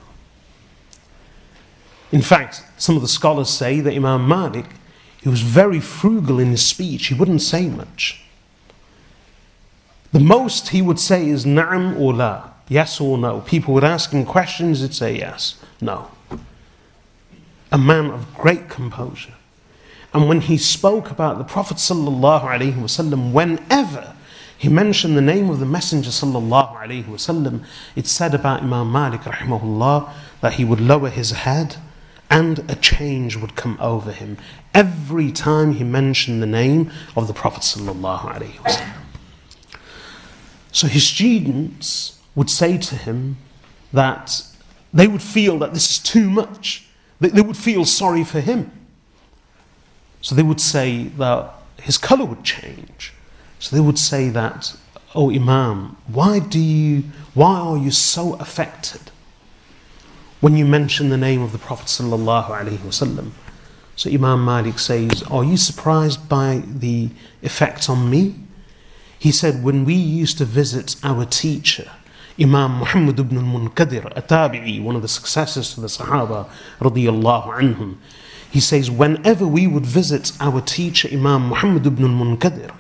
In 2.13 2.23
fact, 2.23 2.63
some 2.77 2.95
of 2.95 3.03
the 3.03 3.09
scholars 3.09 3.51
say 3.51 3.81
that 3.81 3.95
Imam 3.95 4.29
Malik, 4.29 4.67
he 5.21 5.29
was 5.29 5.41
very 5.41 5.81
frugal 5.81 6.39
in 6.39 6.53
his 6.53 6.65
speech. 6.65 7.09
He 7.09 7.15
wouldn't 7.15 7.43
say 7.43 7.69
much. 7.69 8.21
The 10.12 10.20
most 10.20 10.70
he 10.70 10.82
would 10.82 11.00
say 11.00 11.28
is 11.28 11.46
na'am 11.46 12.00
or 12.00 12.14
la, 12.14 12.50
yes 12.70 13.00
or 13.02 13.18
no. 13.18 13.42
People 13.42 13.74
would 13.74 13.84
ask 13.84 14.12
him 14.12 14.26
questions, 14.26 14.82
he'd 14.82 14.94
say 14.94 15.18
yes, 15.18 15.56
no. 15.82 16.10
A 17.72 17.78
man 17.78 18.10
of 18.12 18.34
great 18.34 18.70
composure. 18.70 19.34
And 20.14 20.30
when 20.30 20.42
he 20.42 20.58
spoke 20.58 21.12
about 21.12 21.38
the 21.38 21.44
Prophet 21.44 21.78
ﷺ, 21.78 23.32
whenever 23.32 24.16
he 24.58 24.70
mentioned 24.70 25.16
the 25.16 25.22
name 25.22 25.50
of 25.50 25.60
the 25.60 25.66
Messenger 25.66 26.10
ﷺ, 26.10 27.66
it 27.96 28.08
said 28.08 28.34
about 28.34 28.64
Imam 28.64 28.92
Malik 28.92 29.22
rahimahullah 29.22 30.12
that 30.42 30.54
he 30.54 30.66
would 30.66 30.82
lower 30.82 31.10
his 31.10 31.32
head 31.32 31.76
and 32.30 32.60
a 32.70 32.76
change 32.76 33.36
would 33.36 33.56
come 33.56 33.78
over 33.80 34.12
him 34.12 34.38
every 34.74 35.32
time 35.32 35.74
he 35.74 35.84
mentioned 35.84 36.42
the 36.42 36.48
name 36.48 36.92
of 37.16 37.28
the 37.28 37.34
Prophet 37.34 37.62
ﷺ. 37.62 38.94
So 40.73 40.89
his 40.89 41.07
students 41.07 42.19
would 42.35 42.51
say 42.51 42.79
to 42.79 42.97
him 42.97 43.37
that 43.93 44.43
they 44.93 45.07
would 45.07 45.23
feel 45.23 45.59
that 45.61 45.73
this 45.73 45.91
is 45.91 45.99
too 45.99 46.29
much 46.29 46.89
they, 47.31 47.41
would 47.41 47.57
feel 47.57 47.85
sorry 47.85 48.25
for 48.25 48.41
him. 48.41 48.71
So 50.21 50.35
they 50.35 50.43
would 50.43 50.61
say 50.61 51.05
that 51.19 51.55
his 51.81 51.97
color 51.97 52.25
would 52.25 52.43
change. 52.43 53.13
So 53.59 53.77
they 53.77 53.81
would 53.81 53.99
say 53.99 54.29
that, 54.31 54.77
Oh 55.15 55.31
Imam, 55.31 55.97
why 56.07 56.41
do 56.41 56.59
you 56.59 57.05
why 57.35 57.55
are 57.55 57.77
you 57.77 57.91
so 57.91 58.35
affected 58.35 59.11
when 60.41 60.57
you 60.57 60.65
mention 60.65 61.11
the 61.11 61.17
name 61.17 61.43
of 61.43 61.53
the 61.53 61.59
Prophet 61.59 61.87
sallallahu 61.87 62.49
alaihi 62.49 62.79
wasallam? 62.79 63.31
So 63.95 64.11
Imam 64.11 64.45
Malik 64.45 64.79
says, 64.79 65.23
Are 65.25 65.45
you 65.45 65.57
surprised 65.57 66.29
by 66.29 66.63
the 66.67 67.11
effect 67.43 67.89
on 67.89 68.11
me? 68.11 68.35
He 69.23 69.31
said, 69.31 69.63
When 69.63 69.85
we 69.85 69.95
used 69.95 70.39
to 70.39 70.45
visit 70.45 70.97
our 71.05 71.25
teacher, 71.25 71.89
Imam 72.41 72.79
Muhammad 72.79 73.21
ibn 73.21 73.39
al-Munkadir, 73.39 74.07
a 74.17 74.21
tabi'i, 74.21 74.83
one 74.83 74.97
of 74.97 75.03
the 75.03 75.07
successors 75.07 75.75
to 75.75 75.81
the 75.81 75.87
Sahaba, 75.87 76.51
radiyallahu 76.81 77.55
anhum, 77.55 77.99
he 78.51 78.59
says, 78.59 78.91
whenever 78.91 79.47
we 79.47 79.69
would 79.69 79.87
visit 79.87 80.33
our 80.41 80.61
teacher, 80.61 81.09
Imam 81.13 81.51
Muhammad 81.51 81.87
ibn 81.87 82.05
al-Munkadir, 82.05 82.75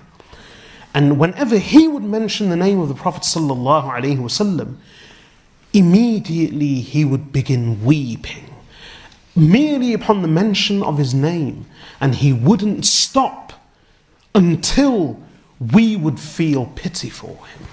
and 0.92 1.16
whenever 1.16 1.58
he 1.58 1.86
would 1.86 2.02
mention 2.02 2.50
the 2.50 2.56
name 2.56 2.80
of 2.80 2.88
the 2.88 2.96
Prophet 2.96 3.22
sallallahu 3.22 3.84
alaihi 3.84 4.18
wasallam, 4.18 4.78
immediately 5.72 6.80
he 6.80 7.04
would 7.04 7.30
begin 7.32 7.84
weeping 7.84 8.52
merely 9.36 9.92
upon 9.92 10.22
the 10.22 10.28
mention 10.28 10.82
of 10.82 10.98
his 10.98 11.14
name, 11.14 11.66
and 12.00 12.16
he 12.16 12.32
wouldn't 12.32 12.84
stop 12.84 13.52
until 14.34 15.22
we 15.70 15.96
would 15.96 16.18
feel 16.18 16.66
pity 16.74 17.10
for 17.10 17.38
him. 17.46 17.68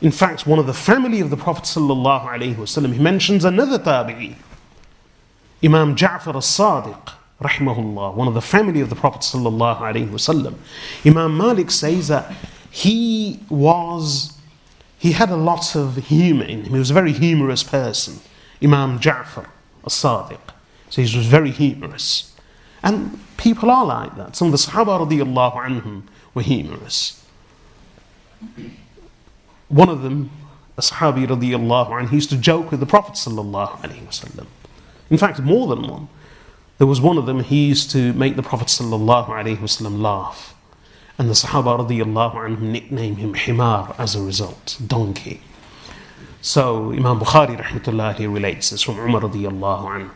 In 0.00 0.10
fact, 0.10 0.46
one 0.46 0.58
of 0.58 0.66
the 0.66 0.74
family 0.74 1.20
of 1.20 1.30
the 1.30 1.36
Prophet 1.36 1.64
ﷺ, 1.64 2.92
he 2.92 2.98
mentions 2.98 3.44
another 3.44 3.78
tabi'i, 3.78 4.34
Imam 5.64 5.96
Ja'far 5.96 6.34
al-Sadiq, 6.34 7.12
rahimahullah, 7.40 8.14
one 8.14 8.28
of 8.28 8.34
the 8.34 8.42
family 8.42 8.82
of 8.82 8.90
the 8.90 8.96
Prophet 8.96 9.22
ﷺ. 9.22 10.54
Imam 11.06 11.36
Malik 11.36 11.70
says 11.70 12.08
that 12.08 12.34
he 12.70 13.40
was, 13.48 14.38
he 14.98 15.12
had 15.12 15.30
a 15.30 15.36
lot 15.36 15.74
of 15.74 15.96
humor 15.96 16.44
in 16.44 16.64
him. 16.64 16.72
He 16.74 16.78
was 16.78 16.90
a 16.90 16.94
very 16.94 17.12
humorous 17.12 17.62
person. 17.62 18.20
Imam 18.62 18.98
Ja'far 18.98 19.46
al-Sadiq. 19.84 20.40
So 20.90 21.02
he 21.02 21.16
was 21.16 21.26
very 21.26 21.50
humorous. 21.50 22.35
And 22.82 23.18
people 23.36 23.70
are 23.70 23.84
like 23.84 24.16
that. 24.16 24.36
Some 24.36 24.48
of 24.48 24.52
the 24.52 24.58
Sahaba 24.58 25.06
anhum 25.06 26.02
were 26.34 26.42
humorous. 26.42 27.24
One 29.68 29.88
of 29.88 30.02
them, 30.02 30.30
a 30.76 30.80
Sahabi 30.80 31.26
radiallahu 31.26 31.90
anhu, 31.90 32.12
used 32.12 32.30
to 32.30 32.36
joke 32.36 32.70
with 32.70 32.80
the 32.80 32.86
Prophet 32.86 33.14
sallallahu 33.14 33.80
alaihi 33.80 34.06
wasallam. 34.06 34.46
In 35.10 35.18
fact, 35.18 35.40
more 35.40 35.66
than 35.66 35.82
one. 35.82 36.08
There 36.78 36.86
was 36.86 37.00
one 37.00 37.16
of 37.16 37.26
them, 37.26 37.40
he 37.40 37.66
used 37.66 37.90
to 37.92 38.12
make 38.12 38.36
the 38.36 38.42
Prophet 38.42 38.68
sallallahu 38.68 39.28
alaihi 39.28 39.56
wasallam 39.56 40.00
laugh. 40.00 40.54
And 41.18 41.30
the 41.30 41.34
Sahaba 41.34 41.78
radiallahu 41.78 42.34
anhu 42.34 42.60
nicknamed 42.60 43.18
him 43.18 43.34
Himar 43.34 43.98
as 43.98 44.14
a 44.14 44.20
result, 44.20 44.76
donkey. 44.86 45.40
So 46.42 46.92
Imam 46.92 47.18
Bukhari 47.18 47.60
rahmatullahi 47.60 48.32
relates 48.32 48.70
this 48.70 48.82
from 48.82 48.98
Umar 48.98 49.22
radiallahu 49.22 49.84
anhu. 49.84 50.10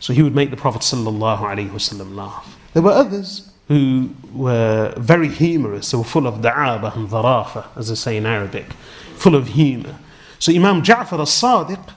So 0.00 0.12
he 0.12 0.22
would 0.22 0.34
make 0.34 0.50
the 0.50 0.56
Prophet 0.56 0.82
wasallam 0.82 2.14
laugh. 2.14 2.56
There 2.74 2.82
were 2.82 2.92
others 2.92 3.50
who 3.68 4.10
were 4.32 4.94
very 4.96 5.28
humorous, 5.28 5.90
they 5.90 5.98
were 5.98 6.04
full 6.04 6.26
of 6.26 6.36
da'aba 6.36 6.94
and 6.94 7.08
dharafa, 7.08 7.66
as 7.76 7.88
they 7.88 7.94
say 7.94 8.16
in 8.16 8.26
Arabic, 8.26 8.72
full 9.16 9.34
of 9.34 9.48
humor. 9.48 9.98
So 10.38 10.52
Imam 10.52 10.82
Ja'far 10.82 11.20
as-Sadiq, 11.20 11.94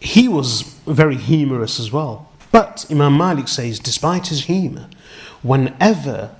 he 0.00 0.28
was 0.28 0.62
very 0.86 1.16
humorous 1.16 1.80
as 1.80 1.90
well. 1.90 2.30
But 2.50 2.84
Imam 2.90 3.16
Malik 3.16 3.48
says, 3.48 3.78
despite 3.78 4.26
his 4.28 4.44
humor, 4.44 4.88
whenever 5.42 6.34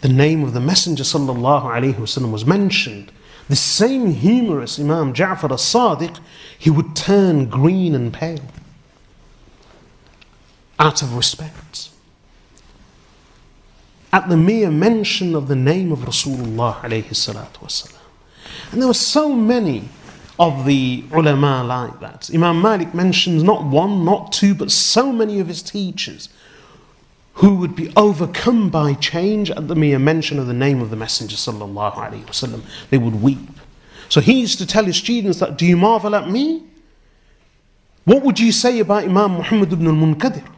the 0.00 0.08
name 0.08 0.42
of 0.42 0.54
the 0.54 0.60
Messenger 0.60 1.04
sallallahu 1.04 1.64
alaihi 1.64 1.94
wasallam 1.94 2.32
was 2.32 2.44
mentioned, 2.44 3.12
the 3.48 3.56
same 3.56 4.12
humorous 4.12 4.78
Imam 4.78 5.12
Ja'far 5.12 5.50
as-Sadiq, 5.52 6.20
he 6.58 6.70
would 6.70 6.94
turn 6.94 7.48
green 7.48 7.94
and 7.94 8.12
pale 8.12 8.44
out 10.78 11.02
of 11.02 11.16
respect. 11.16 11.90
At 14.12 14.28
the 14.28 14.36
mere 14.36 14.70
mention 14.70 15.34
of 15.34 15.48
the 15.48 15.56
name 15.56 15.92
of 15.92 16.00
Rasulullah. 16.00 16.82
And 18.72 18.80
there 18.80 18.88
were 18.88 18.94
so 18.94 19.32
many 19.32 19.88
of 20.38 20.64
the 20.64 21.04
ulama 21.12 21.64
like 21.64 22.00
that. 22.00 22.30
Imam 22.32 22.62
Malik 22.62 22.94
mentions 22.94 23.42
not 23.42 23.64
one, 23.64 24.04
not 24.04 24.30
two, 24.32 24.54
but 24.54 24.70
so 24.70 25.12
many 25.12 25.40
of 25.40 25.48
his 25.48 25.62
teachers 25.62 26.28
who 27.38 27.54
would 27.54 27.76
be 27.76 27.92
overcome 27.96 28.68
by 28.68 28.94
change 28.94 29.48
at 29.52 29.68
the 29.68 29.74
mere 29.76 29.98
mention 29.98 30.40
of 30.40 30.48
the 30.48 30.52
name 30.52 30.80
of 30.80 30.90
the 30.90 30.96
Messenger 30.96 31.36
sallallahu 31.36 31.94
alaihi 31.94 32.24
wasallam. 32.24 32.62
They 32.90 32.98
would 32.98 33.22
weep. 33.22 33.48
So 34.08 34.20
he 34.20 34.40
used 34.40 34.58
to 34.58 34.66
tell 34.66 34.84
his 34.84 34.96
students 34.96 35.38
that, 35.38 35.56
do 35.56 35.64
you 35.64 35.76
marvel 35.76 36.16
at 36.16 36.28
me? 36.28 36.64
What 38.04 38.24
would 38.24 38.40
you 38.40 38.50
say 38.50 38.80
about 38.80 39.04
Imam 39.04 39.32
Muhammad 39.32 39.72
ibn 39.72 39.86
al-Munkadir? 39.86 40.48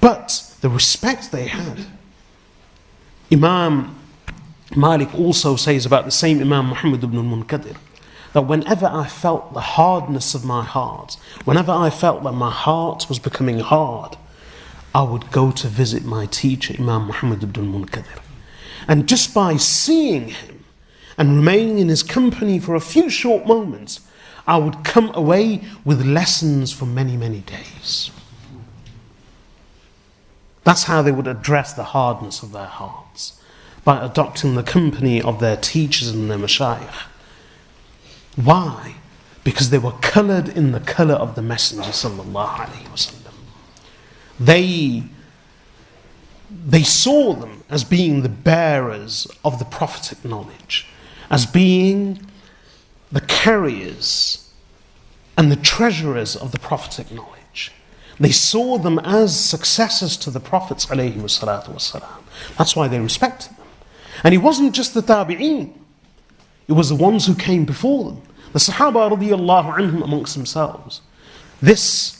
But 0.00 0.54
the 0.62 0.70
respect 0.70 1.30
they 1.30 1.48
had. 1.48 1.84
Imam 3.30 3.98
Malik 4.74 5.14
also 5.14 5.56
says 5.56 5.84
about 5.84 6.06
the 6.06 6.10
same 6.10 6.40
Imam 6.40 6.68
Muhammad 6.68 7.04
ibn 7.04 7.18
al-Munkadir 7.18 7.76
that 8.32 8.42
whenever 8.42 8.86
I 8.86 9.06
felt 9.06 9.52
the 9.52 9.60
hardness 9.60 10.34
of 10.34 10.42
my 10.42 10.64
heart, 10.64 11.18
whenever 11.44 11.72
I 11.72 11.90
felt 11.90 12.22
that 12.22 12.32
my 12.32 12.50
heart 12.50 13.10
was 13.10 13.18
becoming 13.18 13.58
hard, 13.58 14.16
I 14.94 15.02
would 15.02 15.30
go 15.30 15.50
to 15.50 15.68
visit 15.68 16.04
my 16.04 16.26
teacher, 16.26 16.74
Imam 16.78 17.06
Muhammad 17.06 17.42
ibn 17.42 17.66
al-Munkadir. 17.66 18.20
And 18.86 19.08
just 19.08 19.34
by 19.34 19.56
seeing 19.56 20.28
him 20.28 20.64
and 21.18 21.36
remaining 21.36 21.78
in 21.78 21.88
his 21.88 22.02
company 22.02 22.58
for 22.58 22.74
a 22.74 22.80
few 22.80 23.10
short 23.10 23.46
moments, 23.46 24.00
I 24.46 24.56
would 24.56 24.82
come 24.84 25.10
away 25.14 25.62
with 25.84 26.06
lessons 26.06 26.72
for 26.72 26.86
many, 26.86 27.16
many 27.16 27.40
days. 27.40 28.10
That's 30.64 30.84
how 30.84 31.02
they 31.02 31.12
would 31.12 31.26
address 31.26 31.74
the 31.74 31.84
hardness 31.84 32.42
of 32.42 32.52
their 32.52 32.66
hearts, 32.66 33.40
by 33.84 34.04
adopting 34.04 34.54
the 34.54 34.62
company 34.62 35.20
of 35.20 35.40
their 35.40 35.56
teachers 35.56 36.08
and 36.08 36.30
their 36.30 36.38
mashayikh. 36.38 37.06
Why? 38.36 38.94
Because 39.44 39.70
they 39.70 39.78
were 39.78 39.92
coloured 40.00 40.48
in 40.48 40.72
the 40.72 40.80
colour 40.80 41.14
of 41.14 41.34
the 41.34 41.42
Messenger 41.42 41.92
They, 44.40 45.02
they 46.50 46.82
saw 46.82 47.34
them 47.34 47.64
as 47.68 47.84
being 47.84 48.22
the 48.22 48.28
bearers 48.28 49.26
of 49.44 49.58
the 49.58 49.64
prophetic 49.64 50.24
knowledge, 50.24 50.86
as 51.30 51.46
being 51.46 52.20
the 53.10 53.20
carriers 53.22 54.50
and 55.36 55.50
the 55.50 55.56
treasurers 55.56 56.36
of 56.36 56.52
the 56.52 56.58
prophetic 56.58 57.10
knowledge. 57.10 57.72
They 58.20 58.32
saw 58.32 58.78
them 58.78 58.98
as 59.00 59.38
successors 59.38 60.16
to 60.18 60.30
the 60.30 60.40
Prophets. 60.40 60.86
That's 60.86 62.76
why 62.76 62.88
they 62.88 62.98
respected 62.98 63.56
them. 63.56 63.66
And 64.24 64.34
it 64.34 64.38
wasn't 64.38 64.74
just 64.74 64.94
the 64.94 65.02
Tabi'een, 65.02 65.72
it 66.66 66.72
was 66.72 66.88
the 66.88 66.96
ones 66.96 67.26
who 67.26 67.34
came 67.34 67.64
before 67.64 68.10
them. 68.10 68.22
The 68.52 68.58
Sahaba 68.58 69.10
radiallahu 69.10 69.74
anhum 69.76 70.02
amongst 70.02 70.34
themselves. 70.34 71.00
This 71.62 72.17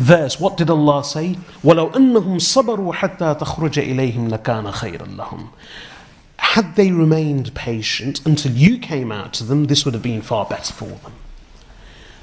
verse, 0.00 0.38
what 0.38 0.56
did 0.56 0.70
Allah 0.70 1.04
say? 1.04 1.36
وَلَوْ 1.62 1.92
أَنَّهُمْ 1.92 2.36
صَبَرُوا 2.36 2.94
حَتَّى 2.94 3.38
تَخْرُجَ 3.38 3.82
إِلَيْهِمْ 3.82 4.30
لَكَانَ 4.30 4.72
خَيْرًا 4.72 5.16
لَهُمْ 5.16 5.48
Had 6.38 6.76
they 6.76 6.92
remained 6.92 7.54
patient 7.54 8.24
until 8.26 8.52
you 8.52 8.78
came 8.78 9.10
out 9.10 9.32
to 9.34 9.44
them, 9.44 9.64
this 9.66 9.84
would 9.84 9.94
have 9.94 10.02
been 10.02 10.22
far 10.22 10.44
better 10.44 10.72
for 10.72 10.86
them. 10.86 11.12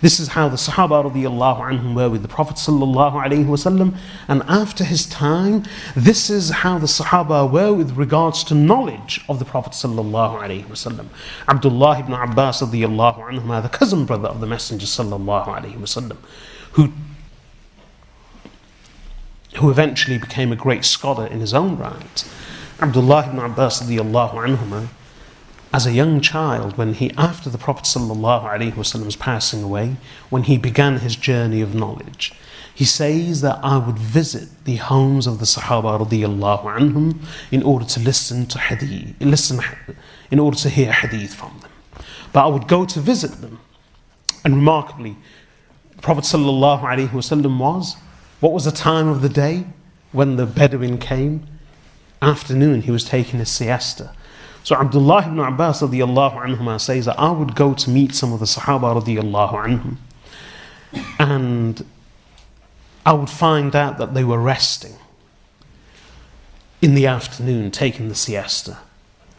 This 0.04 0.20
is 0.20 0.28
how 0.28 0.50
the 0.50 0.58
Sahaba 0.58 1.10
radiallahu 1.10 1.62
anhum 1.62 1.96
were 1.96 2.10
with 2.10 2.24
the 2.24 2.28
Prophet 2.28 2.58
sallallahu 2.58 3.24
alaihi 3.24 3.46
wasallam. 3.46 3.96
And 4.28 4.44
after 4.50 4.84
his 4.84 5.06
time, 5.06 5.64
this 5.96 6.30
is 6.30 6.50
how 6.50 6.78
the 6.78 6.88
Sahaba 6.88 7.50
were 7.50 7.72
with 7.72 7.92
regards 7.92 8.44
to 8.46 8.54
knowledge 8.54 9.22
of 9.30 9.40
the 9.40 9.46
Prophet 9.46 9.72
sallallahu 9.72 10.42
alaihi 10.42 10.66
wasallam. 10.66 11.06
Abdullah 11.48 12.00
ibn 12.00 12.12
Abbas 12.12 12.62
radiallahu 12.62 13.30
anhum, 13.30 13.64
the 13.64 13.70
cousin 13.70 14.04
brother 14.04 14.28
of 14.28 14.42
the 14.42 14.46
Messenger 14.46 14.88
sallallahu 14.88 15.48
alaihi 15.48 15.78
wasallam, 15.78 16.18
who 16.74 16.92
who 19.59 19.71
eventually 19.71 20.19
became 20.19 20.53
a 20.53 20.57
great 20.57 20.85
scholar 20.85 21.27
in 21.27 21.41
his 21.41 21.55
own 21.55 21.77
right. 21.77 22.29
Abdullah 22.81 23.29
ibn 23.29 23.39
Abbas 23.39 23.83
radiallahu 23.83 24.35
anhum, 24.35 24.89
as 25.73 25.87
a 25.87 25.93
young 25.93 26.21
child, 26.21 26.79
when 26.79 26.95
he, 26.95 27.11
after 27.19 27.51
the 27.51 27.59
Prophet 27.59 27.87
was 27.95 29.17
passing 29.17 29.63
away, 29.63 29.97
when 30.31 30.45
he 30.45 30.57
began 30.57 30.99
his 31.01 31.15
journey 31.15 31.61
of 31.61 31.75
knowledge, 31.75 32.33
he 32.75 32.85
says 32.85 33.41
that 33.43 33.59
I 33.63 33.77
would 33.77 33.99
visit 33.99 34.49
the 34.65 34.77
homes 34.77 35.27
of 35.27 35.41
the 35.41 35.45
Sahaba 35.45 35.99
anhum 35.99 37.19
in 37.51 37.63
order 37.63 37.85
to 37.85 38.01
listen 38.01 38.47
to 38.47 38.59
hadith, 38.59 39.17
listen, 39.21 39.61
in 40.31 40.39
order 40.39 40.57
to 40.59 40.71
hear 40.71 40.93
hadith 40.93 41.35
from 41.35 41.59
them. 41.61 41.71
But 42.33 42.45
I 42.45 42.47
would 42.47 42.69
go 42.69 42.87
to 42.87 43.01
visit 43.01 43.41
them. 43.41 43.59
And 44.45 44.55
remarkably, 44.55 45.17
Prophet 46.01 46.25
was, 46.33 47.97
what 48.41 48.53
was 48.53 48.65
the 48.65 48.73
time 48.73 49.09
of 49.09 49.23
the 49.23 49.29
day 49.29 49.67
when 50.13 50.37
the 50.37 50.47
Bedouin 50.47 50.99
came? 50.99 51.47
Afternoon, 52.23 52.83
he 52.83 52.91
was 52.91 53.05
taking 53.05 53.39
his 53.39 53.51
siesta. 53.51 54.13
So 54.63 54.77
Abdullah 54.77 55.27
ibn 55.27 55.39
Abbas 55.39 55.81
anhuma 55.81 56.81
says 56.81 57.07
that 57.07 57.19
I 57.19 57.31
would 57.31 57.55
go 57.55 57.75
to 57.75 57.91
meet 57.91 58.15
some 58.15 58.33
of 58.33 58.41
the 58.41 58.47
Sahaba 58.47 59.01
anhum. 59.03 59.97
And 61.19 61.85
I 63.07 63.13
would 63.13 63.31
find 63.31 63.75
out 63.75 63.99
that 63.99 64.15
they 64.15 64.25
were 64.25 64.41
resting 64.41 64.97
in 66.81 66.95
the 66.95 67.07
afternoon, 67.07 67.71
taking 67.71 68.09
the 68.09 68.15
siesta. 68.15 68.79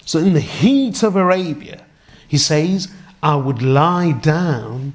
So, 0.05 0.19
in 0.19 0.33
the 0.33 0.39
heat 0.39 1.03
of 1.03 1.15
Arabia, 1.15 1.85
he 2.27 2.37
says, 2.37 2.87
I 3.21 3.35
would 3.35 3.61
lie 3.61 4.11
down 4.11 4.93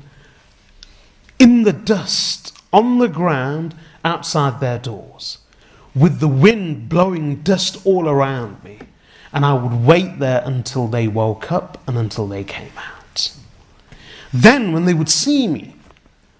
in 1.39 1.63
the 1.63 1.73
dust 1.73 2.59
on 2.73 2.99
the 2.99 3.09
ground 3.09 3.75
outside 4.05 4.61
their 4.61 4.79
doors, 4.79 5.39
with 5.95 6.21
the 6.21 6.29
wind 6.29 6.89
blowing 6.89 7.37
dust 7.43 7.85
all 7.87 8.09
around 8.09 8.63
me, 8.63 8.79
and 9.33 9.45
I 9.45 9.55
would 9.55 9.85
wait 9.85 10.19
there 10.19 10.43
until 10.45 10.87
they 10.87 11.09
woke 11.09 11.51
up 11.51 11.83
and 11.87 11.99
until 11.99 12.27
they 12.27 12.45
came 12.45 12.73
out. 12.77 13.33
Then, 14.33 14.73
when 14.73 14.85
they 14.85 14.95
would 14.95 15.09
see 15.09 15.49
me, 15.49 15.75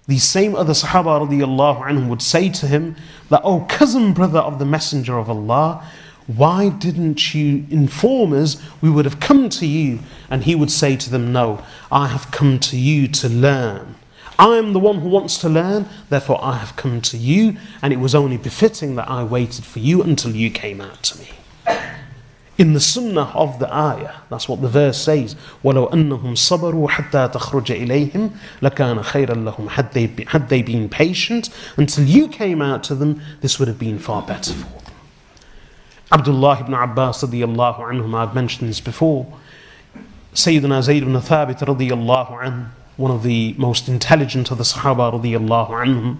these 0.07 0.23
same 0.23 0.55
other 0.55 0.73
Sahaba 0.73 1.27
anhum 1.27 2.09
would 2.09 2.21
say 2.21 2.49
to 2.49 2.67
him 2.67 2.95
that, 3.29 3.41
Oh 3.43 3.61
cousin 3.67 4.13
brother 4.13 4.39
of 4.39 4.59
the 4.59 4.65
Messenger 4.65 5.17
of 5.17 5.29
Allah, 5.29 5.83
why 6.27 6.69
didn't 6.69 7.33
you 7.33 7.65
inform 7.69 8.33
us? 8.33 8.61
We 8.81 8.89
would 8.89 9.05
have 9.05 9.19
come 9.19 9.49
to 9.49 9.65
you. 9.65 9.99
And 10.29 10.43
he 10.43 10.55
would 10.55 10.71
say 10.71 10.95
to 10.97 11.09
them, 11.09 11.31
No, 11.31 11.63
I 11.91 12.07
have 12.07 12.31
come 12.31 12.59
to 12.59 12.77
you 12.77 13.07
to 13.09 13.29
learn. 13.29 13.95
I 14.38 14.56
am 14.56 14.72
the 14.72 14.78
one 14.78 15.00
who 15.00 15.08
wants 15.08 15.38
to 15.38 15.48
learn, 15.48 15.86
therefore 16.08 16.42
I 16.42 16.56
have 16.56 16.76
come 16.76 17.00
to 17.02 17.18
you, 17.18 17.56
and 17.82 17.92
it 17.92 17.98
was 17.98 18.14
only 18.14 18.38
befitting 18.38 18.96
that 18.96 19.08
I 19.08 19.22
waited 19.22 19.64
for 19.64 19.80
you 19.80 20.02
until 20.02 20.34
you 20.34 20.50
came 20.50 20.80
out 20.80 21.02
to 21.04 21.18
me 21.18 21.28
in 22.60 22.74
the 22.74 22.80
sunnah 22.80 23.32
of 23.34 23.58
the 23.58 23.74
ayah. 23.74 24.16
That's 24.28 24.46
what 24.46 24.60
the 24.60 24.68
verse 24.68 25.00
says. 25.00 25.34
وَلَوْ 25.64 25.90
أَنَّهُمْ 25.92 26.20
صَبَرُوا 26.20 26.90
حَتَّى 26.90 27.32
تَخْرُجَ 27.32 27.86
إِلَيْهِمْ 27.86 28.30
لَكَانَ 28.60 29.02
خَيْرًا 29.02 29.50
لَهُمْ 29.50 29.68
had 29.68 29.94
they, 29.94 30.06
been, 30.06 30.26
had 30.26 30.50
they 30.50 30.60
been 30.60 30.90
patient 30.90 31.48
until 31.78 32.04
you 32.04 32.28
came 32.28 32.60
out 32.60 32.84
to 32.84 32.94
them, 32.94 33.22
this 33.40 33.58
would 33.58 33.66
have 33.66 33.78
been 33.78 33.98
far 33.98 34.20
better 34.20 34.52
for 34.52 34.82
them. 34.82 34.92
Abdullah 36.12 36.60
ibn 36.60 36.74
Abbas 36.74 37.22
radiallahu 37.22 37.78
anhum, 37.78 38.14
I've 38.14 38.34
mentioned 38.34 38.68
this 38.68 38.80
before. 38.80 39.26
Sayyidina 40.34 40.82
Zayd 40.82 41.02
ibn 41.02 41.14
Thabit 41.14 41.60
radiallahu 41.60 42.42
anhu, 42.42 42.68
one 42.97 43.11
of 43.11 43.23
the 43.23 43.53
most 43.57 43.87
intelligent 43.87 44.51
of 44.51 44.57
the 44.57 44.63
Sahaba 44.63 45.13
radiallahu 45.13 45.69
anhum. 45.69 46.17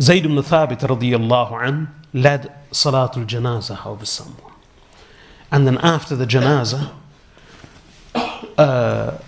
Zayd 0.00 0.24
ibn 0.24 0.36
Thabit 0.36 0.80
radiallahu 0.80 1.52
anhu 1.52 1.88
led 2.12 2.52
Salatul 2.72 3.26
Janazah 3.26 3.86
over 3.86 4.04
someone. 4.04 4.52
And 5.50 5.66
then 5.66 5.78
after 5.78 6.16
the 6.16 6.26
janazah, 6.26 6.92
uh, 8.58 9.18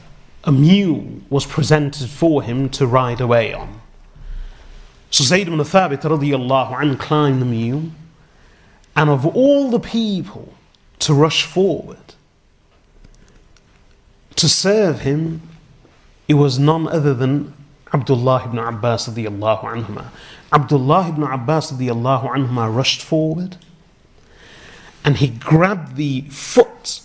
a 0.45 0.53
mule 0.53 1.21
was 1.31 1.47
presented 1.47 2.09
for 2.09 2.43
him 2.43 2.69
to 2.71 2.87
ride 2.87 3.21
away 3.21 3.53
on. 3.53 3.81
So 5.11 5.25
Zayd 5.25 5.47
ibn 5.47 5.59
Thabit 5.61 6.03
radiallahu 6.03 6.81
anh 6.81 6.97
climbed 6.97 7.41
the 7.41 7.47
mule, 7.47 7.91
and 8.97 9.11
of 9.11 9.25
all 9.25 9.71
the 9.71 9.81
people 9.81 10.55
to 10.99 11.15
rush 11.15 11.45
forward 11.45 11.99
to 14.39 14.49
serve 14.49 15.01
him, 15.01 15.43
it 16.29 16.35
was 16.35 16.59
none 16.59 16.87
other 16.87 17.15
than 17.15 17.55
Abdullah 17.93 18.45
ibn 18.45 18.59
Abbas 18.59 19.09
radiallahu 19.09 19.65
anhuma. 19.65 20.11
Abdullah 20.53 21.09
ibn 21.09 21.23
Abbas 21.23 21.73
radiallahu 21.73 22.29
anhuma 22.29 22.75
rushed 22.75 23.01
forward 23.01 23.57
and 25.05 25.17
he 25.17 25.29
grabbed 25.29 25.97
the 25.97 26.23
foot 26.29 27.01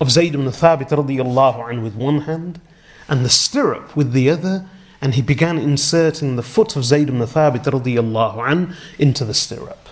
of 0.00 0.10
Zayd 0.10 0.34
ibn 0.34 0.46
Thabit 0.46 0.88
radiallahu 0.88 1.70
anhu 1.70 1.84
with 1.84 1.94
one 1.94 2.22
hand 2.22 2.60
and 3.08 3.24
the 3.24 3.30
stirrup 3.30 3.94
with 3.94 4.12
the 4.12 4.28
other 4.28 4.68
and 5.00 5.14
he 5.14 5.22
began 5.22 5.56
inserting 5.58 6.34
the 6.34 6.42
foot 6.42 6.74
of 6.74 6.84
Zayd 6.84 7.08
ibn 7.08 7.20
Thabit 7.20 7.62
radiallahu 7.64 8.36
anhu 8.36 8.74
into 8.98 9.24
the 9.24 9.34
stirrup. 9.34 9.88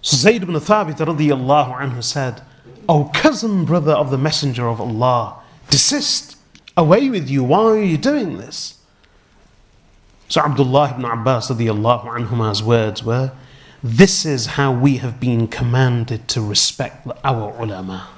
So 0.00 0.16
Zayd 0.16 0.42
ibn 0.42 0.54
Thabit 0.54 0.98
radiallahu 0.98 1.80
anhu 1.80 2.04
said, 2.04 2.42
O 2.88 3.10
cousin 3.14 3.64
brother 3.64 3.92
of 3.92 4.10
the 4.10 4.18
Messenger 4.18 4.68
of 4.68 4.80
Allah, 4.80 5.40
desist, 5.70 6.36
away 6.76 7.08
with 7.08 7.28
you, 7.28 7.44
why 7.44 7.64
are 7.64 7.82
you 7.82 7.98
doing 7.98 8.38
this? 8.38 8.78
So 10.28 10.40
Abdullah 10.40 10.94
ibn 10.94 11.04
Abbas 11.04 11.50
anhuma's 11.50 12.62
words 12.62 13.04
were, 13.04 13.32
this 13.82 14.24
is 14.24 14.46
how 14.46 14.72
we 14.72 14.96
have 14.96 15.20
been 15.20 15.46
commanded 15.46 16.26
to 16.28 16.40
respect 16.40 17.06
our 17.22 17.54
ulama. 17.60 18.08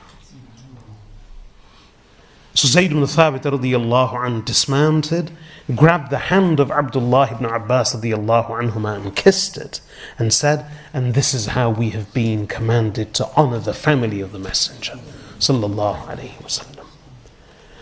So 2.54 2.68
Zayd 2.68 2.92
ibn 2.92 3.02
Thabit 3.02 3.42
radiallahu 3.42 4.14
anhu 4.14 4.44
dismounted, 4.44 5.30
grabbed 5.74 6.10
the 6.10 6.30
hand 6.30 6.58
of 6.58 6.70
Abdullah 6.70 7.32
ibn 7.32 7.44
Abbas 7.44 7.96
radiallahu 7.96 8.48
anhuma 8.48 8.96
and 8.96 9.14
kissed 9.14 9.58
it 9.58 9.80
and 10.18 10.32
said, 10.32 10.64
and 10.94 11.12
this 11.12 11.34
is 11.34 11.46
how 11.48 11.68
we 11.68 11.90
have 11.90 12.14
been 12.14 12.46
commanded 12.46 13.12
to 13.14 13.28
honor 13.36 13.58
the 13.58 13.74
family 13.74 14.20
of 14.20 14.32
the 14.32 14.38
Messenger. 14.38 14.94
Sallallahu 15.38 16.06
alayhi 16.06 16.40
wasallam. 16.42 16.75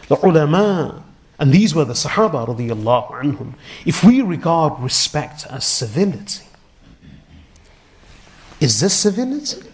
The 0.09 0.17
ulama, 0.17 1.05
and 1.39 1.53
these 1.53 1.75
were 1.75 1.85
the 1.85 1.95
Sahaba 1.95 2.47
radiallahu 2.47 3.13
anhum. 3.13 3.55
If 3.85 4.05
we 4.05 4.21
regard 4.23 4.79
respect 4.81 5.47
as 5.51 5.65
civility, 5.65 6.45
is 8.61 8.81
this 8.81 8.95
civility? 8.95 9.69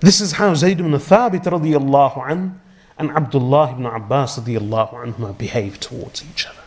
This 0.00 0.20
is 0.20 0.32
how 0.32 0.54
Zayd 0.54 0.80
ibn 0.80 0.92
Thabit 0.92 1.42
radiallahu 1.42 2.30
an 2.30 2.60
and 2.98 3.10
Abdullah 3.10 3.72
ibn 3.72 3.86
Abbas 3.86 4.38
radiallahu 4.38 4.94
anhuma 4.94 5.36
behaved 5.36 5.82
towards 5.82 6.24
each 6.24 6.46
other. 6.46 6.62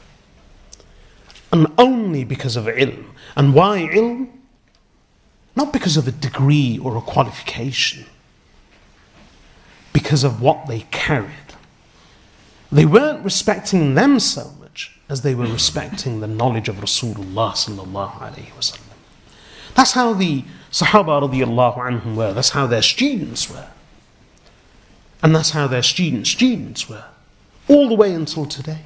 And 1.53 1.67
only 1.77 2.23
because 2.23 2.55
of 2.55 2.65
ilm. 2.65 3.05
And 3.35 3.53
why 3.53 3.79
ilm? 3.79 4.29
Not 5.55 5.73
because 5.73 5.97
of 5.97 6.07
a 6.07 6.11
degree 6.11 6.79
or 6.81 6.95
a 6.95 7.01
qualification. 7.01 8.05
Because 9.93 10.23
of 10.23 10.41
what 10.41 10.67
they 10.67 10.81
carried. 10.91 11.31
They 12.71 12.85
weren't 12.85 13.23
respecting 13.23 13.95
them 13.95 14.19
so 14.19 14.51
much 14.59 14.97
as 15.09 15.21
they 15.21 15.35
were 15.35 15.45
respecting 15.45 16.21
the 16.21 16.27
knowledge 16.27 16.69
of 16.69 16.77
Rasulullah. 16.77 17.51
That's 19.75 19.91
how 19.91 20.13
the 20.13 20.43
Sahaba 20.71 21.21
anhum 21.21 22.15
were. 22.15 22.33
That's 22.33 22.51
how 22.51 22.67
their 22.67 22.81
students 22.81 23.49
were. 23.49 23.67
And 25.21 25.35
that's 25.35 25.51
how 25.51 25.67
their 25.67 25.83
students' 25.83 26.29
students 26.29 26.89
were. 26.89 27.03
All 27.67 27.89
the 27.89 27.95
way 27.95 28.13
until 28.13 28.45
today. 28.45 28.85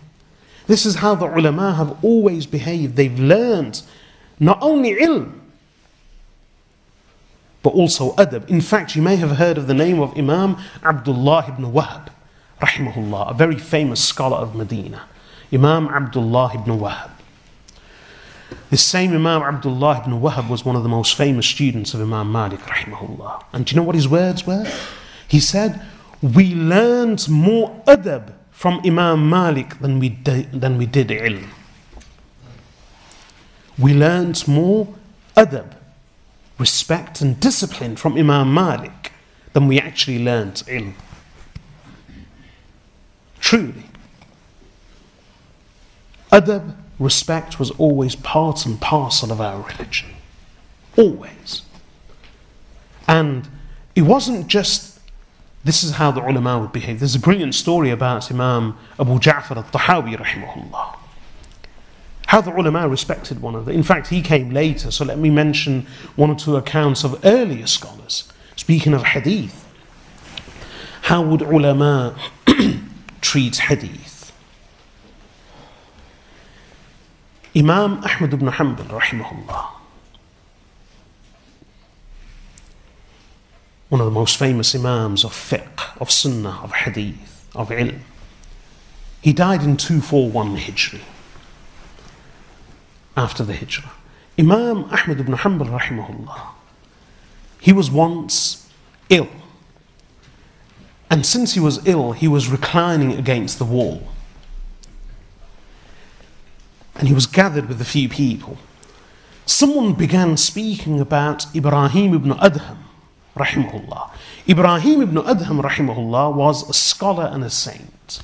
This 0.68 0.86
is 0.86 0.96
how 0.96 1.16
the 1.16 1.28
ulama 1.28 1.76
have 1.76 2.04
always 2.04 2.46
behaved. 2.48 2.96
They've 2.96 3.20
learned 3.20 3.84
not 4.40 4.58
only 4.62 4.96
ilm, 4.96 5.40
but 7.66 7.74
also 7.74 8.12
adab. 8.18 8.48
In 8.48 8.62
fact, 8.62 8.96
you 8.96 9.02
may 9.02 9.16
have 9.16 9.38
heard 9.38 9.58
of 9.58 9.66
the 9.66 9.74
name 9.74 10.00
of 10.00 10.16
Imam 10.16 10.56
Abdullah 10.84 11.46
ibn 11.48 11.74
Wahab, 11.74 12.10
rahimahullah, 12.62 13.32
a 13.32 13.34
very 13.34 13.58
famous 13.58 14.04
scholar 14.04 14.38
of 14.38 14.54
Medina. 14.54 15.08
Imam 15.52 15.88
Abdullah 15.88 16.52
ibn 16.54 16.78
Wahab. 16.78 17.10
This 18.70 18.84
same 18.84 19.14
Imam 19.14 19.42
Abdullah 19.42 20.04
ibn 20.04 20.22
Wahab 20.22 20.48
was 20.48 20.64
one 20.64 20.76
of 20.76 20.84
the 20.84 20.90
most 20.90 21.18
famous 21.18 21.48
students 21.48 21.96
of 21.96 22.02
Imam 22.02 22.32
Malik 22.32 22.60
rahimahullah. 22.60 23.46
And 23.52 23.66
do 23.66 23.74
you 23.74 23.82
know 23.82 23.84
what 23.88 23.96
his 23.96 24.08
words 24.08 24.46
were? 24.46 24.72
He 25.28 25.40
said, 25.40 25.82
We 26.22 26.54
learned 26.54 27.28
more 27.28 27.82
adab 27.88 28.32
from 28.52 28.80
Imam 28.86 29.28
Malik 29.28 29.80
than 29.80 29.98
we, 29.98 30.10
did, 30.10 30.52
than 30.52 30.78
we 30.78 30.86
did 30.86 31.08
ilm. 31.08 31.48
We 33.80 33.96
learned 33.96 34.48
more 34.48 34.88
adab, 35.36 35.72
respect 36.58 37.22
and 37.22 37.40
discipline 37.40 37.96
from 37.96 38.18
Imam 38.18 38.54
Malik 38.54 39.12
than 39.54 39.68
we 39.68 39.80
actually 39.80 40.24
learnt 40.24 40.64
ilm. 40.68 40.94
Truly. 43.40 43.84
Adab 46.32 46.76
respect 47.00 47.60
was 47.60 47.72
always 47.72 48.16
part 48.16 48.66
and 48.66 48.80
parcel 48.80 49.32
of 49.32 49.40
our 49.40 49.62
religion. 49.62 50.10
Always. 50.98 51.62
And 53.08 53.48
it 53.96 54.02
wasn't 54.02 54.48
just 54.48 54.96
this 55.64 55.84
is 55.84 55.94
how 55.94 56.12
the 56.12 56.22
ulama 56.22 56.60
would 56.60 56.72
behave. 56.72 57.00
There's 57.00 57.16
a 57.16 57.20
brilliant 57.20 57.56
story 57.56 57.90
about 57.90 58.32
Imam 58.32 58.78
Abu 59.00 59.18
Ja'far 59.20 59.58
al-Tahawi 59.58 60.16
rahimahullah. 60.16 60.96
How 62.28 62.42
the 62.42 62.52
ulama 62.52 62.88
respected 62.88 63.42
one 63.42 63.56
another. 63.56 63.72
In 63.72 63.84
fact, 63.84 64.08
he 64.08 64.22
came 64.22 64.50
later, 64.50 64.92
so 64.92 65.06
let 65.06 65.20
me 65.20 65.30
mention 65.30 65.86
one 66.16 66.30
or 66.30 66.36
two 66.36 66.56
accounts 66.56 67.04
of 67.04 67.24
earlier 67.24 67.68
scholars. 67.68 68.32
Speaking 68.56 68.94
of 68.94 69.04
hadith, 69.04 69.62
how 71.04 71.22
would 71.22 71.42
ulama 71.42 72.18
treat 73.22 73.58
hadith? 73.58 74.32
Imam 77.56 78.04
Ahmad 78.04 78.34
ibn 78.34 78.48
Hanbal 78.48 78.88
rahimahullah 78.88 79.76
one 83.90 84.02
of 84.02 84.06
the 84.06 84.12
most 84.12 84.38
famous 84.38 84.74
Imams 84.76 85.24
of 85.24 85.32
fiqh, 85.32 86.02
of 86.02 86.12
sunnah, 86.12 86.60
of 86.64 86.72
hadith, 86.74 87.48
of 87.56 87.70
ilm. 87.70 88.00
He 89.22 89.32
died 89.32 89.64
in 89.64 89.78
241 89.78 90.58
Hijri, 90.58 91.00
after 93.16 93.44
the 93.44 93.54
Hijrah. 93.54 93.92
Imam 94.38 94.86
Ahmad 94.86 95.20
ibn 95.20 95.36
Hanbal, 95.36 95.80
rahimahullah, 95.80 96.50
he 97.60 97.72
was 97.72 97.90
once 97.90 98.70
ill. 99.10 99.30
And 101.10 101.26
since 101.26 101.54
he 101.54 101.60
was 101.60 101.86
ill, 101.88 102.12
he 102.12 102.28
was 102.28 102.50
reclining 102.50 103.14
against 103.14 103.58
the 103.58 103.66
wall. 103.66 104.08
And 106.96 107.08
he 107.08 107.14
was 107.14 107.26
gathered 107.26 107.68
with 107.68 107.80
a 107.80 107.86
few 107.86 108.10
people. 108.10 108.58
Someone 109.46 109.94
began 109.94 110.38
speaking 110.38 111.00
about 111.00 111.46
Ibrahim 111.56 112.14
ibn 112.16 112.32
Adham 112.32 112.78
rahimahullah. 113.38 114.12
Ibrahim 114.50 115.02
ibn 115.02 115.16
Adham 115.16 115.62
rahimahullah 115.62 116.34
was 116.34 116.68
a 116.70 116.74
scholar 116.74 117.26
and 117.32 117.44
a 117.44 117.50
saint. 117.50 118.22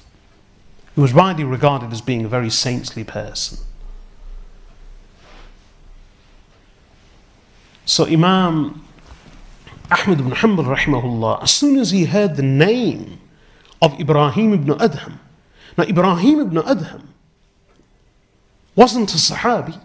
He 0.96 1.02
was 1.02 1.14
widely 1.14 1.44
regarded 1.44 1.94
as 1.94 2.02
being 2.02 2.26
a 2.26 2.28
very 2.28 2.50
saintly 2.50 3.04
person. 3.04 3.60
So 7.86 8.06
Imam 8.06 8.84
Ahmad 9.90 10.20
ibn 10.20 10.32
Hanbal 10.32 10.76
rahimahullah, 10.76 11.44
as 11.44 11.52
soon 11.52 11.78
as 11.78 11.92
he 11.92 12.06
heard 12.06 12.36
the 12.36 12.44
name 12.44 13.20
of 13.82 14.00
Ibrahim 14.00 14.54
ibn 14.54 14.78
Adham, 14.78 15.18
now 15.78 15.84
Ibrahim 15.84 16.40
ibn 16.40 16.58
Adham 16.62 17.02
wasn't 18.76 19.14
a 19.14 19.18
Sahabi. 19.18 19.80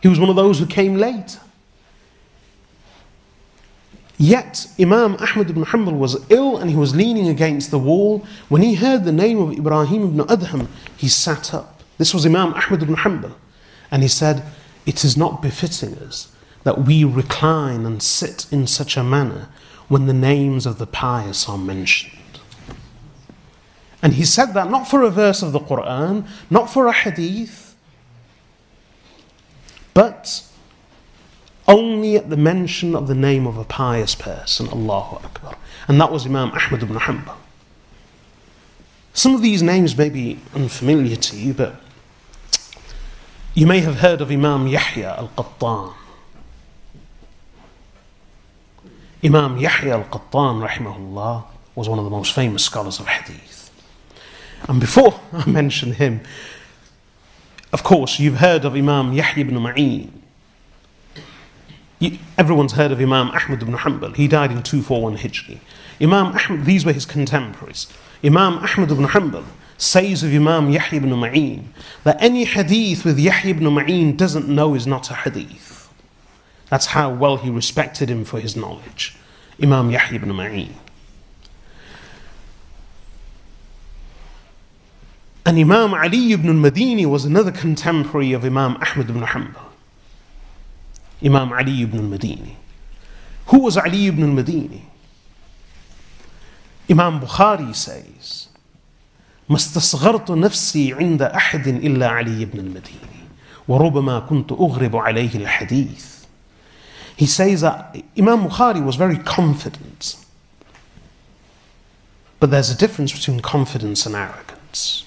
He 0.00 0.08
was 0.08 0.20
one 0.20 0.30
of 0.30 0.36
those 0.36 0.58
who 0.58 0.66
came 0.66 0.96
later. 0.96 1.40
Yet 4.18 4.68
Imam 4.78 5.16
Ahmad 5.16 5.50
ibn 5.50 5.64
Hanbal 5.64 5.98
was 5.98 6.24
ill 6.30 6.58
and 6.58 6.70
he 6.70 6.76
was 6.76 6.94
leaning 6.94 7.28
against 7.28 7.70
the 7.72 7.78
wall. 7.78 8.24
When 8.48 8.62
he 8.62 8.74
heard 8.74 9.04
the 9.04 9.12
name 9.12 9.38
of 9.38 9.52
Ibrahim 9.52 10.04
ibn 10.04 10.26
Adham, 10.26 10.68
he 10.96 11.08
sat 11.08 11.52
up. 11.52 11.82
This 11.98 12.14
was 12.14 12.24
Imam 12.24 12.54
Ahmad 12.54 12.82
ibn 12.82 12.96
Hanbal. 12.96 13.32
And 13.90 14.02
he 14.02 14.08
said, 14.08 14.44
It 14.86 15.04
is 15.04 15.16
not 15.16 15.42
befitting 15.42 15.98
us 15.98 16.31
that 16.64 16.82
we 16.82 17.04
recline 17.04 17.84
and 17.84 18.02
sit 18.02 18.46
in 18.52 18.66
such 18.66 18.96
a 18.96 19.02
manner 19.02 19.48
when 19.88 20.06
the 20.06 20.12
names 20.12 20.64
of 20.66 20.78
the 20.78 20.86
pious 20.86 21.48
are 21.48 21.58
mentioned. 21.58 22.40
And 24.02 24.14
he 24.14 24.24
said 24.24 24.54
that 24.54 24.70
not 24.70 24.88
for 24.88 25.02
a 25.02 25.10
verse 25.10 25.42
of 25.42 25.52
the 25.52 25.60
Quran, 25.60 26.26
not 26.50 26.70
for 26.70 26.86
a 26.86 26.92
hadith, 26.92 27.76
but 29.94 30.44
only 31.68 32.16
at 32.16 32.30
the 32.30 32.36
mention 32.36 32.96
of 32.96 33.06
the 33.06 33.14
name 33.14 33.46
of 33.46 33.56
a 33.56 33.64
pious 33.64 34.14
person, 34.14 34.68
Allahu 34.68 35.16
Akbar. 35.16 35.56
And 35.86 36.00
that 36.00 36.10
was 36.10 36.26
Imam 36.26 36.50
Ahmad 36.50 36.82
ibn 36.82 36.96
Hanbal. 36.96 37.36
Some 39.14 39.34
of 39.34 39.42
these 39.42 39.62
names 39.62 39.96
may 39.96 40.08
be 40.08 40.40
unfamiliar 40.54 41.16
to 41.16 41.36
you, 41.36 41.54
but 41.54 41.76
you 43.54 43.66
may 43.66 43.80
have 43.80 43.96
heard 43.96 44.20
of 44.20 44.30
Imam 44.30 44.66
Yahya 44.66 45.16
al 45.18 45.28
Qattan. 45.36 45.94
Imam 49.24 49.56
Yahya 49.56 49.98
al 49.98 50.04
Qattan, 50.04 50.66
rahimahullah, 50.66 51.44
was 51.74 51.88
one 51.88 51.98
of 51.98 52.04
the 52.04 52.10
most 52.10 52.34
famous 52.34 52.64
scholars 52.64 52.98
of 52.98 53.06
hadith. 53.06 53.70
And 54.68 54.80
before 54.80 55.20
I 55.32 55.48
mention 55.48 55.92
him, 55.92 56.20
of 57.72 57.82
course, 57.82 58.18
you've 58.18 58.36
heard 58.36 58.64
of 58.64 58.74
Imam 58.74 59.12
Yahya 59.12 59.44
ibn 59.44 59.56
Ma'in. 59.56 60.10
Everyone's 62.36 62.72
heard 62.72 62.90
of 62.90 63.00
Imam 63.00 63.28
Ahmad 63.30 63.62
ibn 63.62 63.74
Hanbal. 63.74 64.16
He 64.16 64.26
died 64.26 64.50
in 64.50 64.62
241 64.62 65.18
Hijri. 65.18 65.58
Imam 66.00 66.34
Ahmad, 66.36 66.66
these 66.66 66.84
were 66.84 66.92
his 66.92 67.06
contemporaries. 67.06 67.86
Imam 68.24 68.54
Ahmad 68.54 68.90
ibn 68.90 69.06
Hanbal 69.06 69.44
says 69.78 70.22
of 70.22 70.34
Imam 70.34 70.70
Yahya 70.70 70.98
ibn 70.98 71.10
Ma'in 71.10 71.64
that 72.02 72.20
any 72.20 72.44
hadith 72.44 73.04
with 73.04 73.18
Yahya 73.18 73.50
ibn 73.52 73.64
Ma'in 73.66 74.16
doesn't 74.16 74.48
know 74.48 74.74
is 74.74 74.86
not 74.86 75.10
a 75.10 75.14
hadith. 75.14 75.71
That's 76.71 76.87
how 76.87 77.09
well 77.13 77.37
he 77.37 77.49
respected 77.49 78.09
him 78.09 78.25
for 78.25 78.39
his 78.39 78.55
knowledge. 78.55 79.15
Imam 79.61 79.89
Yahya 79.89 80.15
ibn 80.15 80.29
Ma'in. 80.29 80.73
And 85.45 85.57
Imam 85.57 85.93
Ali 85.93 86.33
ibn 86.33 86.49
al-Madini 86.49 87.05
was 87.05 87.23
another 87.23 87.51
contemporary 87.51 88.33
of 88.33 88.43
Imam 88.43 88.75
Ahmad 88.81 89.09
ibn 89.09 89.21
Hanbal. 89.21 89.63
Imam 91.23 91.53
Ali 91.53 91.83
ibn 91.83 91.99
al-Madini. 91.99 92.55
Who 93.47 93.59
was 93.59 93.77
Ali 93.77 94.07
ibn 94.07 94.23
al-Madini? 94.23 94.81
Imam 96.89 97.19
Bukhari 97.21 97.73
says, 97.75 98.47
ما 99.49 99.55
استصغرت 99.55 100.31
نفسي 100.31 100.93
عند 100.93 101.21
أحد 101.21 101.67
إلا 101.67 102.07
علي 102.07 102.45
بن 102.45 102.59
المديني 102.59 103.27
وربما 103.67 104.19
كنت 104.19 104.51
أغرب 104.51 104.95
عليه 104.95 105.35
الحديث 105.35 106.10
he 107.16 107.26
says 107.26 107.60
that 107.60 107.96
Imam 108.18 108.48
Bukhari 108.48 108.84
was 108.84 108.96
very 108.96 109.18
confident. 109.18 110.16
But 112.40 112.50
there's 112.50 112.70
a 112.70 112.76
difference 112.76 113.12
between 113.12 113.40
confidence 113.40 114.04
and 114.06 114.16
arrogance. 114.16 115.06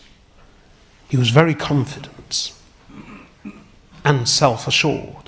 He 1.09 1.17
was 1.17 1.29
very 1.29 1.53
confident 1.53 2.53
and 4.03 4.29
self 4.29 4.67
assured 4.67 5.25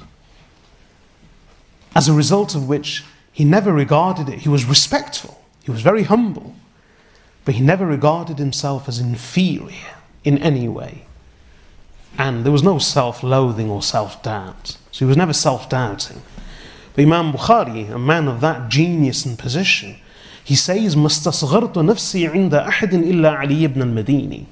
as 1.98 2.08
a 2.08 2.14
result 2.14 2.54
of 2.54 2.70
which 2.70 3.04
he 3.32 3.44
never 3.44 3.74
regarded 3.74 4.30
it. 4.30 4.40
He 4.40 4.50
was 4.50 4.66
respectful, 4.66 5.44
he 5.64 5.72
was 5.72 5.82
very 5.82 6.04
humble, 6.04 6.56
but 7.44 7.56
he 7.56 7.62
never 7.62 7.88
regarded 7.88 8.38
himself 8.38 8.88
as 8.88 9.00
inferior 9.00 9.96
in 10.24 10.38
any 10.38 10.68
way. 10.68 11.06
And 12.16 12.46
there 12.46 12.52
was 12.52 12.62
no 12.62 12.78
self 12.78 13.24
loathing 13.24 13.72
or 13.72 13.82
self 13.82 14.22
doubt. 14.22 14.78
So 14.92 15.00
he 15.00 15.06
was 15.06 15.18
never 15.18 15.34
self 15.34 15.70
doubting. 15.70 16.22
But 16.97 17.03
Imam 17.03 17.33
Bukhari, 17.33 17.91
a 17.91 17.99
man 17.99 18.29
of 18.29 18.41
that 18.41 18.69
genius 18.69 19.25
and 19.25 19.39
position, 19.39 19.97
he 20.45 20.55
says, 20.55 20.97
مستصغرت 20.97 21.79
نفسي 21.79 22.29
عند 22.29 22.55
أحد 22.55 22.95
إلا 22.95 23.31
علي 23.31 23.67
بن 23.67 23.83
المديني. 23.83 24.47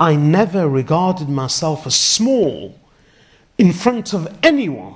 I 0.00 0.14
never 0.14 0.68
regarded 0.68 1.28
myself 1.28 1.86
as 1.86 1.94
small 1.94 2.78
in 3.56 3.72
front 3.72 4.12
of 4.12 4.28
anyone 4.42 4.94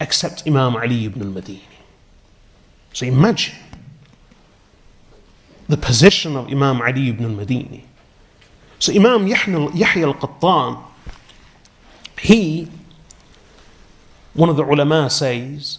except 0.00 0.46
Imam 0.46 0.76
Ali 0.76 1.06
ibn 1.06 1.22
al-Madini. 1.22 1.60
So 2.92 3.06
imagine 3.06 3.54
the 5.68 5.78
position 5.78 6.36
of 6.36 6.48
Imam 6.48 6.82
Ali 6.82 7.08
ibn 7.08 7.24
al-Madini. 7.24 7.84
So 8.78 8.92
Imam 8.92 9.26
Yahya 9.26 10.06
al-Qattan, 10.06 10.82
he, 12.18 12.68
one 14.34 14.50
of 14.50 14.56
the 14.56 14.64
ulama 14.64 15.08
says 15.08 15.78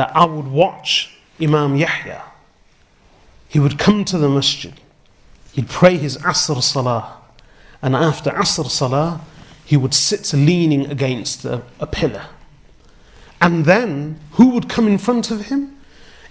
that 0.00 0.16
I 0.16 0.24
would 0.24 0.48
watch 0.48 1.14
Imam 1.38 1.76
Yahya. 1.76 2.22
He 3.48 3.58
would 3.58 3.78
come 3.78 4.06
to 4.06 4.16
the 4.16 4.30
masjid. 4.30 4.72
He'd 5.52 5.68
pray 5.68 5.98
his 5.98 6.16
Asr 6.16 6.62
Salah. 6.62 7.18
And 7.82 7.94
after 7.94 8.30
Asr 8.30 8.70
Salah, 8.70 9.20
he 9.62 9.76
would 9.76 9.92
sit 9.92 10.32
leaning 10.32 10.86
against 10.86 11.44
a, 11.44 11.60
a 11.78 11.86
pillar. 11.86 12.28
And 13.42 13.66
then, 13.66 14.18
who 14.32 14.48
would 14.54 14.70
come 14.70 14.88
in 14.88 14.96
front 14.96 15.30
of 15.30 15.48
him? 15.48 15.76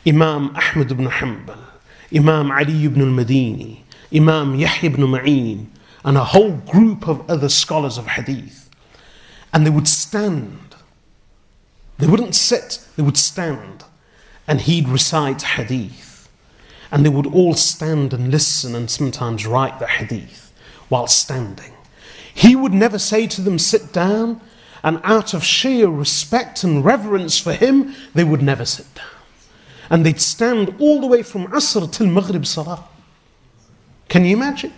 Imam 0.03 0.55
Ahmad 0.55 0.89
ibn 0.91 1.05
Hanbal, 1.05 1.59
Imam 2.11 2.49
Ali 2.49 2.85
ibn 2.85 3.01
al-Madini, 3.03 3.81
Imam 4.11 4.55
Yahya 4.55 4.89
ibn 4.89 5.03
Ma'in, 5.03 5.67
and 6.03 6.17
a 6.17 6.23
whole 6.23 6.53
group 6.53 7.07
of 7.07 7.29
other 7.29 7.49
scholars 7.49 7.99
of 7.99 8.07
hadith. 8.07 8.67
And 9.53 9.63
they 9.63 9.69
would 9.69 9.87
stand. 9.87 10.68
They 11.99 12.07
wouldn't 12.07 12.33
sit, 12.33 12.79
they 12.95 13.03
would 13.03 13.17
stand. 13.17 13.83
And 14.47 14.61
he'd 14.61 14.89
recite 14.89 15.43
hadith. 15.43 16.29
And 16.91 17.05
they 17.05 17.09
would 17.09 17.27
all 17.27 17.53
stand 17.53 18.13
and 18.13 18.31
listen 18.31 18.73
and 18.73 18.89
sometimes 18.89 19.45
write 19.45 19.77
the 19.79 19.85
hadith 19.87 20.51
while 20.87 21.05
standing. 21.07 21.73
He 22.33 22.55
would 22.55 22.73
never 22.73 22.97
say 22.97 23.27
to 23.27 23.41
them, 23.41 23.59
sit 23.59 23.93
down 23.93 24.41
and 24.81 25.01
out 25.03 25.33
of 25.33 25.43
sheer 25.43 25.87
respect 25.87 26.63
and 26.63 26.83
reverence 26.83 27.37
for 27.37 27.53
him, 27.53 27.93
they 28.15 28.23
would 28.23 28.41
never 28.41 28.65
sit 28.65 28.87
down. 28.95 29.05
And 29.89 30.05
they'd 30.05 30.21
stand 30.21 30.75
all 30.79 31.01
the 31.01 31.07
way 31.07 31.21
from 31.21 31.47
Asr 31.47 31.91
till 31.91 32.07
Maghrib 32.07 32.45
Salah. 32.45 32.85
Can 34.07 34.23
you 34.25 34.37
imagine? 34.37 34.73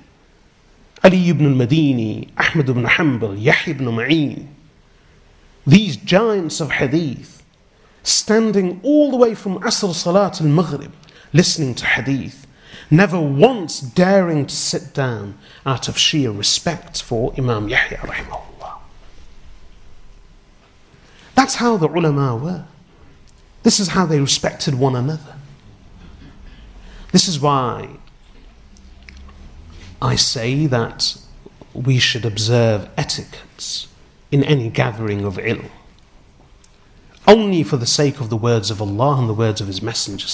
Ali 1.03 1.29
ibn 1.29 1.45
al-Madini, 1.45 2.29
Ahmad 2.37 2.69
ibn 2.69 2.83
Hanbal, 2.85 3.41
Yahya 3.41 3.75
ibn 3.75 3.85
Ma'in, 3.87 4.47
these 5.65 5.95
giants 5.95 6.59
of 6.59 6.71
hadith, 6.71 7.43
standing 8.03 8.79
all 8.83 9.11
the 9.11 9.17
way 9.17 9.35
from 9.35 9.59
Asr 9.59 9.93
Salat 9.93 10.41
al 10.41 10.47
Maghrib, 10.47 10.93
listening 11.33 11.75
to 11.75 11.85
hadith, 11.85 12.47
never 12.89 13.19
once 13.19 13.79
daring 13.79 14.45
to 14.45 14.55
sit 14.55 14.93
down 14.93 15.37
out 15.65 15.87
of 15.87 15.97
sheer 15.97 16.31
respect 16.31 17.01
for 17.01 17.33
Imam 17.37 17.69
Yahya 17.69 17.97
rahimahullah. 17.97 18.79
That's 21.35 21.55
how 21.55 21.77
the 21.77 21.87
ulama 21.87 22.35
were. 22.35 22.65
This 23.63 23.79
is 23.79 23.89
how 23.89 24.05
they 24.05 24.19
respected 24.19 24.75
one 24.75 24.95
another. 24.95 25.35
This 27.11 27.27
is 27.27 27.39
why 27.39 27.97
I 30.01 30.15
say 30.15 30.65
that 30.65 31.17
we 31.73 31.99
should 31.99 32.25
observe 32.25 32.89
etiquettes 32.97 33.87
in 34.31 34.43
any 34.43 34.69
gathering 34.69 35.25
of 35.25 35.35
ilm, 35.37 35.69
Only 37.27 37.63
for 37.63 37.77
the 37.77 37.85
sake 37.85 38.19
of 38.19 38.29
the 38.29 38.37
words 38.37 38.71
of 38.71 38.81
Allah 38.81 39.19
and 39.19 39.29
the 39.29 39.33
words 39.33 39.61
of 39.61 39.67
His 39.67 39.81
Messenger. 39.81 40.27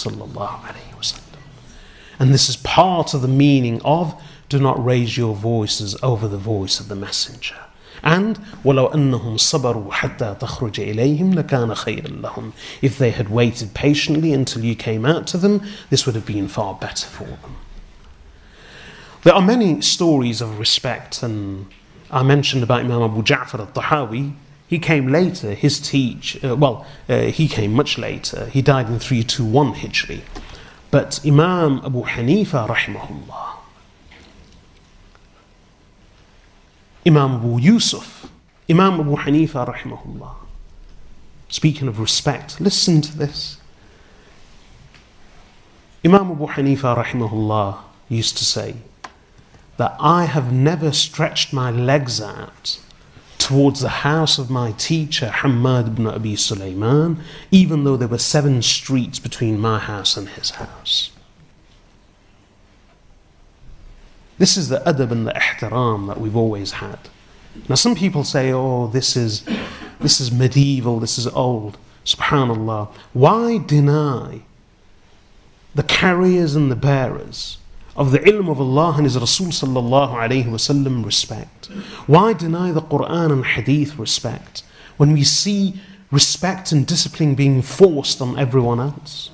And 2.19 2.33
this 2.33 2.49
is 2.49 2.57
part 2.57 3.13
of 3.13 3.21
the 3.21 3.27
meaning 3.27 3.81
of 3.83 4.19
do 4.49 4.59
not 4.59 4.83
raise 4.83 5.17
your 5.17 5.35
voices 5.35 5.95
over 6.01 6.27
the 6.27 6.37
voice 6.37 6.79
of 6.79 6.87
the 6.87 6.95
Messenger. 6.95 7.55
And 8.03 8.39
If 12.81 12.97
they 12.97 13.11
had 13.11 13.29
waited 13.29 13.73
patiently 13.73 14.33
until 14.33 14.63
you 14.63 14.75
came 14.75 15.05
out 15.05 15.27
to 15.27 15.37
them, 15.37 15.61
this 15.89 16.05
would 16.05 16.15
have 16.15 16.25
been 16.25 16.47
far 16.47 16.75
better 16.75 17.07
for 17.07 17.25
them. 17.25 17.55
There 19.23 19.33
are 19.33 19.41
many 19.41 19.81
stories 19.81 20.41
of 20.41 20.59
respect 20.59 21.23
and 21.23 21.67
I 22.09 22.23
mentioned 22.23 22.63
about 22.63 22.81
Imam 22.81 23.01
Abu 23.01 23.21
Ja'far 23.21 23.59
al-Tahawi. 23.59 24.33
He 24.67 24.79
came 24.79 25.07
later, 25.07 25.53
his 25.53 25.79
teach, 25.79 26.43
uh, 26.43 26.55
well, 26.55 26.85
uh, 27.07 27.21
he 27.21 27.47
came 27.47 27.73
much 27.73 27.97
later. 27.97 28.47
He 28.47 28.61
died 28.61 28.87
in 28.87 28.99
321 28.99 29.73
Hijri. 29.75 30.21
But 30.91 31.19
Imam 31.25 31.81
Abu 31.85 32.03
Hanifa, 32.03 32.67
rahimahullah, 32.67 33.57
Imam 37.05 37.35
Abu 37.35 37.59
Yusuf, 37.59 38.29
Imam 38.69 38.99
Abu 38.99 39.15
Hanifa, 39.15 39.73
rahimahullah, 39.73 40.35
speaking 41.49 41.87
of 41.87 41.99
respect, 41.99 42.59
listen 42.59 43.01
to 43.01 43.17
this. 43.17 43.57
Imam 46.03 46.31
Abu 46.31 46.47
Hanifa, 46.47 47.01
rahimahullah, 47.03 47.79
used 48.09 48.37
to 48.37 48.45
say 48.45 48.75
that 49.77 49.95
I 49.99 50.25
have 50.25 50.51
never 50.51 50.91
stretched 50.91 51.53
my 51.53 51.71
legs 51.71 52.19
out 52.19 52.79
towards 53.37 53.79
the 53.79 53.89
house 53.89 54.39
of 54.39 54.49
my 54.49 54.71
teacher, 54.73 55.27
Hamad 55.27 55.87
ibn 55.87 56.07
Abi 56.07 56.35
Sulaiman, 56.35 57.19
even 57.51 57.83
though 57.83 57.95
there 57.95 58.07
were 58.07 58.17
seven 58.17 58.61
streets 58.61 59.19
between 59.19 59.59
my 59.59 59.79
house 59.79 60.17
and 60.17 60.29
his 60.29 60.51
house. 60.51 61.11
This 64.37 64.57
is 64.57 64.69
the 64.69 64.79
adab 64.79 65.11
and 65.11 65.27
the 65.27 65.33
ihtiram 65.33 66.07
that 66.07 66.19
we've 66.19 66.35
always 66.35 66.73
had. 66.73 66.99
Now, 67.69 67.75
some 67.75 67.95
people 67.95 68.23
say, 68.23 68.51
oh, 68.51 68.87
this 68.87 69.15
is, 69.15 69.43
this 69.99 70.19
is 70.19 70.31
medieval, 70.31 70.99
this 70.99 71.17
is 71.17 71.27
old. 71.27 71.77
Subhanallah. 72.05 72.89
Why 73.13 73.57
deny 73.57 74.41
the 75.73 75.83
carriers 75.83 76.55
and 76.55 76.71
the 76.71 76.75
bearers 76.75 77.57
of 77.97 78.11
the 78.11 78.19
ilm 78.19 78.49
of 78.49 78.61
Allah 78.61 78.93
and 78.97 79.05
His 79.05 79.17
Rasul 79.17 79.47
sallallahu 79.47 80.13
alayhi 80.13 80.45
wasallam 80.45 81.03
respect? 81.03 81.65
Why 82.05 82.33
deny 82.33 82.71
the 82.71 82.81
Quran 82.81 83.31
and 83.31 83.45
Hadith 83.45 83.97
respect 83.97 84.63
when 84.97 85.13
we 85.13 85.23
see 85.23 85.81
respect 86.11 86.71
and 86.71 86.85
discipline 86.85 87.35
being 87.35 87.61
forced 87.61 88.21
on 88.21 88.37
everyone 88.37 88.79
else? 88.79 89.31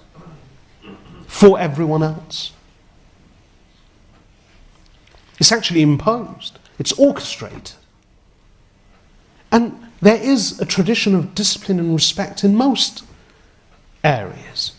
For 1.28 1.59
everyone 1.59 2.03
else? 2.03 2.53
It's 5.39 5.51
actually 5.51 5.82
imposed, 5.82 6.57
it's 6.80 6.93
orchestrated. 6.93 7.74
And 9.51 9.78
there 10.01 10.22
is 10.22 10.59
a 10.59 10.66
tradition 10.66 11.14
of 11.16 11.36
discipline 11.36 11.80
and 11.80 11.93
respect 11.93 12.43
in 12.43 12.55
most 12.55 13.03
areas. 14.03 14.74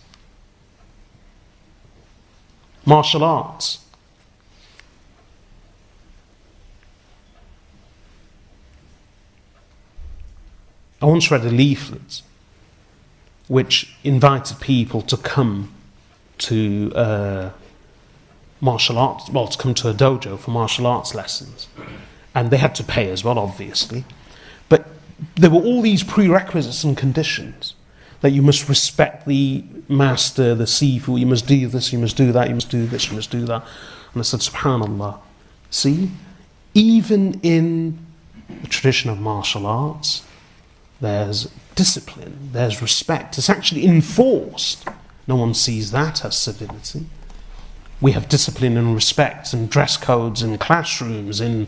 martial 2.85 3.25
arts. 3.25 3.81
I 11.01 11.07
once 11.07 11.31
read 11.31 11.45
a 11.45 11.51
leaflet 11.51 12.23
which 13.49 13.95
invited 14.05 14.59
people 14.61 15.03
to 15.03 15.17
come 15.19 15.75
to 16.39 16.93
uh, 16.95 17.51
martial 18.61 18.99
arts, 18.99 19.29
well, 19.29 19.47
to 19.47 19.59
come 19.59 19.75
to 19.75 19.91
a 19.91 19.95
dojo 19.95 20.39
for 20.39 20.51
martial 20.51 20.87
arts 20.87 21.15
lessons. 21.15 21.69
And 22.35 22.51
they 22.51 22.57
had 22.57 22.75
to 22.77 22.83
pay 22.85 23.11
as 23.11 23.23
well, 23.23 23.39
obviously. 23.39 24.05
But 24.69 24.87
there 25.37 25.51
were 25.51 25.61
all 25.61 25.83
these 25.83 26.03
prerequisites 26.03 26.85
and 26.85 26.97
conditions. 26.97 27.75
That 28.25 28.31
you 28.31 28.41
must 28.41 28.71
respect 28.71 29.27
the 29.27 29.63
master, 29.87 30.55
the 30.55 30.65
sifu, 30.65 31.21
you 31.21 31.27
must 31.27 31.47
do 31.47 31.69
this, 31.69 31.93
you 31.93 31.99
must 31.99 32.17
do 32.17 32.33
that, 32.33 32.49
you 32.49 32.55
must 32.55 32.71
do 32.71 32.87
this, 32.87 33.11
you 33.11 33.17
must 33.17 33.31
do 33.31 33.45
that. 33.45 33.63
And 34.15 34.21
I 34.21 34.23
said, 34.23 34.41
SubhanAllah. 34.41 35.19
See, 35.69 36.11
even 36.73 37.39
in 37.43 37.99
the 38.49 38.69
tradition 38.69 39.11
of 39.11 39.21
martial 39.21 39.67
arts, 39.67 40.25
there's 41.03 41.51
discipline, 41.75 42.49
there's 42.53 42.81
respect. 42.81 43.37
It's 43.37 43.51
actually 43.51 43.85
enforced. 43.85 44.89
No 45.29 45.37
one 45.37 45.53
sees 45.53 45.91
that 45.91 46.25
as 46.25 46.35
civility. 46.35 47.05
We 48.01 48.13
have 48.13 48.31
discipline 48.31 48.79
and 48.79 48.95
respect 48.95 49.53
and 49.53 49.69
dress 49.69 49.99
codes 49.99 50.43
in 50.43 50.57
classrooms, 50.57 51.43
in 51.43 51.67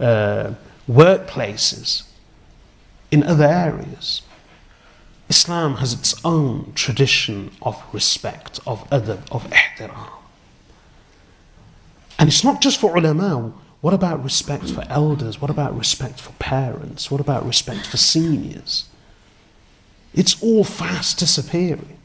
uh, 0.00 0.54
workplaces, 0.90 2.02
in 3.12 3.22
other 3.22 3.46
areas. 3.46 4.22
Islam 5.32 5.76
has 5.76 5.94
its 5.94 6.14
own 6.26 6.72
tradition 6.74 7.52
of 7.62 7.82
respect, 7.90 8.60
of 8.66 8.78
adab, 8.90 9.22
of 9.30 9.42
ihtiram. 9.48 10.10
And 12.18 12.28
it's 12.28 12.44
not 12.44 12.60
just 12.60 12.78
for 12.78 12.94
ulama. 12.98 13.54
What 13.80 13.94
about 13.94 14.22
respect 14.22 14.68
for 14.70 14.84
elders? 14.90 15.40
What 15.40 15.50
about 15.50 15.74
respect 15.74 16.20
for 16.20 16.32
parents? 16.32 17.10
What 17.10 17.18
about 17.18 17.46
respect 17.46 17.86
for 17.86 17.96
seniors? 17.96 18.84
It's 20.12 20.34
all 20.42 20.64
fast 20.64 21.18
disappearing. 21.18 21.98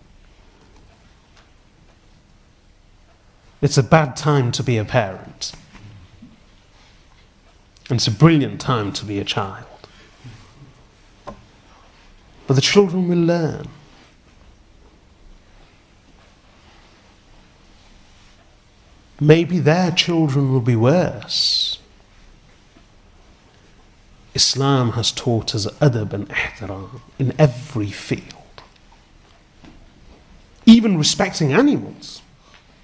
It's 3.61 3.77
a 3.77 3.83
bad 3.83 4.15
time 4.15 4.53
to 4.53 4.63
be 4.63 4.77
a 4.77 4.85
parent. 4.85 5.51
And 7.89 7.97
it's 7.97 8.07
a 8.07 8.17
brilliant 8.25 8.61
time 8.61 8.93
to 8.93 9.03
be 9.03 9.19
a 9.19 9.25
child. 9.25 9.66
But 12.47 12.55
the 12.55 12.61
children 12.61 13.07
will 13.07 13.17
learn. 13.17 13.67
maybe 19.19 19.59
their 19.59 19.91
children 19.91 20.51
will 20.51 20.61
be 20.61 20.75
worse. 20.75 21.79
Islam 24.33 24.91
has 24.91 25.11
taught 25.11 25.55
us 25.55 25.65
adab 25.81 26.13
and 26.13 26.29
ihtiram 26.29 27.01
in 27.17 27.33
every 27.39 27.89
field, 27.89 28.61
even 30.65 30.97
respecting 30.97 31.53
animals. 31.53 32.21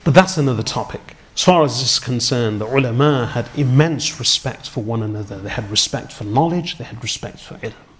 But 0.03 0.15
that's 0.15 0.37
another 0.37 0.63
topic. 0.63 1.15
As 1.35 1.43
far 1.43 1.63
as 1.63 1.79
this 1.79 1.93
is 1.93 1.99
concerned, 1.99 2.59
the 2.59 2.65
ulama 2.65 3.27
had 3.27 3.49
immense 3.55 4.19
respect 4.19 4.67
for 4.67 4.83
one 4.83 5.01
another. 5.01 5.37
They 5.37 5.49
had 5.49 5.69
respect 5.69 6.11
for 6.11 6.23
knowledge, 6.23 6.77
they 6.77 6.83
had 6.83 7.01
respect 7.01 7.39
for 7.39 7.55
ilm. 7.55 7.92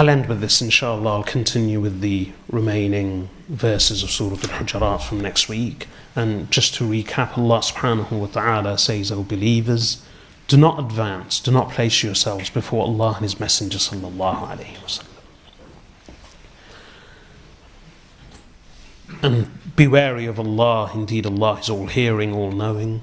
I'll 0.00 0.08
end 0.08 0.28
with 0.28 0.40
this, 0.40 0.62
inshallah. 0.62 1.16
I'll 1.16 1.22
continue 1.22 1.78
with 1.78 2.00
the 2.00 2.32
remaining 2.50 3.28
verses 3.50 4.02
of 4.02 4.10
Surah 4.10 4.30
Al 4.30 4.58
Hujurat 4.58 5.02
from 5.02 5.20
next 5.20 5.46
week. 5.46 5.88
And 6.16 6.50
just 6.50 6.74
to 6.76 6.84
recap, 6.84 7.36
Allah 7.36 7.58
subhanahu 7.58 8.12
wa 8.12 8.26
ta'ala 8.28 8.78
says, 8.78 9.12
O 9.12 9.22
believers, 9.22 10.02
do 10.48 10.56
not 10.56 10.78
advance, 10.78 11.38
do 11.38 11.50
not 11.50 11.68
place 11.68 12.02
yourselves 12.02 12.48
before 12.48 12.84
Allah 12.84 13.16
and 13.16 13.24
His 13.24 13.38
Messenger 13.38 13.76
sallallahu 13.76 14.48
alayhi 14.48 14.78
wasallam. 14.78 15.04
And 19.22 19.76
be 19.76 19.86
wary 19.86 20.24
of 20.24 20.40
Allah, 20.40 20.92
indeed, 20.94 21.26
Allah 21.26 21.58
is 21.58 21.68
all 21.68 21.88
hearing, 21.88 22.32
all 22.32 22.52
knowing. 22.52 23.02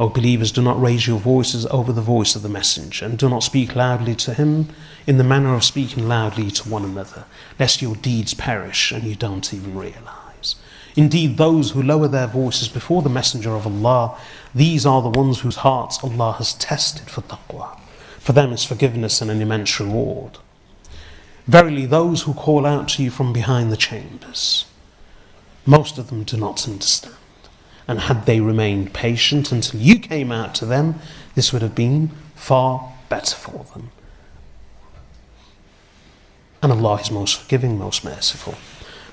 O 0.00 0.08
believers, 0.08 0.50
do 0.50 0.60
not 0.60 0.82
raise 0.82 1.06
your 1.06 1.20
voices 1.20 1.66
over 1.66 1.92
the 1.92 2.00
voice 2.00 2.34
of 2.34 2.42
the 2.42 2.48
messenger, 2.48 3.04
and 3.04 3.16
do 3.16 3.28
not 3.28 3.44
speak 3.44 3.76
loudly 3.76 4.16
to 4.16 4.34
him 4.34 4.70
in 5.06 5.18
the 5.18 5.24
manner 5.24 5.54
of 5.54 5.64
speaking 5.64 6.08
loudly 6.08 6.50
to 6.50 6.68
one 6.68 6.84
another, 6.84 7.24
lest 7.58 7.82
your 7.82 7.96
deeds 7.96 8.34
perish 8.34 8.92
and 8.92 9.04
you 9.04 9.14
don't 9.14 9.52
even 9.52 9.76
realize. 9.76 10.56
Indeed, 10.94 11.38
those 11.38 11.70
who 11.70 11.82
lower 11.82 12.08
their 12.08 12.26
voices 12.26 12.68
before 12.68 13.02
the 13.02 13.08
messenger 13.08 13.54
of 13.54 13.66
Allah, 13.66 14.18
these 14.54 14.84
are 14.84 15.00
the 15.00 15.08
ones 15.08 15.40
whose 15.40 15.56
hearts 15.56 15.98
Allah 16.04 16.32
has 16.32 16.54
tested 16.54 17.08
for 17.08 17.22
taqwa. 17.22 17.78
For 18.18 18.32
them 18.32 18.52
is 18.52 18.64
forgiveness 18.64 19.20
and 19.20 19.30
an 19.30 19.40
immense 19.40 19.80
reward. 19.80 20.38
Verily, 21.46 21.86
those 21.86 22.22
who 22.22 22.34
call 22.34 22.66
out 22.66 22.88
to 22.90 23.02
you 23.02 23.10
from 23.10 23.32
behind 23.32 23.72
the 23.72 23.76
chambers, 23.76 24.66
most 25.66 25.98
of 25.98 26.08
them 26.08 26.22
do 26.24 26.36
not 26.36 26.68
understand. 26.68 27.16
And 27.88 28.00
had 28.00 28.26
they 28.26 28.40
remained 28.40 28.94
patient 28.94 29.50
until 29.50 29.80
you 29.80 29.98
came 29.98 30.30
out 30.30 30.54
to 30.56 30.66
them, 30.66 30.96
this 31.34 31.52
would 31.52 31.62
have 31.62 31.74
been 31.74 32.10
far 32.36 32.92
better 33.08 33.34
for 33.34 33.64
them. 33.72 33.90
And 36.62 36.70
Allah 36.70 37.00
is 37.00 37.10
most 37.10 37.40
forgiving, 37.40 37.76
most 37.76 38.04
merciful. 38.04 38.54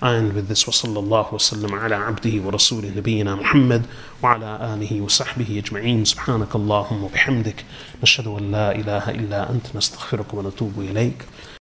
And 0.01 0.33
with 0.33 0.47
this, 0.47 0.63
وصلى 0.67 0.99
الله 0.99 1.33
وسلم 1.33 1.75
على 1.75 1.95
عبده 1.95 2.41
ورسوله 2.45 2.89
نبينا 2.97 3.35
محمد 3.35 3.85
وعلى 4.23 4.73
آله 4.73 5.01
وصحبه 5.01 5.57
أجمعين 5.65 6.05
سبحانك 6.05 6.55
اللهم 6.55 7.03
وبحمدك 7.03 7.65
نشهد 8.03 8.27
أن 8.27 8.51
لا 8.51 8.75
إله 8.75 9.09
إلا 9.09 9.49
أنت 9.49 9.75
نستغفرك 9.75 10.33
ونتوب 10.33 10.79
إليك 10.79 11.25